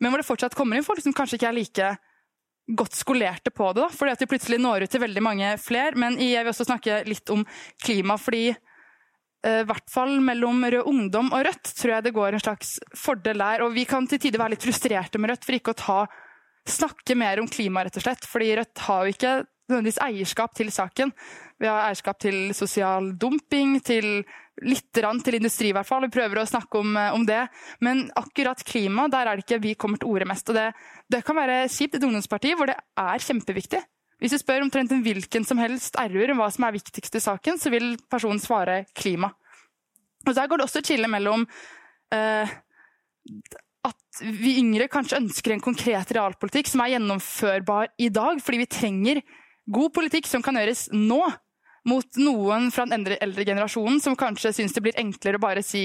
Men 0.00 0.10
hvor 0.10 0.18
det 0.18 0.26
fortsatt 0.26 0.56
kommer 0.56 0.76
inn 0.76 0.86
folk 0.86 1.00
som 1.04 1.12
kanskje 1.12 1.36
ikke 1.36 1.48
er 1.52 1.60
like 1.60 1.96
godt 2.66 2.96
skolerte 2.96 3.52
på 3.52 3.72
det. 3.72 3.82
da, 3.82 3.88
fordi 3.88 4.12
at 4.12 4.18
de 4.18 4.26
plutselig 4.26 4.58
når 4.58 4.82
ut 4.82 4.90
til 4.90 5.00
veldig 5.00 5.22
mange 5.22 5.58
flere. 5.58 5.94
Men 5.94 6.18
jeg 6.18 6.42
vil 6.42 6.48
også 6.48 6.64
snakke 6.64 7.04
litt 7.06 7.30
om 7.30 7.44
klima. 7.84 8.16
fordi 8.16 8.48
Eh, 8.48 8.65
i 9.46 9.66
hvert 9.68 9.90
fall 9.92 10.16
mellom 10.24 10.64
Rød 10.64 10.88
Ungdom 10.90 11.28
og 11.30 11.44
Rødt 11.46 11.72
tror 11.78 11.92
jeg 11.96 12.06
det 12.06 12.14
går 12.16 12.36
en 12.36 12.42
slags 12.42 12.76
fordel 12.98 13.42
der. 13.42 13.62
Og 13.66 13.74
vi 13.76 13.86
kan 13.88 14.08
til 14.10 14.20
tider 14.22 14.42
være 14.42 14.56
litt 14.56 14.66
frustrerte 14.66 15.20
med 15.22 15.32
Rødt 15.32 15.46
for 15.46 15.58
ikke 15.58 15.74
å 15.74 15.80
ta, 15.80 15.98
snakke 16.66 17.14
mer 17.18 17.38
om 17.42 17.46
klima, 17.50 17.84
rett 17.86 17.98
og 18.00 18.06
slett. 18.06 18.26
Fordi 18.26 18.54
Rødt 18.58 18.82
har 18.88 19.04
jo 19.04 19.14
ikke 19.14 19.34
nødvendigvis 19.70 20.02
eierskap 20.02 20.54
til 20.56 20.70
saken. 20.74 21.12
Vi 21.60 21.68
har 21.68 21.86
eierskap 21.88 22.18
til 22.22 22.52
sosial 22.54 23.12
dumping, 23.18 23.78
til 23.84 24.24
litt 24.64 24.88
til 24.94 25.36
industri 25.36 25.70
i 25.70 25.76
hvert 25.76 25.88
fall. 25.88 26.06
Vi 26.06 26.14
prøver 26.14 26.40
å 26.40 26.48
snakke 26.48 26.80
om, 26.80 26.96
eh, 26.96 27.12
om, 27.12 27.26
det. 27.26 27.48
Men 27.80 28.10
akkurat 28.16 28.62
klima, 28.64 29.08
der 29.08 29.26
er 29.26 29.36
det 29.36 29.44
ikke 29.44 29.62
vi 29.62 29.74
kommer 29.74 29.98
til 29.98 30.08
orde 30.08 30.28
mest. 30.28 30.48
Og 30.48 30.54
det, 30.54 30.72
det 31.10 31.24
kan 31.24 31.36
være 31.36 31.68
kjipt 31.68 31.96
et 31.96 32.06
ungdomsparti 32.06 32.54
hvor 32.56 32.66
det 32.66 32.76
er 32.76 33.18
kjempeviktig. 33.18 33.82
Hvis 34.22 34.32
du 34.32 34.40
spør 34.40 34.64
omtrent 34.64 34.92
en 34.94 35.02
hvilken 35.04 35.44
som 35.44 35.58
helst 35.60 35.98
RU-er 36.00 36.32
om 36.32 36.40
hva 36.40 36.48
som 36.52 36.64
er 36.64 36.76
viktigst 36.78 37.18
i 37.18 37.22
saken, 37.22 37.58
så 37.60 37.72
vil 37.72 37.94
personen 38.10 38.40
svare 38.40 38.84
klima. 38.96 39.32
Og 40.26 40.34
Der 40.34 40.48
går 40.48 40.58
det 40.58 40.66
også 40.66 40.80
et 40.80 40.90
skille 40.90 41.10
mellom 41.10 41.44
eh, 42.14 42.54
at 43.86 44.22
vi 44.22 44.56
yngre 44.62 44.88
kanskje 44.90 45.20
ønsker 45.20 45.54
en 45.54 45.62
konkret 45.62 46.10
realpolitikk 46.16 46.70
som 46.70 46.82
er 46.82 46.96
gjennomførbar 46.96 47.92
i 48.02 48.08
dag, 48.10 48.40
fordi 48.42 48.62
vi 48.64 48.70
trenger 48.70 49.20
god 49.66 49.92
politikk 49.94 50.28
som 50.30 50.42
kan 50.44 50.58
gjøres 50.58 50.88
nå, 50.94 51.20
mot 51.86 52.18
noen 52.18 52.72
fra 52.74 52.82
den 52.88 53.06
eldre, 53.14 53.44
generasjonen 53.46 54.00
som 54.02 54.16
kanskje 54.18 54.50
syns 54.56 54.74
det 54.74 54.82
blir 54.82 54.96
enklere 54.98 55.38
å 55.38 55.42
bare 55.42 55.62
si 55.62 55.84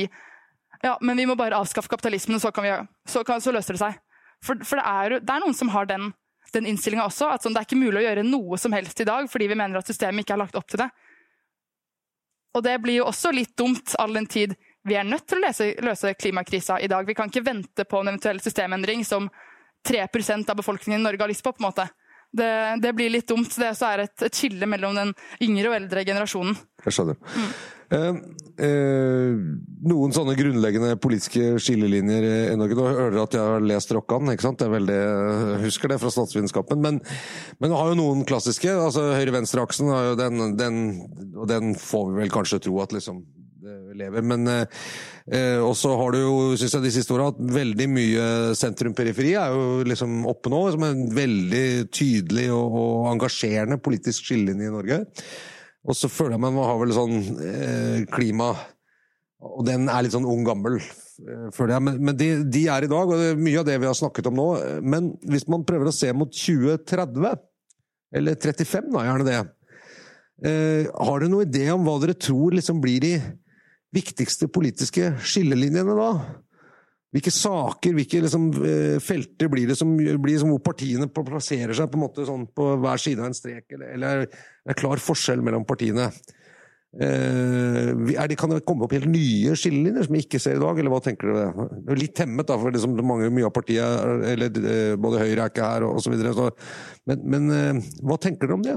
ja, 0.81 0.95
men 0.97 1.19
vi 1.19 1.27
må 1.29 1.35
bare 1.37 1.59
avskaffe 1.61 1.91
kapitalismen, 1.91 2.39
så, 2.41 2.49
vi, 2.57 2.71
så, 3.05 3.21
kan, 3.21 3.41
så 3.43 3.53
løser 3.53 3.77
det 3.77 3.83
seg. 3.83 3.99
For, 4.41 4.57
for 4.65 4.81
det, 4.81 4.85
er, 4.87 5.15
det, 5.21 5.29
er, 5.29 5.43
noen 5.43 5.53
som 5.53 5.69
har 5.75 5.85
den 5.85 6.09
den 6.53 6.67
innstillinga 6.71 7.05
også. 7.07 7.29
At 7.31 7.45
sånn, 7.45 7.55
det 7.55 7.63
er 7.63 7.69
ikke 7.69 7.79
mulig 7.81 8.01
å 8.01 8.07
gjøre 8.07 8.27
noe 8.27 8.59
som 8.59 8.73
helst 8.75 8.99
i 9.03 9.07
dag 9.07 9.29
fordi 9.31 9.47
vi 9.51 9.57
mener 9.57 9.79
at 9.79 9.89
systemet 9.89 10.25
ikke 10.25 10.35
har 10.35 10.43
lagt 10.43 10.57
opp 10.59 10.67
til 10.71 10.83
det. 10.83 10.89
Og 12.57 12.65
det 12.65 12.75
blir 12.83 12.99
jo 12.99 13.07
også 13.07 13.31
litt 13.31 13.55
dumt 13.57 13.95
all 14.01 14.13
den 14.17 14.27
tid 14.27 14.57
vi 14.87 14.97
er 14.97 15.05
nødt 15.05 15.27
til 15.29 15.37
å 15.37 15.45
løse, 15.45 15.67
løse 15.85 16.13
klimakrisa 16.17 16.79
i 16.81 16.89
dag. 16.89 17.05
Vi 17.05 17.13
kan 17.17 17.29
ikke 17.29 17.45
vente 17.45 17.85
på 17.85 17.99
en 18.01 18.09
eventuell 18.09 18.41
systemendring 18.41 19.03
som 19.05 19.27
3% 19.87 20.49
av 20.49 20.57
befolkningen 20.57 21.01
i 21.01 21.03
Norge 21.03 21.21
har 21.21 21.29
lyst 21.29 21.43
på. 21.45 21.53
på 21.53 21.61
en 21.61 21.67
måte. 21.67 21.85
Det, 22.31 22.49
det 22.81 22.93
blir 22.97 23.11
litt 23.13 23.27
dumt. 23.29 23.53
Det 23.61 23.69
er 23.71 24.05
et, 24.05 24.15
et 24.25 24.37
skille 24.37 24.69
mellom 24.69 24.97
den 24.97 25.13
yngre 25.43 25.69
og 25.69 25.77
eldre 25.77 26.05
generasjonen. 26.07 26.57
Jeg 26.85 26.97
skjønner. 26.97 27.19
Mm. 27.35 27.53
Eh, 27.91 28.19
eh, 28.63 29.33
noen 29.91 30.13
sånne 30.15 30.37
grunnleggende 30.39 30.93
politiske 31.01 31.57
skillelinjer 31.59 32.27
i 32.53 32.55
Norge. 32.59 32.77
Nå 32.77 32.87
hører 32.87 33.15
dere 33.15 33.25
at 33.25 33.35
jeg 33.35 33.49
har 33.49 33.67
lest 33.67 33.91
Rokkan, 33.95 34.31
ikke 34.31 34.47
sant? 34.47 34.63
Jeg, 34.63 34.71
veldig, 34.71 35.01
husker 35.65 35.91
det 35.91 35.99
fra 36.03 36.13
statsvitenskapen. 36.13 36.81
Men, 36.83 37.01
men 37.59 37.75
har 37.75 37.91
jo 37.91 37.99
noen 37.99 38.23
klassiske. 38.27 38.71
altså 38.71 39.09
Høyre-venstre-aksen 39.17 39.91
den, 40.19 40.55
den, 40.59 40.81
Og 41.35 41.47
den 41.51 41.75
får 41.79 42.09
vi 42.11 42.23
vel 42.23 42.33
kanskje 42.33 42.63
tro 42.67 42.79
at 42.83 42.95
liksom 42.95 43.23
lever. 43.97 44.23
Men 44.25 44.47
eh, 44.47 45.59
også 45.61 45.95
har 45.99 46.15
du 46.15 46.21
jo, 46.21 46.33
syns 46.59 46.77
jeg, 46.77 46.85
de 46.85 46.95
siste 46.95 47.15
åra 47.15 47.29
hatt 47.31 47.41
veldig 47.59 47.87
mye 47.91 48.25
sentrum-periferi 48.57 49.35
er 49.39 49.55
jo 49.55 49.87
liksom 49.87 50.21
oppe 50.31 50.51
nå, 50.53 50.61
som 50.73 50.87
en 50.87 51.07
veldig 51.15 51.65
tydelig 51.93 52.47
og, 52.55 52.77
og 52.81 53.09
engasjerende 53.15 53.81
politisk 53.83 54.31
skillelinje 54.31 54.69
i 54.71 54.75
Norge. 54.79 55.01
Og 55.87 55.97
så 55.97 56.09
føler 56.11 56.35
jeg 56.35 56.43
meg 56.43 56.55
man 56.55 56.67
har 56.69 56.81
vel 56.81 56.93
sånn 56.93 57.15
eh, 57.41 58.01
klima 58.13 58.51
Og 59.41 59.63
den 59.65 59.87
er 59.89 60.03
litt 60.05 60.13
sånn 60.13 60.27
ung 60.29 60.43
gammel, 60.45 60.75
eh, 60.77 61.47
føler 61.55 61.75
jeg. 61.75 61.85
Men, 61.87 62.01
men 62.05 62.17
de, 62.19 62.27
de, 62.45 62.67
er 62.69 62.85
i 62.85 62.91
dag, 62.91 63.09
og 63.09 63.17
det 63.17 63.31
er 63.31 63.41
mye 63.41 63.63
av 63.63 63.65
det 63.69 63.79
vi 63.81 63.89
har 63.89 63.97
snakket 63.97 64.29
om 64.29 64.37
nå. 64.37 64.49
Men 64.85 65.13
hvis 65.25 65.47
man 65.49 65.65
prøver 65.65 65.89
å 65.89 65.95
se 65.95 66.11
mot 66.13 66.29
2030, 66.29 67.41
eller 68.11 68.37
35 68.37 68.91
da, 68.93 69.05
gjerne 69.07 69.27
det. 69.27 69.39
Eh, 70.41 70.89
har 70.89 71.21
dere 71.21 71.31
noen 71.31 71.49
idé 71.49 71.67
om 71.73 71.83
hva 71.85 71.97
dere 72.01 72.17
tror 72.17 72.55
liksom 72.57 72.81
blir 72.83 73.01
de 73.03 73.15
viktigste 73.93 74.47
politiske 74.51 75.11
skillelinjene 75.21 75.97
da? 75.97 76.11
Hvilke 77.11 77.31
saker, 77.35 77.95
hvilke 77.97 78.21
liksom, 78.23 78.45
eh, 78.63 78.97
felter 79.03 79.49
blir 79.51 79.67
det 79.67 79.75
som 79.75 79.89
blir 79.97 80.37
som 80.39 80.53
hvor 80.53 80.61
partiene 80.63 81.09
plasserer 81.11 81.75
seg 81.75 81.89
på, 81.91 81.99
en 81.99 82.05
måte, 82.05 82.27
sånn, 82.27 82.45
på 82.55 82.69
hver 82.79 83.01
side 83.03 83.19
av 83.19 83.27
en 83.27 83.35
strek, 83.35 83.65
eller, 83.75 83.89
eller 83.97 84.21
er 84.23 84.29
det 84.71 84.77
klar 84.79 85.01
forskjell 85.03 85.43
mellom 85.43 85.67
partiene? 85.67 86.07
Eh, 86.91 87.91
det, 88.27 88.35
kan 88.35 88.51
det 88.51 88.65
komme 88.67 88.83
opp 88.83 88.91
helt 88.91 89.07
nye 89.07 89.53
skillelinjer 89.55 90.07
som 90.07 90.15
vi 90.15 90.23
ikke 90.25 90.41
ser 90.43 90.57
i 90.57 90.63
dag, 90.63 90.79
eller 90.79 90.91
hva 90.91 90.99
tenker 91.03 91.31
dere? 91.31 91.67
Det 91.77 91.93
er 91.93 92.01
litt 92.01 92.15
temmet, 92.19 92.47
da, 92.49 92.57
for 92.59 92.75
liksom 92.75 92.97
mange, 92.99 93.29
mye 93.31 93.47
av 93.47 93.53
partiet, 93.55 94.25
eller 94.33 94.59
eh, 94.59 94.95
både 94.99 95.21
Høyre 95.23 95.45
er 95.45 95.53
ikke 95.53 95.69
her, 95.69 95.87
og 95.87 96.01
osv. 96.01 96.17
Men, 97.07 97.23
men 97.23 97.55
eh, 97.55 97.95
hva 98.03 98.19
tenker 98.19 98.47
dere 98.47 98.59
om 98.59 98.65
det? 98.67 98.75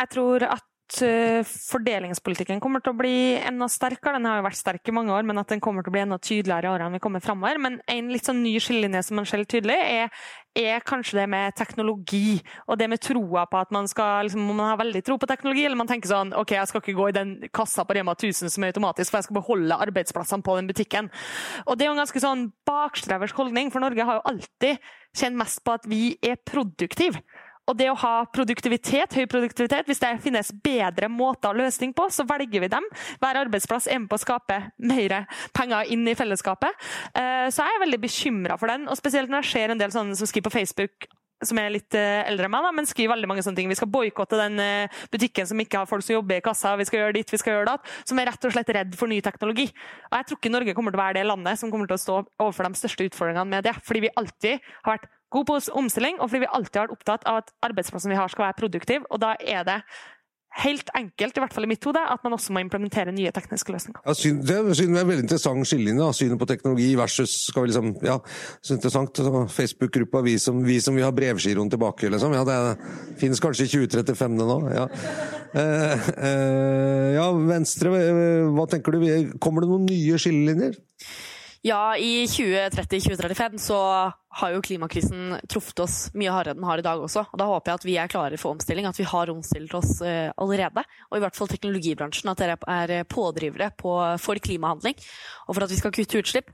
Jeg 0.00 0.12
tror 0.16 0.48
at 0.48 0.71
Eh, 1.00 1.40
fordelingspolitikken 1.46 2.60
kommer 2.60 2.82
til 2.84 2.92
å 2.92 2.98
bli 2.98 3.14
enda 3.38 3.68
sterkere. 3.70 4.18
Den 4.18 4.26
har 4.28 4.40
jo 4.40 4.44
vært 4.44 4.58
sterk 4.58 4.88
i 4.90 4.94
mange 4.94 5.14
år, 5.14 5.24
men 5.24 5.40
at 5.40 5.48
den 5.48 5.62
kommer 5.62 5.84
til 5.84 5.92
å 5.92 5.94
bli 5.94 6.02
enda 6.02 6.18
tydeligere 6.20 6.68
i 6.68 6.72
årene 6.74 6.98
vi 6.98 7.00
kommer 7.04 7.22
framover. 7.24 7.60
Men 7.62 7.78
en 7.88 8.10
litt 8.12 8.26
sånn 8.28 8.42
ny 8.44 8.52
skillelinje 8.60 9.04
som 9.06 9.16
man 9.16 9.28
skjeller 9.28 9.48
tydelig, 9.48 9.78
er, 9.78 10.10
er, 10.58 10.84
kanskje 10.84 11.22
det 11.22 11.26
med 11.32 11.56
teknologi. 11.56 12.40
Og 12.66 12.76
det 12.80 12.90
med 12.92 13.00
troa 13.04 13.46
på 13.48 13.60
at 13.62 13.72
man 13.72 13.88
skal 13.88 14.28
liksom, 14.28 14.44
man 14.50 14.72
har 14.72 14.82
veldig 14.82 15.04
tro 15.06 15.16
på 15.22 15.30
teknologi, 15.30 15.64
eller 15.68 15.80
man 15.80 15.88
tenker 15.90 16.12
sånn 16.12 16.34
OK, 16.36 16.56
jeg 16.58 16.68
skal 16.68 16.84
ikke 16.84 16.98
gå 16.98 17.08
i 17.08 17.16
den 17.16 17.32
kassa 17.54 17.86
på 17.88 17.96
Rema 17.96 18.16
1000 18.18 18.52
som 18.52 18.66
er 18.66 18.74
automatisk, 18.74 19.14
for 19.14 19.22
jeg 19.22 19.30
skal 19.30 19.38
beholde 19.38 19.80
arbeidsplassene 19.86 20.44
på 20.44 20.58
den 20.58 20.68
butikken. 20.68 21.08
Og 21.64 21.78
det 21.78 21.86
er 21.86 21.92
jo 21.92 21.96
en 21.96 22.02
ganske 22.04 22.26
sånn 22.26 22.50
bakstreversk 22.68 23.40
holdning, 23.40 23.72
for 23.72 23.84
Norge 23.84 24.08
har 24.10 24.20
jo 24.20 24.28
alltid 24.34 24.92
kjent 25.16 25.40
mest 25.40 25.64
på 25.64 25.78
at 25.78 25.88
vi 25.88 26.04
er 26.20 26.36
produktive. 26.36 27.22
Og 27.70 27.78
det 27.78 27.88
å 27.88 27.96
ha 28.02 28.12
produktivitet, 28.34 29.14
høy 29.16 29.26
produktivitet, 29.30 29.86
hvis 29.88 30.02
det 30.02 30.12
finnes 30.24 30.52
bedre 30.64 31.08
måter 31.08 31.54
og 31.54 31.62
løsning 31.62 31.94
på, 31.96 32.08
så 32.12 32.26
velger 32.28 32.66
vi 32.66 32.70
dem. 32.72 32.84
Hver 33.22 33.40
arbeidsplass 33.44 33.88
er 33.88 34.02
med 34.02 34.10
på 34.10 34.18
å 34.18 34.24
skape 34.24 34.58
mer 34.82 35.14
penger 35.56 35.94
inn 35.94 36.04
i 36.10 36.16
fellesskapet. 36.18 36.76
Så 37.52 37.62
så 37.62 37.68
er 37.68 37.76
jeg 37.76 37.82
veldig 37.84 38.02
bekymra 38.02 38.58
for 38.58 38.72
den, 38.72 38.88
og 38.90 38.98
spesielt 38.98 39.30
når 39.30 39.44
jeg 39.44 39.52
ser 39.52 39.72
en 39.72 39.78
del 39.78 39.92
sånne 39.94 40.16
som 40.18 40.26
skriver 40.26 40.48
på 40.48 40.56
Facebook 40.56 41.06
som 41.46 41.58
er 41.58 41.72
litt 41.74 41.94
eh, 41.98 42.22
eldre 42.30 42.46
enn 42.46 42.52
meg, 42.54 42.68
men 42.76 42.86
skriver 42.86 43.16
veldig 43.16 43.28
mange 43.30 43.42
sånne 43.42 43.58
ting. 43.58 43.70
Vi 43.70 43.74
skal 43.74 43.90
boikotte 43.90 44.38
den 44.38 44.60
eh, 44.62 45.00
butikken 45.10 45.48
som 45.48 45.58
ikke 45.58 45.80
har 45.80 45.88
folk 45.90 46.04
som 46.06 46.14
jobber 46.14 46.38
i 46.38 46.44
kassa, 46.44 46.76
vi 46.78 46.86
skal 46.86 47.00
gjøre 47.00 47.16
ditt, 47.16 47.32
vi 47.34 47.40
skal 47.40 47.56
gjøre 47.56 47.72
datt. 47.72 47.90
Som 48.06 48.20
er 48.22 48.30
rett 48.30 48.46
og 48.46 48.54
slett 48.54 48.70
redd 48.76 48.94
for 48.98 49.10
ny 49.10 49.18
teknologi. 49.26 49.66
Og 50.10 50.20
jeg 50.20 50.28
tror 50.28 50.38
ikke 50.38 50.52
Norge 50.54 50.76
kommer 50.78 50.94
til 50.94 51.00
å 51.00 51.02
være 51.02 51.18
det 51.18 51.26
landet 51.26 51.58
som 51.58 51.72
kommer 51.72 51.90
til 51.90 51.98
å 51.98 52.04
stå 52.04 52.20
overfor 52.44 52.68
de 52.68 52.78
største 52.78 53.08
utfordringene 53.10 53.56
med 53.56 53.66
det. 53.66 53.74
Fordi 53.88 54.04
vi 54.06 54.14
alltid 54.22 54.70
har 54.84 54.94
vært 54.94 55.10
god 55.32 55.48
på 55.48 55.60
omstilling, 55.80 56.18
og 56.20 56.30
fordi 56.30 56.44
vi 56.44 56.54
alltid 56.58 56.80
har 56.80 56.88
vært 56.88 56.98
opptatt 56.98 57.28
av 57.28 57.42
at 57.42 57.54
arbeidsplassen 57.68 58.12
vi 58.12 58.18
har 58.18 58.32
skal 58.32 58.48
være 58.48 58.60
produktiv. 58.60 59.06
Og 59.10 59.22
da 59.22 59.34
er 59.40 59.64
det 59.68 59.80
helt 60.60 60.90
enkelt, 60.96 61.36
i 61.36 61.42
hvert 61.42 61.54
fall 61.54 61.64
i 61.64 61.70
mitt 61.70 61.84
hode, 61.86 62.00
at 62.14 62.24
man 62.24 62.34
også 62.36 62.52
må 62.52 62.60
implementere 62.60 63.12
nye 63.14 63.32
tekniske 63.34 63.72
løsninger. 63.72 64.02
Ja, 64.04 64.14
syn, 64.16 64.42
det 64.44 64.58
er 64.58 64.68
en 64.84 64.98
veldig 64.98 65.24
interessant 65.24 65.68
skillelinje. 65.68 66.10
Synet 66.18 66.40
på 66.40 66.48
teknologi 66.50 66.90
versus 66.98 67.38
skal 67.48 67.64
vi 67.64 67.72
liksom, 67.72 67.94
ja, 68.04 68.18
så 68.60 68.76
interessant. 68.76 69.22
Facebook-gruppa 69.52 70.22
vi, 70.26 70.36
vi, 70.66 70.78
som 70.84 70.98
vil 70.98 71.06
ha 71.06 71.12
brevgiroen 71.14 71.72
tilbake, 71.72 72.10
liksom. 72.12 72.36
Ja, 72.36 72.44
det 72.48 73.16
finnes 73.22 73.40
kanskje 73.42 73.68
i 73.68 73.72
2035 73.72 74.38
det 74.40 74.48
nå. 74.50 74.58
Ja. 74.76 74.86
Eh, 75.52 76.08
eh, 76.12 77.08
ja, 77.16 77.26
Venstre, 77.48 77.92
hva 78.52 78.68
tenker 78.70 78.96
du? 78.96 79.04
Kommer 79.42 79.64
det 79.64 79.72
noen 79.72 79.88
nye 79.88 80.20
skillelinjer? 80.20 80.76
Ja, 81.62 81.96
i 81.96 82.26
2030-2035 82.26 83.58
så 83.58 83.76
har 84.34 84.50
jo 84.50 84.62
klimakrisen 84.64 85.36
truffet 85.46 85.82
oss 85.84 85.96
mye 86.18 86.32
hardere 86.34 86.56
enn 86.56 86.58
den 86.58 86.66
har 86.66 86.80
i 86.80 86.82
dag 86.82 86.98
også. 86.98 87.22
Og 87.30 87.38
da 87.38 87.46
håper 87.46 87.70
jeg 87.70 87.78
at 87.78 87.84
vi 87.86 87.94
er 88.02 88.10
klare 88.10 88.38
for 88.40 88.56
omstilling, 88.56 88.88
at 88.88 88.98
vi 88.98 89.06
har 89.06 89.30
omstilt 89.30 89.76
oss 89.78 90.00
uh, 90.02 90.32
allerede. 90.42 90.82
Og 91.12 91.20
i 91.20 91.22
hvert 91.22 91.38
fall 91.38 91.52
teknologibransjen, 91.52 92.32
at 92.32 92.42
dere 92.42 92.56
er 92.66 93.06
pådrivere 93.06 93.70
på, 93.78 93.94
for 94.18 94.42
klimahandling. 94.42 94.98
Og 95.46 95.54
for 95.54 95.62
at 95.62 95.70
vi 95.70 95.78
skal 95.78 95.94
kutte 95.94 96.24
utslipp. 96.24 96.50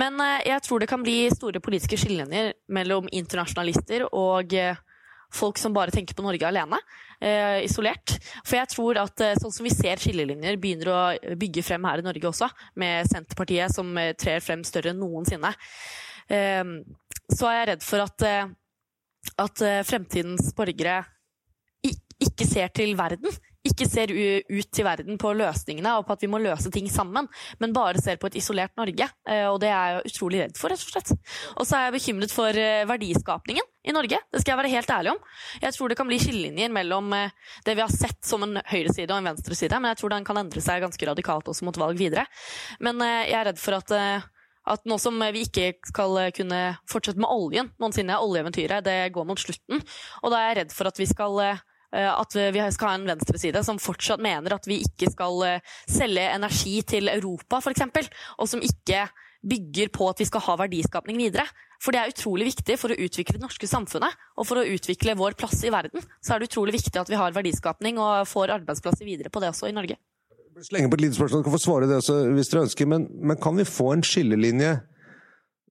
Men 0.00 0.18
uh, 0.18 0.40
jeg 0.42 0.66
tror 0.66 0.82
det 0.82 0.90
kan 0.90 1.06
bli 1.06 1.20
store 1.36 1.62
politiske 1.62 2.00
skillelinjer 2.00 2.56
mellom 2.74 3.06
internasjonalister 3.14 4.08
og 4.10 4.58
uh, 4.58 4.82
folk 5.34 5.58
som 5.60 5.74
bare 5.76 5.92
tenker 5.94 6.16
på 6.16 6.24
Norge 6.24 6.46
alene, 6.48 6.78
eh, 7.20 7.64
isolert. 7.64 8.16
For 8.44 8.58
jeg 8.58 8.70
tror 8.72 9.00
at 9.02 9.24
eh, 9.24 9.36
sånn 9.40 9.54
som 9.54 9.66
vi 9.66 9.74
ser 9.74 10.00
skillelinjer 10.00 10.60
begynner 10.60 10.92
å 10.92 11.36
bygge 11.38 11.64
frem 11.66 11.84
her 11.88 12.00
i 12.00 12.06
Norge 12.06 12.30
også, 12.30 12.48
med 12.80 13.10
Senterpartiet 13.10 13.74
som 13.74 13.92
eh, 14.00 14.14
trer 14.18 14.40
frem 14.44 14.64
større 14.66 14.94
enn 14.94 15.02
noensinne, 15.02 15.52
eh, 16.32 16.64
så 17.28 17.50
er 17.50 17.60
jeg 17.60 17.70
redd 17.72 17.84
for 17.84 18.06
at, 18.06 18.26
eh, 18.28 18.50
at 19.44 19.64
fremtidens 19.84 20.52
borgere 20.56 21.02
ikke 22.18 22.46
ser 22.48 22.72
til 22.74 22.96
verden 22.98 23.30
ikke 23.70 23.88
ser 23.88 24.12
ut 24.12 24.70
til 24.74 24.86
verden 24.86 25.18
på 25.20 25.32
løsningene 25.36 25.94
og 25.98 26.06
på 26.08 26.16
at 26.16 26.24
vi 26.24 26.30
må 26.30 26.40
løse 26.42 26.70
ting 26.74 26.88
sammen, 26.92 27.28
men 27.60 27.74
bare 27.76 28.00
ser 28.02 28.18
på 28.20 28.30
et 28.30 28.38
isolert 28.40 28.74
Norge. 28.78 29.08
Eh, 29.28 29.46
og 29.48 29.58
det 29.62 29.70
er 29.72 29.98
jeg 29.98 30.12
utrolig 30.12 30.42
redd 30.42 30.56
for, 30.58 30.72
rett 30.72 30.84
og 30.84 30.94
slett. 30.94 31.12
Og 31.56 31.66
så 31.68 31.78
er 31.78 31.88
jeg 31.88 31.96
bekymret 31.98 32.34
for 32.34 32.62
eh, 32.62 32.86
verdiskapningen 32.88 33.68
i 33.88 33.94
Norge. 33.96 34.20
Det 34.32 34.42
skal 34.42 34.54
jeg 34.54 34.60
være 34.62 34.72
helt 34.74 34.94
ærlig 34.94 35.14
om. 35.14 35.20
Jeg 35.62 35.76
tror 35.76 35.92
det 35.92 35.98
kan 36.00 36.10
bli 36.10 36.20
skillelinjer 36.22 36.72
mellom 36.74 37.12
eh, 37.16 37.36
det 37.66 37.76
vi 37.78 37.84
har 37.84 37.94
sett 37.94 38.18
som 38.26 38.44
en 38.46 38.58
høyreside 38.68 39.12
og 39.12 39.20
en 39.20 39.30
venstreside, 39.32 39.78
men 39.78 39.92
jeg 39.92 40.02
tror 40.02 40.16
den 40.16 40.26
kan 40.28 40.42
endre 40.42 40.64
seg 40.64 40.82
ganske 40.84 41.12
radikalt 41.12 41.48
også 41.52 41.68
mot 41.68 41.78
valg 41.80 42.00
videre. 42.00 42.26
Men 42.84 43.00
jeg 43.04 43.36
er 43.36 43.48
redd 43.50 43.62
for 43.62 43.78
at 43.78 43.94
at 44.68 44.82
nå 44.84 44.98
som 45.00 45.16
vi 45.32 45.46
ikke 45.46 45.70
skal 45.88 46.18
kunne 46.36 46.58
fortsette 46.90 47.16
med 47.22 47.30
oljen 47.32 47.70
noensinne, 47.80 48.18
oljeeventyret, 48.20 48.84
det 48.84 49.14
går 49.14 49.24
mot 49.24 49.40
slutten, 49.40 49.80
og 50.20 50.34
da 50.34 50.42
er 50.42 50.50
jeg 50.50 50.58
redd 50.58 50.74
for 50.76 50.90
at 50.90 51.00
vi 51.00 51.06
skal 51.08 51.38
at 51.96 52.34
vi 52.52 52.64
skal 52.74 52.90
ha 52.90 52.98
en 52.98 53.06
venstreside 53.08 53.62
som 53.64 53.80
fortsatt 53.80 54.20
mener 54.20 54.54
at 54.54 54.66
vi 54.68 54.82
ikke 54.84 55.08
skal 55.12 55.40
eh, 55.46 55.78
selge 55.88 56.26
energi 56.34 56.82
til 56.84 57.08
Europa, 57.12 57.62
f.eks., 57.62 58.10
og 58.36 58.50
som 58.50 58.64
ikke 58.64 59.06
bygger 59.48 59.90
på 59.94 60.08
at 60.10 60.20
vi 60.20 60.26
skal 60.28 60.42
ha 60.44 60.58
verdiskapning 60.64 61.18
videre. 61.20 61.46
For 61.78 61.94
det 61.94 62.00
er 62.00 62.10
utrolig 62.10 62.48
viktig 62.50 62.74
for 62.80 62.90
å 62.90 62.98
utvikle 62.98 63.36
det 63.36 63.44
norske 63.44 63.68
samfunnet 63.70 64.16
og 64.34 64.48
for 64.48 64.58
å 64.58 64.66
utvikle 64.66 65.14
vår 65.18 65.36
plass 65.38 65.62
i 65.62 65.70
verden. 65.70 66.02
Så 66.18 66.34
er 66.34 66.42
det 66.42 66.50
utrolig 66.50 66.74
viktig 66.74 66.98
at 66.98 67.10
vi 67.10 67.18
har 67.20 67.36
verdiskapning 67.36 68.00
og 68.02 68.26
får 68.28 68.56
arbeidsplasser 68.58 69.06
videre 69.06 69.30
på 69.30 69.42
det 69.42 69.52
også 69.52 69.70
i 69.70 69.76
Norge. 69.76 69.98
Slenge 70.66 70.90
på 70.90 70.98
et 70.98 71.04
lite 71.04 71.14
spørsmål, 71.14 71.38
dere 71.38 71.46
kan 71.46 71.54
få 71.54 71.62
svare 71.62 71.86
det 71.86 72.00
også 72.00 72.16
hvis 72.34 72.48
dere 72.50 72.64
ønsker, 72.66 72.88
men, 72.90 73.04
men 73.22 73.38
kan 73.38 73.54
vi 73.54 73.66
få 73.68 73.92
en 73.94 74.02
skillelinje 74.02 74.72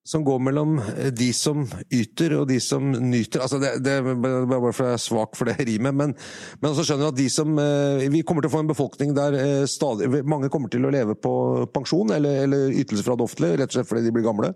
som 0.08 0.24
går 0.24 0.40
mellom 0.40 0.78
eh, 0.80 1.10
de 1.12 1.30
som 1.36 1.66
yter 1.92 2.38
og 2.40 2.46
de 2.48 2.60
som 2.64 2.86
nyter. 2.92 3.44
Altså 3.44 3.60
det, 3.60 3.74
det, 3.84 3.98
er 4.00 4.06
bare 4.16 4.72
fordi 4.72 4.94
jeg 4.94 5.00
er 5.00 5.04
svak 5.04 5.36
for 5.36 5.50
det 5.50 5.58
rimet, 5.68 5.96
men, 5.96 6.14
men 6.62 6.70
også 6.70 6.86
skjønner 6.88 7.12
at 7.12 7.18
de 7.18 7.28
som 7.32 7.58
eh, 7.60 8.06
Vi 8.14 8.24
kommer 8.28 8.46
til 8.46 8.52
å 8.52 8.56
få 8.56 8.64
en 8.64 8.72
befolkning 8.72 9.12
der 9.18 9.36
eh, 9.40 9.66
stadig, 9.70 10.10
mange 10.24 10.52
kommer 10.54 10.72
til 10.72 10.88
å 10.88 10.94
leve 10.94 11.18
på 11.20 11.34
pensjon 11.76 12.16
eller, 12.16 12.46
eller 12.46 12.80
ytelser 12.84 13.10
fra 13.10 13.18
det 13.20 13.28
offentlige, 13.28 13.60
rett 13.60 13.74
og 13.74 13.80
slett 13.80 13.92
fordi 13.92 14.06
de 14.08 14.16
blir 14.16 14.28
gamle. 14.28 14.54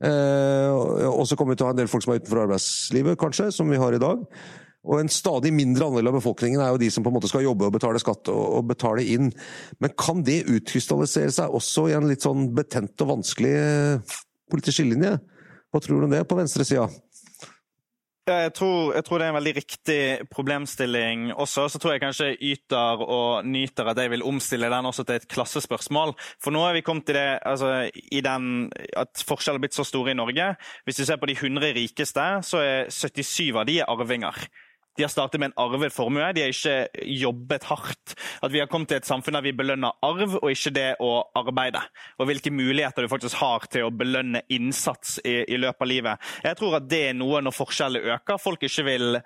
og 0.00 1.24
så 1.28 1.36
kommer 1.36 1.52
vi 1.52 1.58
til 1.60 1.66
å 1.66 1.68
ha 1.68 1.74
en 1.74 1.80
del 1.82 1.90
folk 1.92 2.04
som 2.06 2.14
er 2.14 2.22
utenfor 2.22 2.40
arbeidslivet, 2.46 3.18
kanskje, 3.20 3.50
som 3.52 3.68
vi 3.68 3.80
har 3.80 3.92
i 3.92 4.00
dag. 4.00 4.22
Og 4.88 5.02
en 5.02 5.12
stadig 5.12 5.52
mindre 5.52 5.90
andel 5.90 6.08
av 6.08 6.16
befolkningen 6.16 6.62
er 6.64 6.72
jo 6.72 6.80
de 6.80 6.88
som 6.92 7.04
på 7.04 7.12
en 7.12 7.18
måte 7.18 7.28
skal 7.28 7.44
jobbe 7.44 7.68
og 7.68 7.74
betale 7.74 8.00
skatt 8.00 8.30
og 8.32 8.64
betale 8.70 9.04
inn. 9.04 9.28
Men 9.76 9.92
kan 10.00 10.24
det 10.24 10.46
utkrystallisere 10.48 11.34
seg 11.36 11.52
også 11.52 11.90
i 11.90 11.96
en 11.98 12.08
litt 12.08 12.24
sånn 12.24 12.48
betent 12.56 13.04
og 13.04 13.12
vanskelig 13.18 13.52
politisk 14.50 14.80
skillelinje. 14.80 15.16
Hva 15.70 15.82
tror 15.82 16.00
du 16.00 16.08
om 16.08 16.12
det 16.12 16.24
på 16.26 16.38
venstresida? 16.38 16.88
Jeg 18.30 18.52
tror, 18.54 18.92
jeg 18.94 19.04
tror, 19.04 19.18
det 19.18 19.26
er 19.26 19.32
en 19.32 19.38
veldig 19.38 19.52
riktig 19.56 20.00
problemstilling 20.30 21.22
også. 21.32 21.66
Så 21.72 21.80
tror 21.80 21.94
jeg 21.94 22.02
kanskje 22.04 22.28
yter 22.36 23.02
og 23.02 23.46
nyter 23.48 23.90
at 23.90 23.98
jeg 23.98 24.12
vil 24.12 24.26
omstille 24.26 24.70
den 24.70 24.86
også 24.86 25.04
til 25.08 25.18
et 25.18 25.28
klassespørsmål. 25.30 26.14
For 26.42 26.54
nå 26.54 26.62
er 26.66 26.78
vi 26.78 26.84
kommet 26.86 27.08
til 27.08 27.18
det 27.18 27.40
altså, 27.46 27.90
i 27.90 28.22
den, 28.24 28.70
at 28.96 29.24
forskjellen 29.26 29.58
er 29.58 29.66
blitt 29.66 29.78
så 29.78 29.86
store 29.88 30.12
i 30.12 30.18
Norge. 30.18 30.52
Hvis 30.84 31.00
du 31.00 31.04
ser 31.08 31.18
på 31.20 31.30
de 31.30 31.38
100 31.38 31.74
rikeste, 31.80 32.26
så 32.46 32.62
er 32.62 32.92
77 32.92 33.56
av 33.56 33.66
de 33.70 33.80
arvinger. 33.88 34.44
De 35.00 35.04
har 35.04 35.08
startet 35.08 35.40
med 35.40 35.48
en 35.54 35.62
arvet 35.62 35.94
formue, 35.96 36.26
de 36.36 36.42
har 36.44 36.50
ikke 36.52 37.06
jobbet 37.22 37.64
hardt. 37.70 38.12
At 38.44 38.52
vi 38.52 38.60
har 38.60 38.68
kommet 38.68 38.90
til 38.92 38.98
et 39.00 39.08
samfunn 39.08 39.38
der 39.38 39.46
vi 39.46 39.54
belønner 39.56 39.96
arv, 40.04 40.34
og 40.42 40.50
ikke 40.52 40.74
det 40.76 40.88
å 41.00 41.22
arbeide. 41.40 41.80
Og 42.20 42.28
hvilke 42.28 42.52
muligheter 42.52 43.06
du 43.06 43.08
faktisk 43.08 43.38
har 43.40 43.64
til 43.72 43.86
å 43.86 43.94
belønne 43.96 44.42
innsats 44.52 45.16
i, 45.24 45.38
i 45.48 45.56
løpet 45.56 45.86
av 45.86 45.88
livet. 45.88 46.28
Jeg 46.44 46.58
tror 46.60 46.76
at 46.76 46.90
det 46.92 47.00
er 47.06 47.16
noe 47.16 47.40
når 47.40 47.56
forskjellene 47.56 48.18
øker, 48.18 48.42
folk 48.44 48.68
ikke 48.68 48.84
vil 48.90 49.16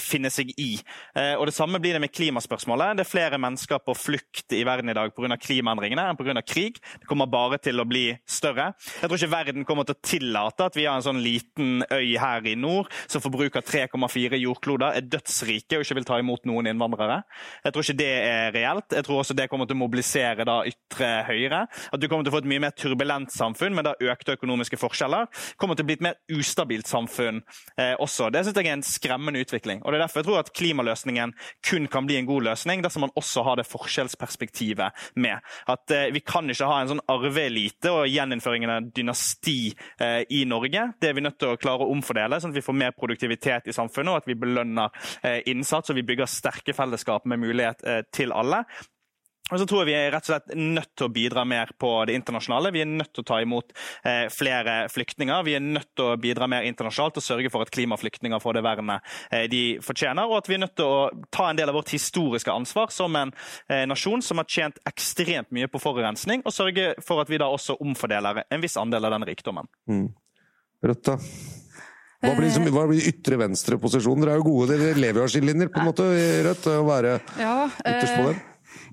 finne 0.00 0.30
seg 0.32 0.52
i. 0.56 0.78
Eh, 1.14 1.34
og 1.38 1.46
Det 1.48 1.54
samme 1.56 1.80
blir 1.82 1.96
det 1.96 2.02
med 2.02 2.12
klimaspørsmålet. 2.12 2.98
Det 2.98 3.04
er 3.06 3.10
flere 3.10 3.38
mennesker 3.40 3.82
på 3.84 3.94
flukt 3.96 4.54
i 4.56 4.64
verden 4.66 4.90
i 4.90 4.96
dag 4.96 5.12
pga. 5.14 5.36
klimaendringene 5.36 6.08
enn 6.08 6.18
pga. 6.18 6.42
krig. 6.42 6.78
Det 7.00 7.06
kommer 7.08 7.26
bare 7.26 7.58
til 7.58 7.80
å 7.80 7.86
bli 7.88 8.18
større. 8.26 8.74
Jeg 9.00 9.08
tror 9.08 9.18
ikke 9.18 9.36
verden 9.36 9.64
kommer 9.64 9.84
til 9.84 9.94
å 9.94 10.02
tillate 10.02 10.64
at 10.64 10.76
vi 10.76 10.86
har 10.86 10.96
en 10.96 11.02
sånn 11.02 11.22
liten 11.22 11.82
øy 11.90 12.16
her 12.18 12.46
i 12.46 12.54
nord 12.54 12.90
som 13.06 13.20
forbruker 13.20 13.62
3,4 13.62 14.38
jordkloder, 14.38 14.96
er 14.96 15.06
dødsrike 15.06 15.78
og 15.78 15.84
ikke 15.84 15.98
vil 15.98 16.08
ta 16.08 16.18
imot 16.18 16.44
noen 16.48 16.70
innvandrere. 16.70 17.22
Jeg 17.64 17.72
tror 17.72 17.84
ikke 17.84 17.98
det 17.98 18.12
er 18.28 18.52
reelt. 18.54 18.92
Jeg 18.92 19.04
tror 19.04 19.22
også 19.22 19.36
det 19.36 19.48
kommer 19.50 19.66
til 19.66 19.76
å 19.76 19.82
mobilisere 19.82 20.46
da 20.48 20.62
ytre 20.68 21.24
høyre. 21.28 21.66
At 21.92 22.00
du 22.00 22.08
kommer 22.08 22.24
til 22.24 22.32
å 22.32 22.36
få 22.36 22.42
et 22.44 22.50
mye 22.50 22.64
mer 22.66 22.74
turbulent 22.76 23.32
samfunn 23.32 23.76
med 23.76 23.88
da 23.88 23.94
økte 24.00 24.36
økonomiske 24.38 24.78
forskjeller. 24.80 25.28
kommer 25.56 25.74
til 25.74 25.84
å 25.84 25.90
bli 25.90 25.98
et 25.98 26.06
mer 26.08 26.18
ustabilt 26.32 26.88
samfunn 26.88 27.42
eh, 27.76 27.94
også. 27.98 28.30
Det 28.30 28.44
synes 28.44 28.56
jeg 28.56 28.66
er 28.66 28.78
en 28.78 28.86
skremmende 28.86 29.42
utvikling. 29.42 29.57
Og 29.82 29.92
det 29.92 29.98
er 29.98 30.04
derfor 30.04 30.22
jeg 30.22 30.28
tror 30.28 30.40
at 30.42 30.52
klimaløsningen 30.56 31.34
kun 31.66 31.88
kan 31.90 32.06
bli 32.08 32.18
en 32.18 32.28
god 32.28 32.48
løsning 32.50 32.82
dersom 32.84 33.06
man 33.06 33.14
også 33.18 33.44
har 33.46 33.58
det 33.60 33.66
forskjellsperspektivet 33.68 35.04
med. 35.16 35.44
At 35.68 35.94
eh, 35.94 36.08
Vi 36.14 36.22
kan 36.26 36.48
ikke 36.50 36.68
ha 36.68 36.80
en 36.82 36.92
sånn 36.92 37.04
arveelite 37.10 37.92
og 37.94 38.08
gjeninnføringen 38.10 38.74
av 38.74 38.90
dynasti 38.94 39.72
eh, 40.00 40.22
i 40.34 40.44
Norge. 40.48 40.88
Det 41.00 41.10
er 41.10 41.18
vi 41.18 41.24
nødt 41.24 41.38
til 41.40 41.54
å 41.54 41.60
klare 41.60 41.86
å 41.86 41.92
omfordele, 41.94 42.40
sånn 42.40 42.54
at 42.54 42.60
vi 42.60 42.64
får 42.64 42.78
mer 42.78 42.94
produktivitet 42.96 43.68
i 43.68 43.76
samfunnet, 43.76 44.12
og 44.12 44.22
at 44.22 44.30
vi 44.30 44.38
belønner 44.38 44.94
eh, 45.22 45.40
innsats 45.50 45.90
og 45.90 45.98
vi 45.98 46.06
bygger 46.08 46.30
sterke 46.30 46.76
fellesskap 46.76 47.26
med 47.28 47.42
mulighet 47.42 47.84
eh, 47.84 48.04
til 48.14 48.34
alle. 48.36 48.64
Og 49.48 49.60
så 49.60 49.66
tror 49.68 49.82
jeg 49.82 49.88
Vi 49.88 49.96
er 49.96 50.10
rett 50.12 50.26
og 50.26 50.32
slett 50.32 50.54
nødt 50.58 50.90
til 50.98 51.08
å 51.08 51.12
bidra 51.12 51.44
mer 51.48 51.72
på 51.80 51.90
det 52.08 52.16
internasjonale. 52.18 52.72
Vi 52.74 52.82
er 52.84 52.90
nødt 52.90 53.12
til 53.16 53.24
å 53.24 53.28
ta 53.30 53.40
imot 53.42 53.72
eh, 54.04 54.26
flere 54.32 54.76
flyktninger. 54.92 55.44
Vi 55.46 55.56
er 55.56 55.64
nødt 55.64 55.90
til 55.96 56.10
å 56.12 56.18
bidra 56.20 56.48
mer 56.50 56.66
internasjonalt 56.68 57.20
og 57.20 57.24
sørge 57.24 57.52
for 57.52 57.64
at 57.64 57.72
klimaflyktninger 57.74 58.42
får 58.42 58.58
det 58.58 58.64
vernet 58.66 59.14
eh, 59.30 59.46
de 59.50 59.62
fortjener. 59.84 60.28
Og 60.28 60.42
at 60.42 60.50
vi 60.50 60.58
er 60.58 60.64
nødt 60.66 60.76
til 60.78 60.88
å 60.88 61.28
ta 61.34 61.48
en 61.50 61.60
del 61.60 61.72
av 61.72 61.78
vårt 61.78 61.92
historiske 61.94 62.52
ansvar 62.52 62.92
som 62.94 63.16
en 63.18 63.32
eh, 63.68 63.86
nasjon 63.88 64.24
som 64.24 64.42
har 64.42 64.48
tjent 64.50 64.80
ekstremt 64.88 65.52
mye 65.54 65.70
på 65.72 65.80
forurensning, 65.82 66.44
og 66.44 66.54
sørge 66.54 66.92
for 67.04 67.22
at 67.22 67.30
vi 67.32 67.40
da 67.40 67.48
også 67.52 67.78
omfordeler 67.84 68.44
en 68.48 68.64
viss 68.64 68.76
andel 68.80 69.08
av 69.08 69.16
den 69.16 69.28
rikdommen. 69.30 69.70
Mm. 69.88 70.08
Rødt, 70.84 71.08
da? 71.08 71.16
Hva 72.18 72.32
blir, 72.34 72.50
som, 72.50 72.64
hva 72.74 72.82
blir 72.90 73.04
ytre 73.06 73.38
venstre-posisjon? 73.38 74.24
Dere 74.24 74.34
er 74.34 74.40
jo 74.40 74.46
gode, 74.48 74.74
dere 74.74 74.98
lever 74.98 75.20
jo 75.20 75.26
av 75.28 75.30
skillelinjer, 75.30 75.70
på 75.70 75.82
en 75.82 75.86
måte, 75.86 76.06
Rødt. 76.48 76.66
Å 76.74 76.86
være 76.86 77.12
Ja, 77.38 77.56
ytterst 77.78 78.16
på 78.16 78.24
eh, 78.24 78.30
den. 78.32 78.40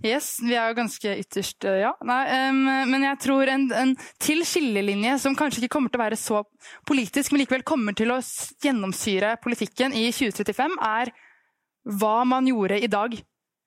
Yes, 0.06 0.36
vi 0.44 0.54
er 0.54 0.70
jo 0.70 0.78
ganske 0.78 1.14
ytterst, 1.24 1.66
eh, 1.66 1.80
ja. 1.82 1.92
Nei, 2.06 2.22
um, 2.52 2.60
men 2.92 3.06
jeg 3.08 3.18
tror 3.24 3.50
en, 3.50 3.64
en 3.74 3.94
til 4.22 4.44
skillelinje 4.46 5.16
som 5.24 5.38
kanskje 5.38 5.64
ikke 5.64 5.74
kommer 5.78 5.90
til 5.90 5.98
å 5.98 6.04
være 6.04 6.20
så 6.20 6.44
politisk, 6.86 7.34
men 7.34 7.42
likevel 7.42 7.66
kommer 7.66 7.98
til 7.98 8.14
å 8.14 8.20
gjennomsyre 8.62 9.36
politikken 9.42 9.96
i 9.98 10.12
2035, 10.14 10.78
er 10.86 11.14
hva 11.86 12.20
man 12.28 12.46
gjorde 12.50 12.78
i 12.82 12.92
dag. 12.92 13.18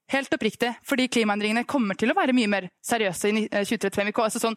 Helt 0.08 0.32
oppriktig. 0.32 0.72
Fordi 0.88 1.08
klimaendringene 1.12 1.66
kommer 1.68 1.98
til 1.98 2.12
å 2.12 2.16
være 2.16 2.34
mye 2.36 2.50
mer 2.50 2.68
seriøse 2.86 3.30
i 3.30 3.44
eh, 3.44 3.66
2035. 3.66 4.08
Vi 4.08 4.24
altså 4.24 4.42
sånn, 4.42 4.56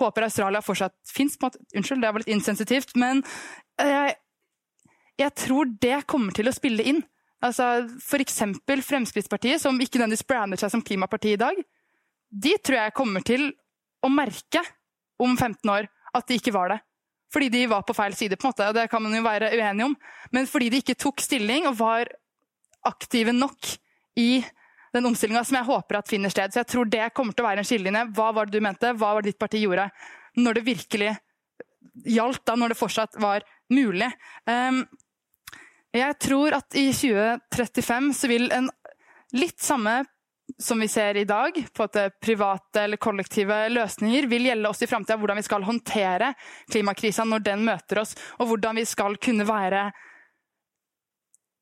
håper 0.00 0.26
Australia 0.26 0.62
fortsatt 0.64 0.96
fins. 1.06 1.36
Unnskyld, 1.40 2.02
det 2.02 2.10
var 2.10 2.24
litt 2.24 2.34
insensitivt. 2.34 2.96
Men 2.98 3.22
eh, 3.80 3.92
jeg, 3.92 4.16
jeg 5.24 5.36
tror 5.44 5.70
det 5.82 6.02
kommer 6.10 6.34
til 6.36 6.50
å 6.50 6.56
spille 6.56 6.86
inn. 6.94 7.04
Altså, 7.40 7.66
eksempel 8.20 8.82
Fremskrittspartiet, 8.84 9.62
som 9.62 9.78
ikke 9.80 9.98
nødvendigvis 9.98 10.28
brander 10.28 10.60
seg 10.60 10.72
som 10.74 10.84
klimaparti 10.84 11.34
i 11.34 11.40
dag, 11.40 11.56
de 12.30 12.52
tror 12.60 12.82
jeg 12.82 12.96
kommer 12.96 13.24
til 13.26 13.48
å 14.04 14.10
merke 14.12 14.62
om 15.20 15.32
15 15.36 15.72
år 15.72 15.88
at 16.16 16.28
de 16.28 16.38
ikke 16.38 16.54
var 16.54 16.74
det. 16.74 16.80
Fordi 17.30 17.48
de 17.52 17.66
var 17.70 17.84
på 17.86 17.94
feil 17.94 18.14
side, 18.18 18.36
på 18.36 18.48
en 18.48 18.50
måte, 18.50 18.68
og 18.68 18.74
det 18.74 18.88
kan 18.90 19.02
man 19.02 19.14
jo 19.14 19.22
være 19.22 19.52
uenig 19.54 19.86
om. 19.86 19.96
Men 20.34 20.48
fordi 20.50 20.70
de 20.72 20.80
ikke 20.82 20.98
tok 20.98 21.22
stilling 21.22 21.68
og 21.70 21.78
var 21.78 22.10
aktive 22.90 23.32
nok 23.34 23.74
i 24.18 24.42
den 24.94 25.06
omstillinga 25.06 25.44
som 25.46 25.60
jeg 25.60 25.68
håper 25.68 26.00
at 26.00 26.10
finner 26.10 26.32
sted. 26.32 26.50
Så 26.50 26.62
jeg 26.62 26.70
tror 26.72 26.90
det 26.90 27.12
kommer 27.14 27.36
til 27.36 27.44
å 27.44 27.48
være 27.48 27.62
en 27.62 27.68
skillelinje. 27.68 28.08
Hva 28.16 28.30
var 28.34 28.48
det 28.48 28.58
du 28.58 28.64
mente? 28.64 28.94
Hva 28.98 29.14
var 29.14 29.22
det 29.22 29.32
ditt 29.32 29.42
parti 29.42 29.62
gjorde? 29.62 29.86
Når 30.40 30.58
det 30.58 30.66
virkelig 30.66 31.12
gjaldt, 32.10 32.42
da, 32.48 32.56
når 32.58 32.72
det 32.72 32.80
fortsatt 32.80 33.18
var 33.22 33.46
mulig. 33.70 34.10
Um, 34.50 34.82
jeg 35.96 36.18
tror 36.22 36.54
at 36.60 36.78
i 36.78 36.88
2035 36.94 38.12
så 38.14 38.30
vil 38.30 38.50
en 38.54 38.70
litt 39.34 39.58
samme 39.62 40.02
som 40.58 40.80
vi 40.82 40.88
ser 40.90 41.16
i 41.16 41.24
dag, 41.24 41.54
på 41.72 41.86
at 41.86 42.18
private 42.22 42.82
eller 42.82 42.98
kollektive 42.98 43.68
løsninger, 43.70 44.26
vil 44.26 44.48
gjelde 44.50 44.70
oss 44.70 44.82
i 44.82 44.88
framtida. 44.90 45.18
Hvordan 45.20 45.38
vi 45.38 45.46
skal 45.46 45.66
håndtere 45.66 46.32
klimakrisa 46.70 47.24
når 47.24 47.44
den 47.46 47.62
møter 47.66 48.02
oss, 48.02 48.16
og 48.38 48.50
hvordan 48.50 48.80
vi 48.80 48.86
skal 48.88 49.18
kunne 49.22 49.46
være 49.46 49.90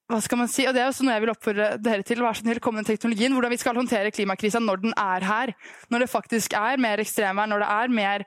hva 0.09 0.23
skal 0.25 0.39
man 0.41 0.49
si? 0.49 0.65
Og 0.65 0.73
Det 0.73 0.81
er 0.81 0.89
også 0.89 1.05
noe 1.05 1.19
jeg 1.19 1.21
vil 1.21 1.31
oppfordre 1.35 1.65
dere 1.85 2.05
til. 2.07 2.23
Vær 2.25 2.37
så 2.37 2.41
snill, 2.41 2.63
kom 2.65 2.79
med 2.79 2.87
teknologien. 2.89 3.35
Hvordan 3.37 3.53
vi 3.53 3.59
skal 3.61 3.77
håndtere 3.77 4.13
klimakrisa 4.17 4.61
når 4.63 4.81
den 4.81 4.95
er 4.97 5.27
her. 5.29 5.53
Når 5.93 6.01
det 6.01 6.09
faktisk 6.09 6.55
er 6.57 6.81
mer 6.81 7.03
ekstremvær, 7.03 7.51
når 7.51 7.61
det 7.61 7.69
er 7.75 7.93
mer 7.93 8.25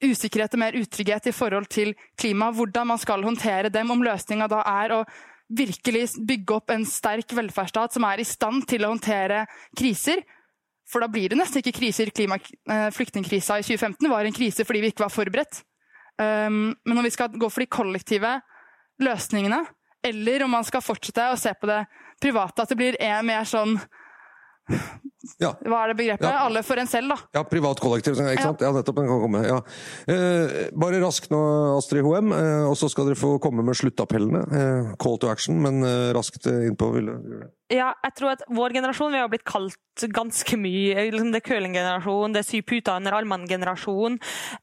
usikkerhet 0.00 0.56
og 0.56 0.62
mer 0.62 0.78
utrygghet 0.80 1.28
i 1.28 1.34
forhold 1.36 1.68
til 1.68 1.92
klima. 2.16 2.48
Hvordan 2.56 2.88
man 2.88 3.02
skal 3.02 3.26
håndtere 3.28 3.68
dem. 3.68 3.92
Om 3.92 4.06
løsninga 4.06 4.48
da 4.48 4.62
er 4.64 4.96
å 4.96 5.02
virkelig 5.50 6.04
bygge 6.26 6.54
opp 6.54 6.70
en 6.70 6.84
sterk 6.86 7.32
velferdsstat 7.34 7.96
som 7.96 8.06
er 8.06 8.22
i 8.22 8.28
stand 8.28 8.66
til 8.70 8.86
å 8.86 8.92
håndtere 8.92 9.44
kriser. 9.76 10.22
For 10.90 11.02
da 11.02 11.10
blir 11.10 11.30
det 11.30 11.38
nesten 11.38 11.62
ikke 11.62 11.76
kriser. 11.78 12.10
Eh, 12.10 12.88
flyktningkrisa 12.94 13.60
i 13.60 13.66
2015 13.66 14.10
var 14.10 14.26
en 14.26 14.36
krise 14.36 14.66
fordi 14.66 14.84
vi 14.84 14.92
ikke 14.94 15.06
var 15.06 15.14
forberedt. 15.14 15.62
Um, 16.20 16.74
men 16.84 16.98
når 16.98 17.06
vi 17.06 17.12
skal 17.14 17.30
gå 17.32 17.48
for 17.48 17.62
de 17.62 17.70
kollektive 17.70 18.34
løsningene, 19.00 19.62
eller 20.04 20.44
om 20.44 20.52
man 20.52 20.66
skal 20.66 20.82
fortsette 20.84 21.30
å 21.32 21.38
se 21.40 21.52
på 21.56 21.68
det 21.70 21.78
private, 22.20 22.60
at 22.60 22.72
det 22.72 22.76
blir 22.76 22.98
mer 23.24 23.46
sånn 23.48 23.78
Ja. 25.40 25.50
Hva 25.66 25.82
er 25.84 25.92
det 25.92 25.96
begrepet? 25.98 26.24
Ja. 26.24 26.46
Alle 26.46 26.62
for 26.64 26.80
en 26.80 26.88
selv, 26.88 27.12
da. 27.12 27.16
Ja, 27.36 27.42
privat 27.44 27.80
kollektiv, 27.82 28.16
ikke 28.16 28.38
Ja. 28.38 28.42
sant? 28.48 28.60
Ja, 28.64 28.70
nettopp. 28.72 28.96
Den 28.96 29.06
kan 29.10 29.20
komme. 29.20 29.42
Ja. 29.46 29.58
Eh, 30.08 30.70
bare 30.72 31.00
raskt 31.04 31.28
nå, 31.30 31.40
Astrid 31.76 32.02
Hoem, 32.06 32.32
eh, 32.32 32.64
og 32.70 32.76
så 32.80 32.88
skal 32.88 33.04
dere 33.10 33.20
få 33.20 33.38
komme 33.40 33.62
med 33.62 33.74
sluttappellene. 33.76 34.40
Eh, 34.50 34.94
call 34.98 35.18
to 35.18 35.28
action, 35.28 35.60
men 35.60 35.82
eh, 35.84 36.12
raskt 36.16 36.46
eh, 36.46 36.68
innpå. 36.70 36.92
Vil 36.94 37.06
du 37.06 37.12
gjøre 37.12 37.40
det? 37.44 37.50
Ja, 37.70 37.92
jeg 38.02 38.14
tror 38.18 38.32
at 38.32 38.40
vår 38.50 38.74
generasjon 38.74 39.12
vi 39.14 39.18
har 39.20 39.28
blitt 39.30 39.46
kalt 39.46 39.78
ganske 40.10 40.56
mye. 40.58 41.04
Liksom 41.12 41.28
det 41.30 41.38
er 41.38 41.46
curlinggenerasjon, 41.46 42.32
det 42.34 42.40
er 42.42 42.46
sy 42.48 42.60
puter 42.66 42.96
under 42.98 43.14
armene-generasjon. 43.14 44.16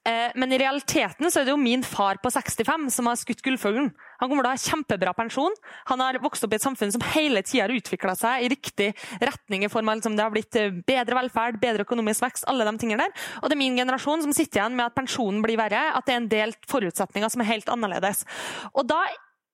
Eh, 0.08 0.34
men 0.36 0.52
i 0.52 0.60
realiteten 0.60 1.30
så 1.32 1.40
er 1.40 1.48
det 1.48 1.54
jo 1.54 1.62
min 1.62 1.86
far 1.88 2.20
på 2.20 2.32
65 2.34 2.90
som 2.92 3.08
har 3.08 3.20
skutt 3.20 3.44
gullfuglen. 3.46 3.94
Han 4.20 4.32
kommer 4.32 4.44
til 4.44 4.50
å 4.50 4.56
ha 4.56 4.64
kjempebra 4.64 5.14
pensjon. 5.16 5.56
Han 5.92 6.02
har 6.04 6.20
vokst 6.24 6.44
opp 6.44 6.56
i 6.56 6.58
et 6.58 6.66
samfunn 6.66 6.92
som 6.92 7.06
hele 7.14 7.44
tida 7.46 7.68
har 7.68 7.76
utvikla 7.78 8.16
seg 8.18 8.44
i 8.44 8.50
riktig 8.52 8.90
retning 9.22 9.64
i 9.64 9.70
form 9.72 9.92
av 9.94 10.02
liksom, 10.02 10.18
det 10.18 10.26
har 10.26 10.34
blitt 10.34 10.58
eh, 10.60 10.74
bedre 10.90 11.20
velferd, 11.22 11.62
bedre 11.62 11.86
økonomisk 11.88 12.26
vekst, 12.26 12.48
alle 12.52 12.68
de 12.68 12.74
tingene 12.82 13.06
der. 13.06 13.30
Og 13.40 13.48
det 13.48 13.56
er 13.56 13.62
min 13.62 13.78
generasjon 13.80 14.26
som 14.26 14.36
sitter 14.36 14.66
igjen 14.66 14.76
med 14.76 14.90
at 14.90 14.98
pensjonen 14.98 15.40
blir 15.46 15.60
verre, 15.62 15.94
at 15.96 16.10
det 16.10 16.18
er 16.18 16.22
en 16.26 16.34
del 16.34 16.58
forutsetninger 16.68 17.32
som 17.32 17.46
er 17.46 17.52
helt 17.54 17.72
annerledes. 17.72 18.26
Og 18.74 18.84
da, 18.90 19.00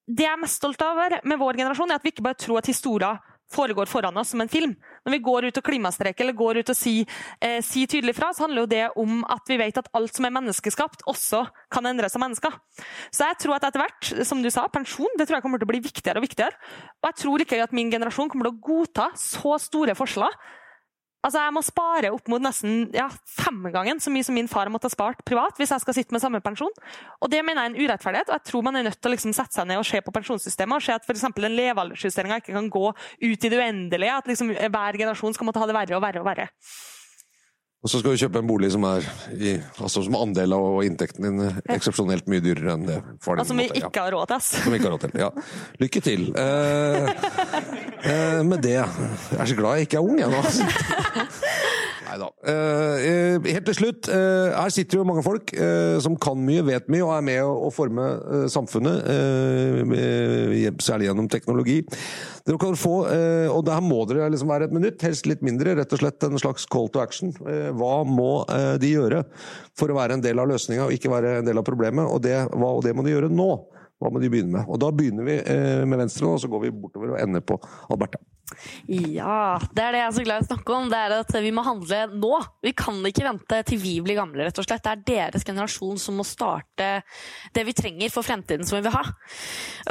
det 0.08 0.26
jeg 0.26 0.34
er 0.34 0.41
mest 0.41 0.58
stolt 0.64 0.82
over 0.86 1.20
med 1.28 1.41
vår 1.43 1.62
generasjon, 1.62 1.93
er 1.93 2.01
at 2.01 2.08
vi 2.08 2.16
ikke 2.16 2.26
bare 2.26 2.39
tror 2.39 2.64
at 2.64 2.72
historia 2.72 3.14
foregår 3.54 3.89
foran 3.89 4.18
oss 4.18 4.34
som 4.34 4.41
en 4.43 4.51
film. 4.51 4.74
Når 5.06 5.16
vi 5.16 5.22
går 5.24 5.47
ut 5.49 5.60
og 5.60 5.66
klimastreker 5.68 6.26
eller 6.26 6.38
går 6.38 6.62
ut 6.62 6.72
og 6.74 6.78
sier 6.78 7.10
eh, 7.43 7.60
si 7.66 7.86
tydelig 7.89 8.16
fra, 8.18 8.32
så 8.34 8.45
handler 8.45 8.66
jo 8.66 8.72
det 8.74 8.84
om 8.99 9.22
at 9.32 9.51
vi 9.51 9.60
vet 9.62 9.80
at 9.82 9.91
alt 9.97 10.16
som 10.16 10.28
er 10.28 10.36
menneskeskapt, 10.36 11.06
også 11.10 11.45
kan 11.74 11.88
endres 11.89 12.18
av 12.18 12.26
mennesker. 12.26 12.58
Så 13.14 13.30
jeg 13.30 13.39
tror 13.43 13.58
at 13.58 13.70
etter 13.70 13.84
hvert, 13.84 14.12
som 14.28 14.41
du 14.43 14.49
sa, 14.54 14.66
pensjon 14.74 15.20
det 15.20 15.28
tror 15.28 15.39
jeg 15.39 15.45
kommer 15.45 15.62
til 15.62 15.70
å 15.70 15.74
bli 15.74 15.84
viktigere 15.84 16.22
og 16.22 16.28
viktigere. 16.28 16.58
Og 17.01 17.12
jeg 17.12 17.22
tror 17.24 17.45
ikke 17.45 17.62
at 17.64 17.76
min 17.76 17.93
generasjon 17.93 18.32
kommer 18.32 18.49
til 18.49 18.58
å 18.58 18.68
godta 18.74 19.12
så 19.20 19.58
store 19.62 19.95
forskjeller. 19.97 20.36
Altså, 21.24 21.39
Jeg 21.39 21.55
må 21.55 21.61
spare 21.63 22.11
opp 22.11 22.28
mot 22.32 22.43
nesten 22.43 22.89
ja, 22.91 23.07
femgangen 23.39 24.01
så 24.03 24.11
mye 24.11 24.26
som 24.28 24.36
min 24.36 24.49
far 24.51 24.67
måtte 24.71 24.89
ha 24.89 24.93
spart 24.93 25.21
privat 25.28 25.59
hvis 25.59 25.71
jeg 25.71 25.84
skal 25.86 25.95
sitte 25.95 26.15
med 26.15 26.24
samme 26.24 26.41
pensjon. 26.43 26.74
Og 27.24 27.32
Det 27.32 27.39
mener 27.45 27.61
jeg 27.63 27.71
er 27.71 27.74
en 27.74 27.86
urettferdighet, 27.86 28.32
og 28.32 28.36
jeg 28.36 28.47
tror 28.49 28.65
man 28.67 28.80
er 28.80 28.88
nødt 28.89 28.99
til 28.99 29.11
å 29.11 29.13
liksom 29.15 29.36
sette 29.36 29.55
seg 29.55 29.69
ned 29.69 29.80
og 29.80 29.88
se 29.88 30.01
på 30.03 30.15
pensjonssystemet 30.15 30.82
og 30.82 30.84
se 30.84 30.97
at 30.97 31.07
f.eks. 31.07 31.28
den 31.39 31.55
levealdersjusteringa 31.59 32.41
ikke 32.43 32.57
kan 32.57 32.67
gå 32.74 32.89
ut 32.91 33.47
i 33.47 33.53
det 33.53 33.61
uendelige. 33.61 34.17
At 34.19 34.28
liksom 34.28 34.51
hver 34.51 34.99
generasjon 34.99 35.38
skal 35.38 35.47
måtte 35.47 35.63
ha 35.63 35.69
det 35.69 35.78
verre 35.80 35.97
og 35.97 36.03
verre 36.03 36.24
og 36.24 36.28
verre. 36.28 36.49
Og 37.84 37.91
så 37.91 37.99
skal 37.99 38.13
du 38.13 38.21
kjøpe 38.21 38.39
en 38.39 38.47
bolig 38.47 38.69
som 38.71 38.86
er 38.88 39.03
i, 39.36 39.57
altså 39.75 40.05
som 40.05 40.15
andel 40.15 40.55
av 40.55 40.77
inntekten 40.88 41.25
din 41.27 41.41
eh, 41.43 41.57
eksepsjonelt 41.75 42.29
mye 42.31 42.43
dyrere 42.43 42.77
enn 42.77 42.86
det 42.88 42.99
faren 43.23 43.41
din 43.43 43.49
som 43.49 43.59
vi 43.59 43.65
ikke 43.81 44.05
har 44.05 44.15
råd 44.15 44.31
til. 44.31 44.38
ass. 44.39 44.51
Som 44.63 44.71
vi 44.71 44.79
ikke 44.79 44.88
har 44.88 44.95
råd 44.95 45.03
til. 45.03 45.17
Ja. 45.19 45.29
Lykke 45.84 46.03
til. 46.05 46.23
Eh, 46.39 47.09
eh, 48.07 48.39
med 48.47 48.63
det 48.63 48.77
Jeg 48.77 49.39
er 49.39 49.51
så 49.51 49.59
glad 49.59 49.81
jeg 49.81 49.89
ikke 49.89 49.99
er 49.99 50.07
ung, 50.07 50.23
jeg 50.23 50.31
nå. 50.31 50.39
Nei 52.14 52.20
da. 52.22 52.28
Eh, 52.45 53.05
eh, 53.09 53.47
helt 53.55 53.66
til 53.66 53.76
slutt. 53.80 54.07
uh, 54.11 54.53
her 54.53 54.70
sitter 54.70 54.99
jo 54.99 55.05
mange 55.07 55.24
folk 55.26 55.49
uh, 55.57 55.97
som 56.03 56.14
kan 56.22 56.38
mye, 56.38 56.61
vet 56.68 56.89
mye 56.93 57.01
og 57.01 57.14
er 57.16 57.24
med 57.26 57.39
å, 57.41 57.53
å 57.68 57.70
forme 57.74 58.03
samfunnet. 58.53 59.07
særlig 60.84 61.07
gjennom 61.07 61.30
teknologi. 61.32 61.80
Dere 62.45 62.59
kan 62.59 62.76
få, 62.78 62.93
og 63.53 63.61
der 63.66 63.82
må 63.82 64.03
dere 64.09 64.28
liksom 64.30 64.51
være 64.51 64.68
et 64.68 64.76
minutt, 64.76 65.01
helst 65.01 65.28
litt 65.30 65.41
mindre. 65.45 65.76
Rett 65.80 65.93
og 65.95 66.01
slett 66.01 66.26
en 66.28 66.41
slags 66.41 66.68
call 66.70 66.89
to 66.93 67.01
action. 67.01 67.32
Hva 67.80 68.03
må 68.05 68.43
de 68.82 68.91
gjøre 68.91 69.24
for 69.80 69.89
å 69.89 69.97
være 69.97 70.18
en 70.18 70.26
del 70.26 70.41
av 70.43 70.51
løsninga 70.51 70.88
og 70.88 70.95
ikke 70.95 71.11
være 71.14 71.39
en 71.39 71.47
del 71.47 71.61
av 71.61 71.68
problemet? 71.68 72.05
Og 72.09 72.22
det, 72.26 72.36
hva, 72.51 72.76
og 72.76 72.84
det 72.86 72.93
må 72.97 73.05
de 73.05 73.16
gjøre 73.16 73.32
nå. 73.32 73.49
Hva 74.03 74.11
må 74.11 74.22
de 74.22 74.32
begynne 74.34 74.59
med? 74.59 74.68
Og 74.68 74.82
Da 74.84 74.91
begynner 74.91 75.28
vi 75.30 75.39
med 75.88 76.05
Venstre, 76.05 76.30
og 76.30 76.43
så 76.43 76.51
går 76.51 76.68
vi 76.68 76.76
bortover 76.84 77.16
og 77.16 77.22
ender 77.24 77.45
på 77.47 77.61
Alberte. 77.88 78.22
Ja, 78.91 79.58
det 79.72 79.82
er 79.82 79.96
det 79.96 80.00
jeg 80.02 80.08
er 80.08 80.16
så 80.18 80.24
glad 80.26 80.41
i 80.41 80.44
å 80.44 80.48
snakke 80.50 80.74
om. 80.76 80.89
Det 80.91 81.00
er 81.00 81.14
at 81.16 81.32
vi 81.46 81.52
må 81.56 81.64
handle 81.66 82.00
nå. 82.12 82.32
Vi 82.66 82.74
kan 82.78 83.00
ikke 83.08 83.26
vente 83.26 83.60
til 83.70 83.80
vi 83.82 83.94
blir 84.04 84.20
gamle, 84.20 84.44
rett 84.46 84.60
og 84.60 84.68
slett. 84.68 84.84
Det 84.84 84.91
er 84.91 85.32
deres 85.32 85.48
generasjon 85.48 86.02
som 86.02 86.20
må 86.20 86.26
starte 86.28 86.89
det 87.56 87.64
vi 87.66 87.76
trenger 87.78 88.12
for 88.14 88.26
fremtiden 88.26 88.68
som 88.68 88.78
vi 88.78 88.84
vil 88.86 88.96
ha. 88.96 89.04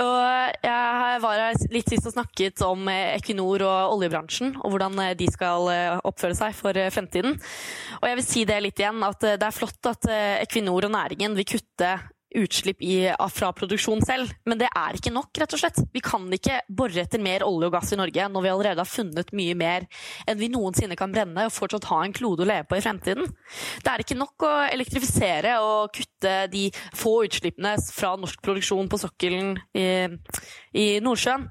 Og 0.04 0.68
jeg 0.68 1.22
var 1.24 1.42
her 1.46 1.66
litt 1.72 1.90
sist 1.90 2.08
og 2.10 2.16
snakket 2.16 2.62
om 2.68 2.88
Equinor 2.92 3.64
og 3.66 3.96
oljebransjen, 3.96 4.54
og 4.60 4.74
hvordan 4.74 5.00
de 5.18 5.30
skal 5.32 5.72
oppføre 6.04 6.36
seg 6.38 6.56
for 6.56 6.76
fremtiden. 6.94 7.38
Og 8.02 8.08
jeg 8.10 8.20
vil 8.20 8.28
si 8.28 8.46
det 8.48 8.62
litt 8.62 8.82
igjen, 8.82 9.02
at 9.06 9.30
det 9.32 9.48
er 9.48 9.56
flott 9.56 9.90
at 9.90 10.10
Equinor 10.44 10.90
og 10.90 10.94
næringen 10.94 11.38
vil 11.40 11.48
kutte 11.56 11.96
utslipp 12.38 12.82
i, 12.84 12.96
fra 13.32 13.50
produksjon 13.56 14.02
selv. 14.06 14.32
Men 14.48 14.60
det 14.60 14.68
er 14.68 14.98
ikke 14.98 15.12
nok, 15.14 15.30
rett 15.38 15.56
og 15.56 15.62
slett. 15.62 15.80
Vi 15.92 16.02
kan 16.04 16.26
ikke 16.32 16.60
bore 16.68 17.04
etter 17.04 17.22
mer 17.22 17.44
olje 17.46 17.70
og 17.70 17.76
gass 17.76 17.92
i 17.94 17.98
Norge 18.00 18.28
når 18.32 18.44
vi 18.44 18.52
allerede 18.52 18.84
har 18.84 18.88
funnet 18.90 19.32
mye 19.36 19.56
mer 19.58 19.86
enn 20.28 20.40
vi 20.40 20.50
noensinne 20.52 20.96
kan 20.98 21.12
brenne 21.14 21.46
og 21.48 21.54
fortsatt 21.54 21.88
ha 21.90 22.02
en 22.04 22.16
klode 22.16 22.44
å 22.44 22.48
leve 22.48 22.68
på 22.68 22.78
i 22.78 22.84
fremtiden. 22.84 23.28
Det 23.82 23.92
er 23.92 24.04
ikke 24.04 24.18
nok 24.18 24.46
å 24.48 24.52
elektrifisere 24.68 25.58
og 25.64 25.92
kutte 25.96 26.36
de 26.52 26.68
få 26.98 27.18
utslippene 27.26 27.76
fra 27.92 28.14
norsk 28.20 28.42
produksjon 28.44 28.90
på 28.90 29.00
sokkelen 29.02 29.56
i, 29.78 29.88
i 30.78 30.86
Nordsjøen. 31.04 31.50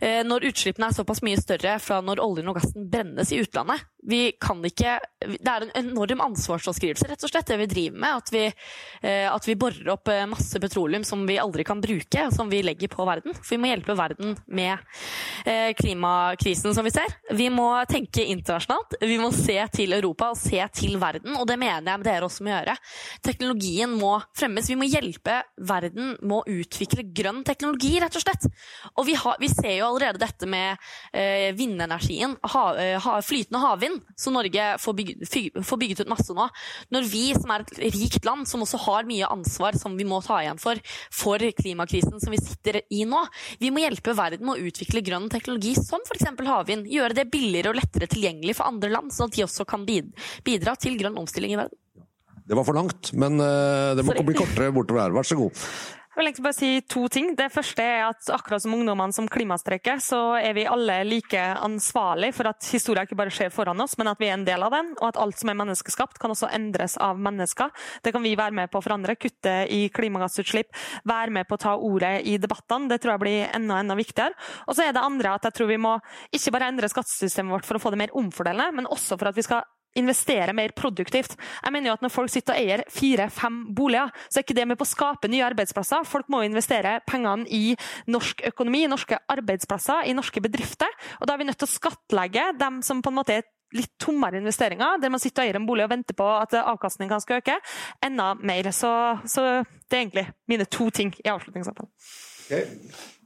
Eh, 0.00 0.22
når 0.26 0.46
utslippene 0.52 0.90
er 0.90 0.94
såpass 0.94 1.24
mye 1.26 1.38
større 1.40 1.74
fra 1.82 1.98
når 2.04 2.22
oljen 2.22 2.50
og 2.50 2.60
gassen 2.60 2.86
brennes 2.90 3.32
i 3.34 3.40
utlandet. 3.42 3.82
Vi 4.08 4.20
kan 4.40 4.62
ikke, 4.64 4.98
det 5.20 5.52
er 5.52 5.66
en 5.66 5.74
enorm 5.82 6.22
ansvarsavskrivelse, 6.30 7.08
rett 7.10 7.26
og 7.26 7.32
slett, 7.32 7.48
det 7.50 7.58
vi 7.60 7.68
driver 7.70 8.02
med. 8.04 8.22
At 8.22 8.32
vi, 8.34 8.44
eh, 9.02 9.26
at 9.28 9.48
vi 9.48 9.56
borer 9.60 9.92
opp 9.94 10.10
eh, 10.12 10.24
masse 10.30 10.60
petroleum 10.62 11.04
som 11.06 11.26
vi 11.28 11.38
aldri 11.40 11.66
kan 11.68 11.82
bruke, 11.84 12.28
som 12.34 12.50
vi 12.50 12.62
legger 12.64 12.90
på 12.92 13.06
verden. 13.08 13.36
For 13.36 13.56
vi 13.56 13.60
må 13.62 13.72
hjelpe 13.72 13.96
verden 13.98 14.36
med 14.46 14.80
klimakrisen 15.78 16.74
som 16.76 16.84
vi 16.84 16.92
ser. 16.92 17.12
Vi 17.36 17.46
må 17.52 17.68
tenke 17.88 18.24
internasjonalt. 18.24 18.98
Vi 19.00 19.16
må 19.20 19.30
se 19.34 19.56
til 19.72 19.94
Europa 19.96 20.32
og 20.32 20.40
se 20.40 20.60
til 20.74 20.98
verden, 21.00 21.36
og 21.38 21.46
det 21.48 21.56
mener 21.60 21.86
jeg 21.92 22.04
dere 22.06 22.26
også 22.26 22.44
må 22.44 22.52
gjøre. 22.52 22.74
Teknologien 23.24 23.94
må 23.96 24.16
fremmes. 24.36 24.68
Vi 24.68 24.76
må 24.78 24.88
hjelpe 24.88 25.40
verden 25.68 26.14
med 26.20 26.36
å 26.38 26.58
utvikle 26.60 27.06
grønn 27.14 27.42
teknologi, 27.46 27.94
rett 28.00 28.16
og 28.18 28.24
slett. 28.24 28.46
Og 28.96 29.06
vi, 29.08 29.16
har, 29.18 29.38
vi 29.40 29.50
ser 29.52 29.78
jo 29.78 29.88
allerede 29.88 30.22
dette 30.22 30.48
med 30.50 30.76
eh, 31.12 31.50
vindenergien, 31.56 32.36
ha, 32.54 32.64
eh, 32.78 32.96
ha, 33.04 33.18
flytende 33.24 33.62
havvind, 33.62 33.97
som 34.18 34.36
Norge 34.36 34.66
får, 34.82 34.96
bygget, 34.98 35.38
får 35.66 35.80
bygget 35.80 36.02
ut 36.04 36.12
masse 36.12 36.36
nå. 36.36 36.48
Når 36.94 37.08
vi 37.10 37.24
som 37.36 37.52
er 37.54 37.64
et 37.64 37.80
rikt 37.96 38.28
land, 38.28 38.48
som 38.50 38.64
også 38.64 38.80
har 38.86 39.08
mye 39.08 39.28
ansvar 39.28 39.78
som 39.78 39.96
vi 39.98 40.06
må 40.08 40.20
ta 40.24 40.40
igjen 40.42 40.60
for, 40.62 40.80
for 41.14 41.42
klimakrisen 41.62 42.20
som 42.22 42.34
vi 42.34 42.40
sitter 42.42 42.80
i 42.94 43.04
nå, 43.08 43.24
vi 43.62 43.72
må 43.74 43.82
hjelpe 43.84 44.16
verden 44.18 44.46
med 44.48 44.58
å 44.58 44.70
utvikle 44.70 45.04
grønn 45.06 45.28
teknologi 45.32 45.74
som 45.78 46.02
f.eks. 46.06 46.30
havvind. 46.48 46.88
Gjøre 46.92 47.20
det 47.20 47.28
billigere 47.32 47.72
og 47.72 47.80
lettere 47.80 48.10
tilgjengelig 48.10 48.58
for 48.58 48.70
andre 48.70 48.92
land, 48.94 49.14
sånn 49.14 49.32
at 49.32 49.38
de 49.38 49.46
også 49.46 49.68
kan 49.68 49.86
bidra 49.88 50.76
til 50.80 50.98
grønn 51.00 51.18
omstilling 51.20 51.54
i 51.56 51.60
verden. 51.60 51.78
Det 52.48 52.56
var 52.56 52.64
for 52.64 52.76
langt, 52.76 53.12
men 53.12 53.36
uh, 53.42 53.92
det 53.96 54.04
må 54.06 54.14
Sorry. 54.14 54.24
bli 54.24 54.36
kortere 54.38 54.72
bortover 54.72 55.04
her. 55.04 55.12
Vær 55.12 55.26
så 55.28 55.36
god. 55.36 55.66
Jeg 56.18 56.24
vil 56.24 56.28
egentlig 56.32 56.44
bare 56.48 56.56
si 56.56 56.68
to 56.90 57.00
ting. 57.14 57.28
Det 57.38 57.44
første 57.54 57.84
er 57.86 58.00
at 58.08 58.30
akkurat 58.34 58.64
som 58.64 58.72
ungdommene 58.74 59.14
som 59.14 59.28
klimastreiker, 59.30 60.00
så 60.02 60.18
er 60.34 60.56
vi 60.56 60.64
alle 60.66 60.96
like 61.06 61.38
ansvarlig 61.62 62.32
for 62.34 62.50
at 62.50 62.66
historien 62.74 63.06
ikke 63.06 63.20
bare 63.20 63.30
skjer 63.30 63.52
foran 63.54 63.78
oss, 63.84 63.94
men 64.00 64.10
at 64.10 64.18
vi 64.18 64.26
er 64.26 64.34
en 64.34 64.42
del 64.42 64.66
av 64.66 64.74
den, 64.74 64.90
og 64.96 65.12
at 65.12 65.20
alt 65.22 65.38
som 65.38 65.52
er 65.52 65.58
menneskeskapt, 65.60 66.18
kan 66.18 66.34
også 66.34 66.50
endres 66.58 66.98
av 66.98 67.22
mennesker. 67.22 67.70
Det 68.02 68.10
kan 68.16 68.26
vi 68.26 68.34
være 68.34 68.58
med 68.58 68.66
på 68.66 68.82
å 68.82 68.86
forandre. 68.88 69.14
Kutte 69.14 69.54
i 69.70 69.84
klimagassutslipp, 69.94 70.74
være 71.06 71.38
med 71.38 71.46
på 71.46 71.54
å 71.54 71.62
ta 71.68 71.78
ordet 71.78 72.16
i 72.26 72.34
debattene. 72.42 72.90
Det 72.90 72.98
tror 72.98 73.14
jeg 73.14 73.22
blir 73.28 73.46
enda, 73.52 73.78
enda 73.78 73.94
viktigere. 74.02 74.34
Og 74.66 74.74
så 74.74 74.88
er 74.88 74.98
det 74.98 75.06
andre 75.06 75.38
at 75.38 75.46
jeg 75.46 75.60
tror 75.60 75.70
vi 75.70 75.78
må 75.86 76.00
ikke 76.34 76.58
bare 76.58 76.74
endre 76.74 76.90
skattesystemet 76.90 77.60
vårt 77.60 77.70
for 77.70 77.78
å 77.78 77.86
få 77.86 77.94
det 77.94 78.02
mer 78.02 78.18
omfordelende, 78.18 78.80
men 78.80 78.90
også 78.90 79.22
for 79.22 79.30
at 79.30 79.38
vi 79.38 79.46
skal 79.46 79.62
investere 79.98 80.54
mer 80.56 80.72
produktivt. 80.76 81.36
Jeg 81.36 81.74
mener 81.74 81.90
jo 81.90 81.96
at 81.98 82.06
Når 82.06 82.14
folk 82.14 82.32
sitter 82.32 82.54
og 82.54 82.62
eier 82.62 82.84
fire-fem 82.92 83.60
boliger, 83.74 84.12
så 84.28 84.38
er 84.38 84.46
ikke 84.46 84.56
det 84.56 84.66
med 84.70 84.78
på 84.78 84.86
å 84.86 84.92
skape 84.92 85.30
nye 85.30 85.44
arbeidsplasser. 85.50 86.06
Folk 86.08 86.30
må 86.32 86.44
investere 86.46 86.98
pengene 87.08 87.46
i 87.50 87.74
norsk 88.08 88.44
økonomi, 88.52 88.84
i 88.86 88.90
norske 88.90 89.18
arbeidsplasser, 89.34 90.06
i 90.08 90.16
norske 90.16 90.42
bedrifter. 90.44 90.90
Og 91.20 91.26
Da 91.26 91.34
er 91.34 91.42
vi 91.42 91.48
nødt 91.50 91.58
til 91.58 91.68
å 91.68 91.76
skattlegge 91.76 92.52
dem 92.58 92.82
som 92.82 93.02
på 93.02 93.10
en 93.12 93.18
måte 93.18 93.38
er 93.38 93.46
litt 93.76 93.92
tommere 94.00 94.38
investeringer, 94.40 94.96
der 95.00 95.12
man 95.12 95.20
sitter 95.20 95.42
og 95.42 95.48
eier 95.48 95.58
en 95.60 95.66
bolig 95.68 95.84
og 95.84 95.92
venter 95.92 96.16
på 96.16 96.26
at 96.38 96.54
avkastningen 96.62 97.20
skal 97.20 97.42
øke, 97.42 97.58
enda 98.04 98.32
mer. 98.40 98.70
Så, 98.72 98.90
så 99.28 99.44
det 99.88 99.96
er 99.96 100.04
egentlig 100.04 100.26
mine 100.48 100.64
to 100.64 100.88
ting 100.94 101.12
i 101.20 101.28
avslutningsavtalen. 101.28 101.92
Okay. 102.46 102.64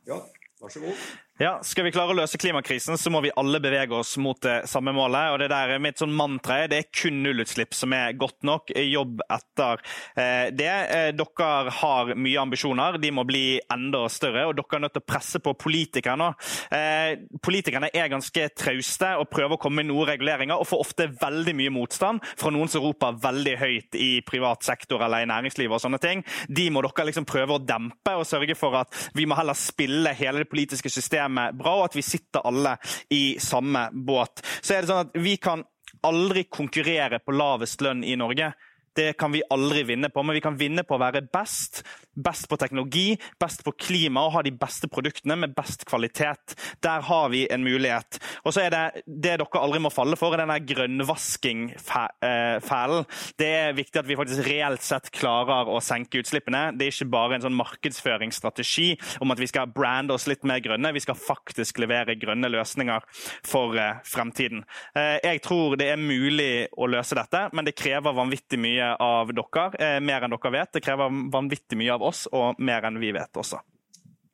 Ja, 0.08 0.18
vær 0.62 0.74
så 0.74 0.82
god. 0.82 1.04
Ja, 1.42 1.56
Skal 1.66 1.88
vi 1.88 1.90
klare 1.90 2.12
å 2.12 2.14
løse 2.14 2.38
klimakrisen, 2.38 2.94
så 2.94 3.10
må 3.10 3.18
vi 3.24 3.32
alle 3.34 3.58
bevege 3.58 3.96
oss 3.98 4.12
mot 4.22 4.38
det 4.44 4.68
samme 4.70 4.92
målet. 4.94 5.32
og 5.32 5.40
det 5.42 5.48
der 5.50 5.80
Mitt 5.82 5.98
sånn 5.98 6.12
mantra 6.14 6.60
er 6.62 6.68
det 6.70 6.76
er 6.78 6.90
kun 6.94 7.16
nullutslipp 7.24 7.74
som 7.74 7.90
er 7.96 8.12
godt 8.14 8.44
nok. 8.46 8.70
Jobb 8.70 9.24
etter 9.26 9.82
eh, 10.14 10.52
det. 10.54 10.68
Eh, 10.70 11.08
dere 11.18 11.72
har 11.80 12.12
mye 12.14 12.38
ambisjoner, 12.44 13.00
de 13.02 13.10
må 13.10 13.24
bli 13.26 13.58
enda 13.74 14.04
større. 14.06 14.44
Og 14.46 14.54
dere 14.54 14.78
er 14.78 14.84
nødt 14.84 14.94
til 14.94 15.02
å 15.02 15.08
presse 15.08 15.40
på 15.42 15.56
politikerne. 15.58 16.28
Eh, 16.70 17.24
politikerne 17.42 17.90
er 17.90 18.12
ganske 18.12 18.46
trauste 18.54 19.10
og 19.18 19.26
prøver 19.34 19.58
å 19.58 19.62
komme 19.66 19.82
med 19.82 19.90
noen 19.90 20.12
reguleringer, 20.12 20.54
og 20.62 20.70
får 20.70 20.86
ofte 20.86 21.08
veldig 21.24 21.56
mye 21.58 21.74
motstand 21.74 22.22
fra 22.36 22.54
noen 22.54 22.70
som 22.70 22.86
roper 22.86 23.18
veldig 23.26 23.56
høyt 23.64 23.98
i 23.98 24.12
privat 24.22 24.62
sektor 24.62 25.02
eller 25.02 25.26
i 25.26 25.30
næringslivet 25.32 25.74
og 25.74 25.82
sånne 25.88 26.02
ting. 26.06 26.22
De 26.46 26.70
må 26.70 26.86
dere 26.86 27.10
liksom 27.10 27.26
prøve 27.26 27.58
å 27.58 27.66
dempe 27.66 28.14
og 28.14 28.30
sørge 28.30 28.54
for 28.62 28.78
at 28.84 29.10
vi 29.18 29.26
må 29.26 29.42
heller 29.42 29.58
spille 29.58 30.14
hele 30.22 30.46
det 30.46 30.50
politiske 30.54 30.92
systemet 30.92 31.31
systemet 31.32 31.54
bra, 31.58 31.76
og 31.80 31.84
at 31.90 31.96
vi 31.96 32.02
sitter 32.02 32.46
alle 32.46 32.76
i 33.10 33.38
samme 33.40 33.90
båt. 33.92 34.42
Så 34.62 34.74
er 34.74 34.82
det 34.82 34.88
sånn 34.88 35.06
at 35.06 35.16
Vi 35.22 35.36
kan 35.36 35.64
aldri 36.02 36.44
konkurrere 36.44 37.20
på 37.20 37.32
lavest 37.32 37.80
lønn 37.80 38.04
i 38.04 38.16
Norge. 38.16 38.52
Det 38.94 39.16
kan 39.16 39.32
vi 39.32 39.42
aldri 39.48 39.84
vinne 39.84 40.10
på, 40.10 40.22
men 40.22 40.34
vi 40.34 40.40
kan 40.40 40.56
vinne 40.56 40.82
på 40.84 40.96
å 40.96 41.00
være 41.00 41.22
best. 41.32 41.82
Best 42.14 42.48
på 42.48 42.56
teknologi, 42.60 43.16
best 43.40 43.64
på 43.64 43.72
klima 43.72 44.20
og 44.26 44.32
har 44.36 44.42
de 44.46 44.52
beste 44.52 44.88
produktene 44.92 45.36
med 45.38 45.54
best 45.56 45.86
kvalitet. 45.88 46.54
Der 46.84 47.00
har 47.08 47.28
vi 47.32 47.46
en 47.50 47.64
mulighet. 47.64 48.20
Og 48.44 48.52
så 48.52 48.60
er 48.66 48.70
Det 48.72 49.02
det 49.06 49.38
dere 49.38 49.60
aldri 49.60 49.78
må 49.82 49.90
falle 49.92 50.16
for, 50.18 50.32
er 50.34 50.38
denne 50.42 50.66
grønnvasking-fælen. 50.66 53.04
Det 53.38 53.48
er 53.48 53.72
viktig 53.76 54.00
at 54.00 54.08
vi 54.08 54.16
faktisk 54.18 54.48
reelt 54.48 54.82
sett 54.84 55.10
klarer 55.14 55.68
å 55.70 55.80
senke 55.84 56.18
utslippene. 56.22 56.62
Det 56.76 56.84
er 56.86 56.90
ikke 56.94 57.10
bare 57.12 57.34
en 57.36 57.44
sånn 57.46 57.58
markedsføringsstrategi 57.58 58.88
om 59.24 59.30
at 59.34 59.40
vi 59.40 59.50
skal 59.50 59.72
brande 59.72 60.14
oss 60.14 60.28
litt 60.30 60.44
mer 60.48 60.60
grønne. 60.64 60.94
Vi 60.94 61.04
skal 61.04 61.16
faktisk 61.18 61.72
levere 61.82 62.20
grønne 62.20 62.48
løsninger 62.52 63.00
for 63.46 63.76
eh, 63.78 63.96
fremtiden. 64.08 64.60
Eh, 64.98 65.18
jeg 65.22 65.42
tror 65.46 65.76
det 65.80 65.88
er 65.92 65.98
mulig 66.00 66.52
å 66.76 66.86
løse 66.90 67.14
dette, 67.18 67.40
men 67.52 67.64
det 67.66 67.78
krever 67.78 68.12
vanvittig 68.16 68.58
mye 68.62 68.88
av 69.02 69.26
dere, 69.34 69.64
eh, 69.78 70.00
mer 70.04 70.20
enn 70.26 70.34
dere 70.36 70.54
vet. 70.58 70.72
Det 70.76 70.84
krever 70.84 71.06
vanvittig 71.32 71.76
mye 71.80 71.92
av 71.96 72.01
oss, 72.02 72.26
og 72.32 72.60
mer 72.60 72.88
enn 72.88 73.00
vi 73.02 73.12
vet 73.14 73.38
også. 73.38 73.60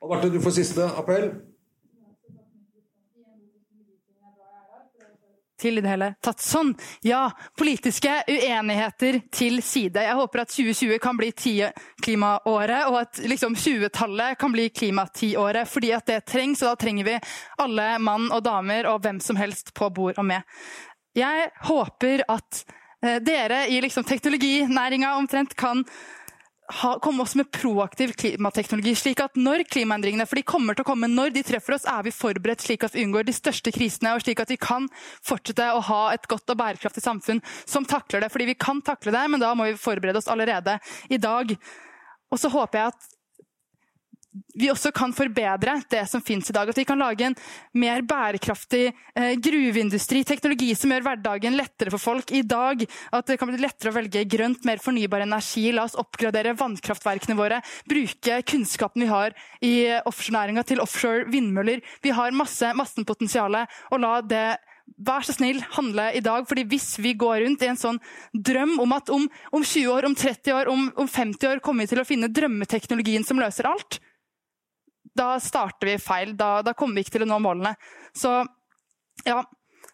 Alberte, 0.03 0.33
du 0.33 0.41
får 0.43 0.61
siste 0.63 0.91
appell. 0.99 1.33
til 5.59 5.81
i 5.81 5.83
det 5.83 5.91
hele 5.91 6.07
tatt. 6.23 6.39
Sånn, 6.39 6.69
ja, 7.03 7.25
politiske 7.59 8.13
uenigheter 8.31 9.17
til 9.35 9.57
side. 9.67 10.05
Jeg 10.07 10.15
håper 10.15 10.45
at 10.45 10.53
2020 10.55 11.01
kan 11.03 11.19
bli 11.19 11.33
klimaåret, 11.35 12.85
og 12.87 13.01
at 13.01 13.19
liksom 13.27 13.57
20-tallet 13.59 14.39
kan 14.39 14.55
bli 14.55 14.69
klimatiåret. 14.71 15.67
Fordi 15.67 15.91
at 15.99 16.07
det 16.07 16.21
trengs, 16.31 16.63
og 16.63 16.71
da 16.71 16.79
trenger 16.79 17.11
vi 17.11 17.17
alle 17.59 17.89
mann 17.99 18.31
og 18.31 18.45
damer 18.47 18.87
og 18.93 19.03
hvem 19.03 19.19
som 19.19 19.41
helst 19.43 19.75
på 19.75 19.91
bord 19.91 20.23
og 20.23 20.31
med. 20.31 20.47
Jeg 21.19 21.51
håper 21.67 22.23
at 22.31 22.63
Eh, 23.07 23.21
dere 23.23 23.67
i 23.69 23.81
liksom 23.81 24.05
teknologinæringa 24.05 25.15
omtrent 25.17 25.55
kan 25.55 25.85
ha, 26.69 26.99
komme 27.01 27.23
oss 27.23 27.35
med 27.39 27.49
proaktiv 27.55 28.13
klimateknologi, 28.21 28.93
slik 28.99 29.23
at 29.25 29.39
når 29.41 29.65
klimaendringene 29.73 30.27
for 30.29 30.39
de 30.39 30.45
kommer 30.47 30.77
til 30.77 30.85
å 30.85 30.89
komme 30.91 31.09
når 31.09 31.33
de 31.37 31.43
treffer 31.47 31.79
oss, 31.79 31.87
er 31.89 32.05
vi 32.05 32.13
forberedt 32.13 32.65
slik 32.65 32.85
at 32.85 32.97
vi 32.97 33.07
unngår 33.07 33.25
de 33.29 33.35
største 33.37 33.73
krisene, 33.75 34.13
og 34.15 34.25
slik 34.25 34.43
at 34.45 34.53
vi 34.53 34.59
kan 34.61 34.89
fortsette 35.25 35.71
å 35.73 35.81
ha 35.89 36.03
et 36.13 36.29
godt 36.29 36.53
og 36.53 36.61
bærekraftig 36.61 37.05
samfunn 37.05 37.41
som 37.65 37.89
takler 37.89 38.25
det. 38.25 38.33
Fordi 38.35 38.51
vi 38.51 38.59
kan 38.61 38.83
takle 38.85 39.15
det, 39.17 39.25
men 39.33 39.41
da 39.43 39.55
må 39.57 39.71
vi 39.71 39.79
forberede 39.81 40.21
oss 40.21 40.29
allerede 40.29 40.77
i 41.09 41.21
dag. 41.21 41.57
Og 42.29 42.41
så 42.41 42.53
håper 42.53 42.83
jeg 42.83 42.93
at 42.93 43.18
vi 44.59 44.69
også 44.71 44.91
kan 44.95 45.13
forbedre 45.15 45.79
det 45.91 46.03
som 46.11 46.23
finnes 46.25 46.51
i 46.51 46.55
dag. 46.55 46.69
At 46.69 46.79
vi 46.79 46.87
kan 46.87 47.01
lage 47.01 47.27
en 47.27 47.37
mer 47.79 48.03
bærekraftig 48.07 48.91
eh, 48.91 49.35
gruveindustri, 49.43 50.23
teknologi 50.27 50.71
som 50.77 50.93
gjør 50.93 51.07
hverdagen 51.07 51.57
lettere 51.59 51.93
for 51.95 52.03
folk 52.03 52.33
i 52.37 52.43
dag. 52.47 52.85
At 53.15 53.31
det 53.31 53.39
kan 53.41 53.51
bli 53.51 53.61
lettere 53.63 53.93
å 53.93 53.97
velge 53.97 54.27
grønt, 54.29 54.67
mer 54.69 54.83
fornybar 54.83 55.25
energi. 55.25 55.69
La 55.73 55.87
oss 55.89 55.99
oppgradere 55.99 56.57
vannkraftverkene 56.59 57.39
våre. 57.39 57.63
Bruke 57.89 58.41
kunnskapen 58.49 59.07
vi 59.07 59.11
har 59.11 59.37
i 59.65 59.75
offshorenæringa 60.05 60.67
til 60.69 60.83
offshore 60.85 61.29
vindmøller. 61.33 61.83
Vi 62.05 62.15
har 62.15 62.37
masse, 62.37 62.75
masse 62.79 63.07
potensial, 63.09 63.63
og 63.93 64.03
la 64.03 64.19
det 64.25 64.49
Vær 65.05 65.21
så 65.21 65.35
snill, 65.37 65.59
handle 65.77 66.07
i 66.17 66.23
dag. 66.25 66.47
fordi 66.49 66.63
Hvis 66.65 66.97
vi 66.99 67.13
går 67.13 67.43
rundt 67.45 67.63
i 67.63 67.69
en 67.69 67.77
sånn 67.77 67.99
drøm 68.33 68.79
om 68.81 68.95
at 68.97 69.11
om, 69.13 69.27
om 69.53 69.63
20 69.63 69.93
år, 69.93 70.07
om 70.09 70.15
30 70.17 70.55
år, 70.57 70.71
om, 70.73 70.87
om 70.97 71.07
50 71.07 71.49
år 71.51 71.61
kommer 71.61 71.85
vi 71.85 71.93
til 71.93 72.01
å 72.01 72.07
finne 72.09 72.31
drømmeteknologien 72.33 73.27
som 73.29 73.39
løser 73.39 73.69
alt, 73.69 74.01
da 75.19 75.35
starter 75.43 75.93
vi 75.93 75.99
feil. 76.03 76.35
Da, 76.39 76.59
da 76.63 76.75
kommer 76.79 76.99
vi 76.99 77.07
ikke 77.07 77.19
til 77.19 77.27
å 77.27 77.31
nå 77.33 77.41
målene. 77.43 77.75
Så 78.17 78.33
ja, 79.27 79.43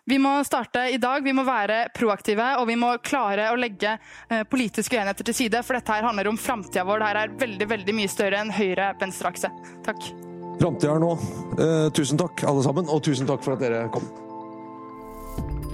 vi 0.07 0.19
må 0.21 0.35
starte 0.45 0.85
i 0.93 0.99
dag, 1.01 1.25
vi 1.25 1.33
må 1.33 1.47
være 1.49 1.87
proaktive 1.97 2.51
og 2.61 2.67
vi 2.69 2.77
må 2.77 2.91
klare 3.05 3.49
å 3.53 3.57
legge 3.57 3.95
eh, 3.97 4.43
politiske 4.45 4.99
uenigheter 4.99 5.31
til 5.31 5.39
side. 5.39 5.63
For 5.65 5.79
dette 5.79 5.97
her 5.97 6.05
handler 6.05 6.29
om 6.29 6.41
framtida 6.41 6.85
vår. 6.85 7.01
Dette 7.01 7.25
er 7.25 7.39
veldig 7.47 7.71
veldig 7.73 7.97
mye 7.97 8.13
større 8.13 8.43
enn 8.45 8.53
høyre-venstre 8.53 9.33
akse. 9.33 9.53
Takk. 9.87 10.11
Framtida 10.61 10.93
er 10.99 11.03
nå. 11.03 11.15
Eh, 11.57 11.89
tusen 11.97 12.21
takk, 12.21 12.45
alle 12.49 12.67
sammen, 12.67 12.91
og 12.93 13.01
tusen 13.07 13.29
takk 13.31 13.43
for 13.47 13.57
at 13.57 13.65
dere 13.65 13.87
kom. 13.95 14.07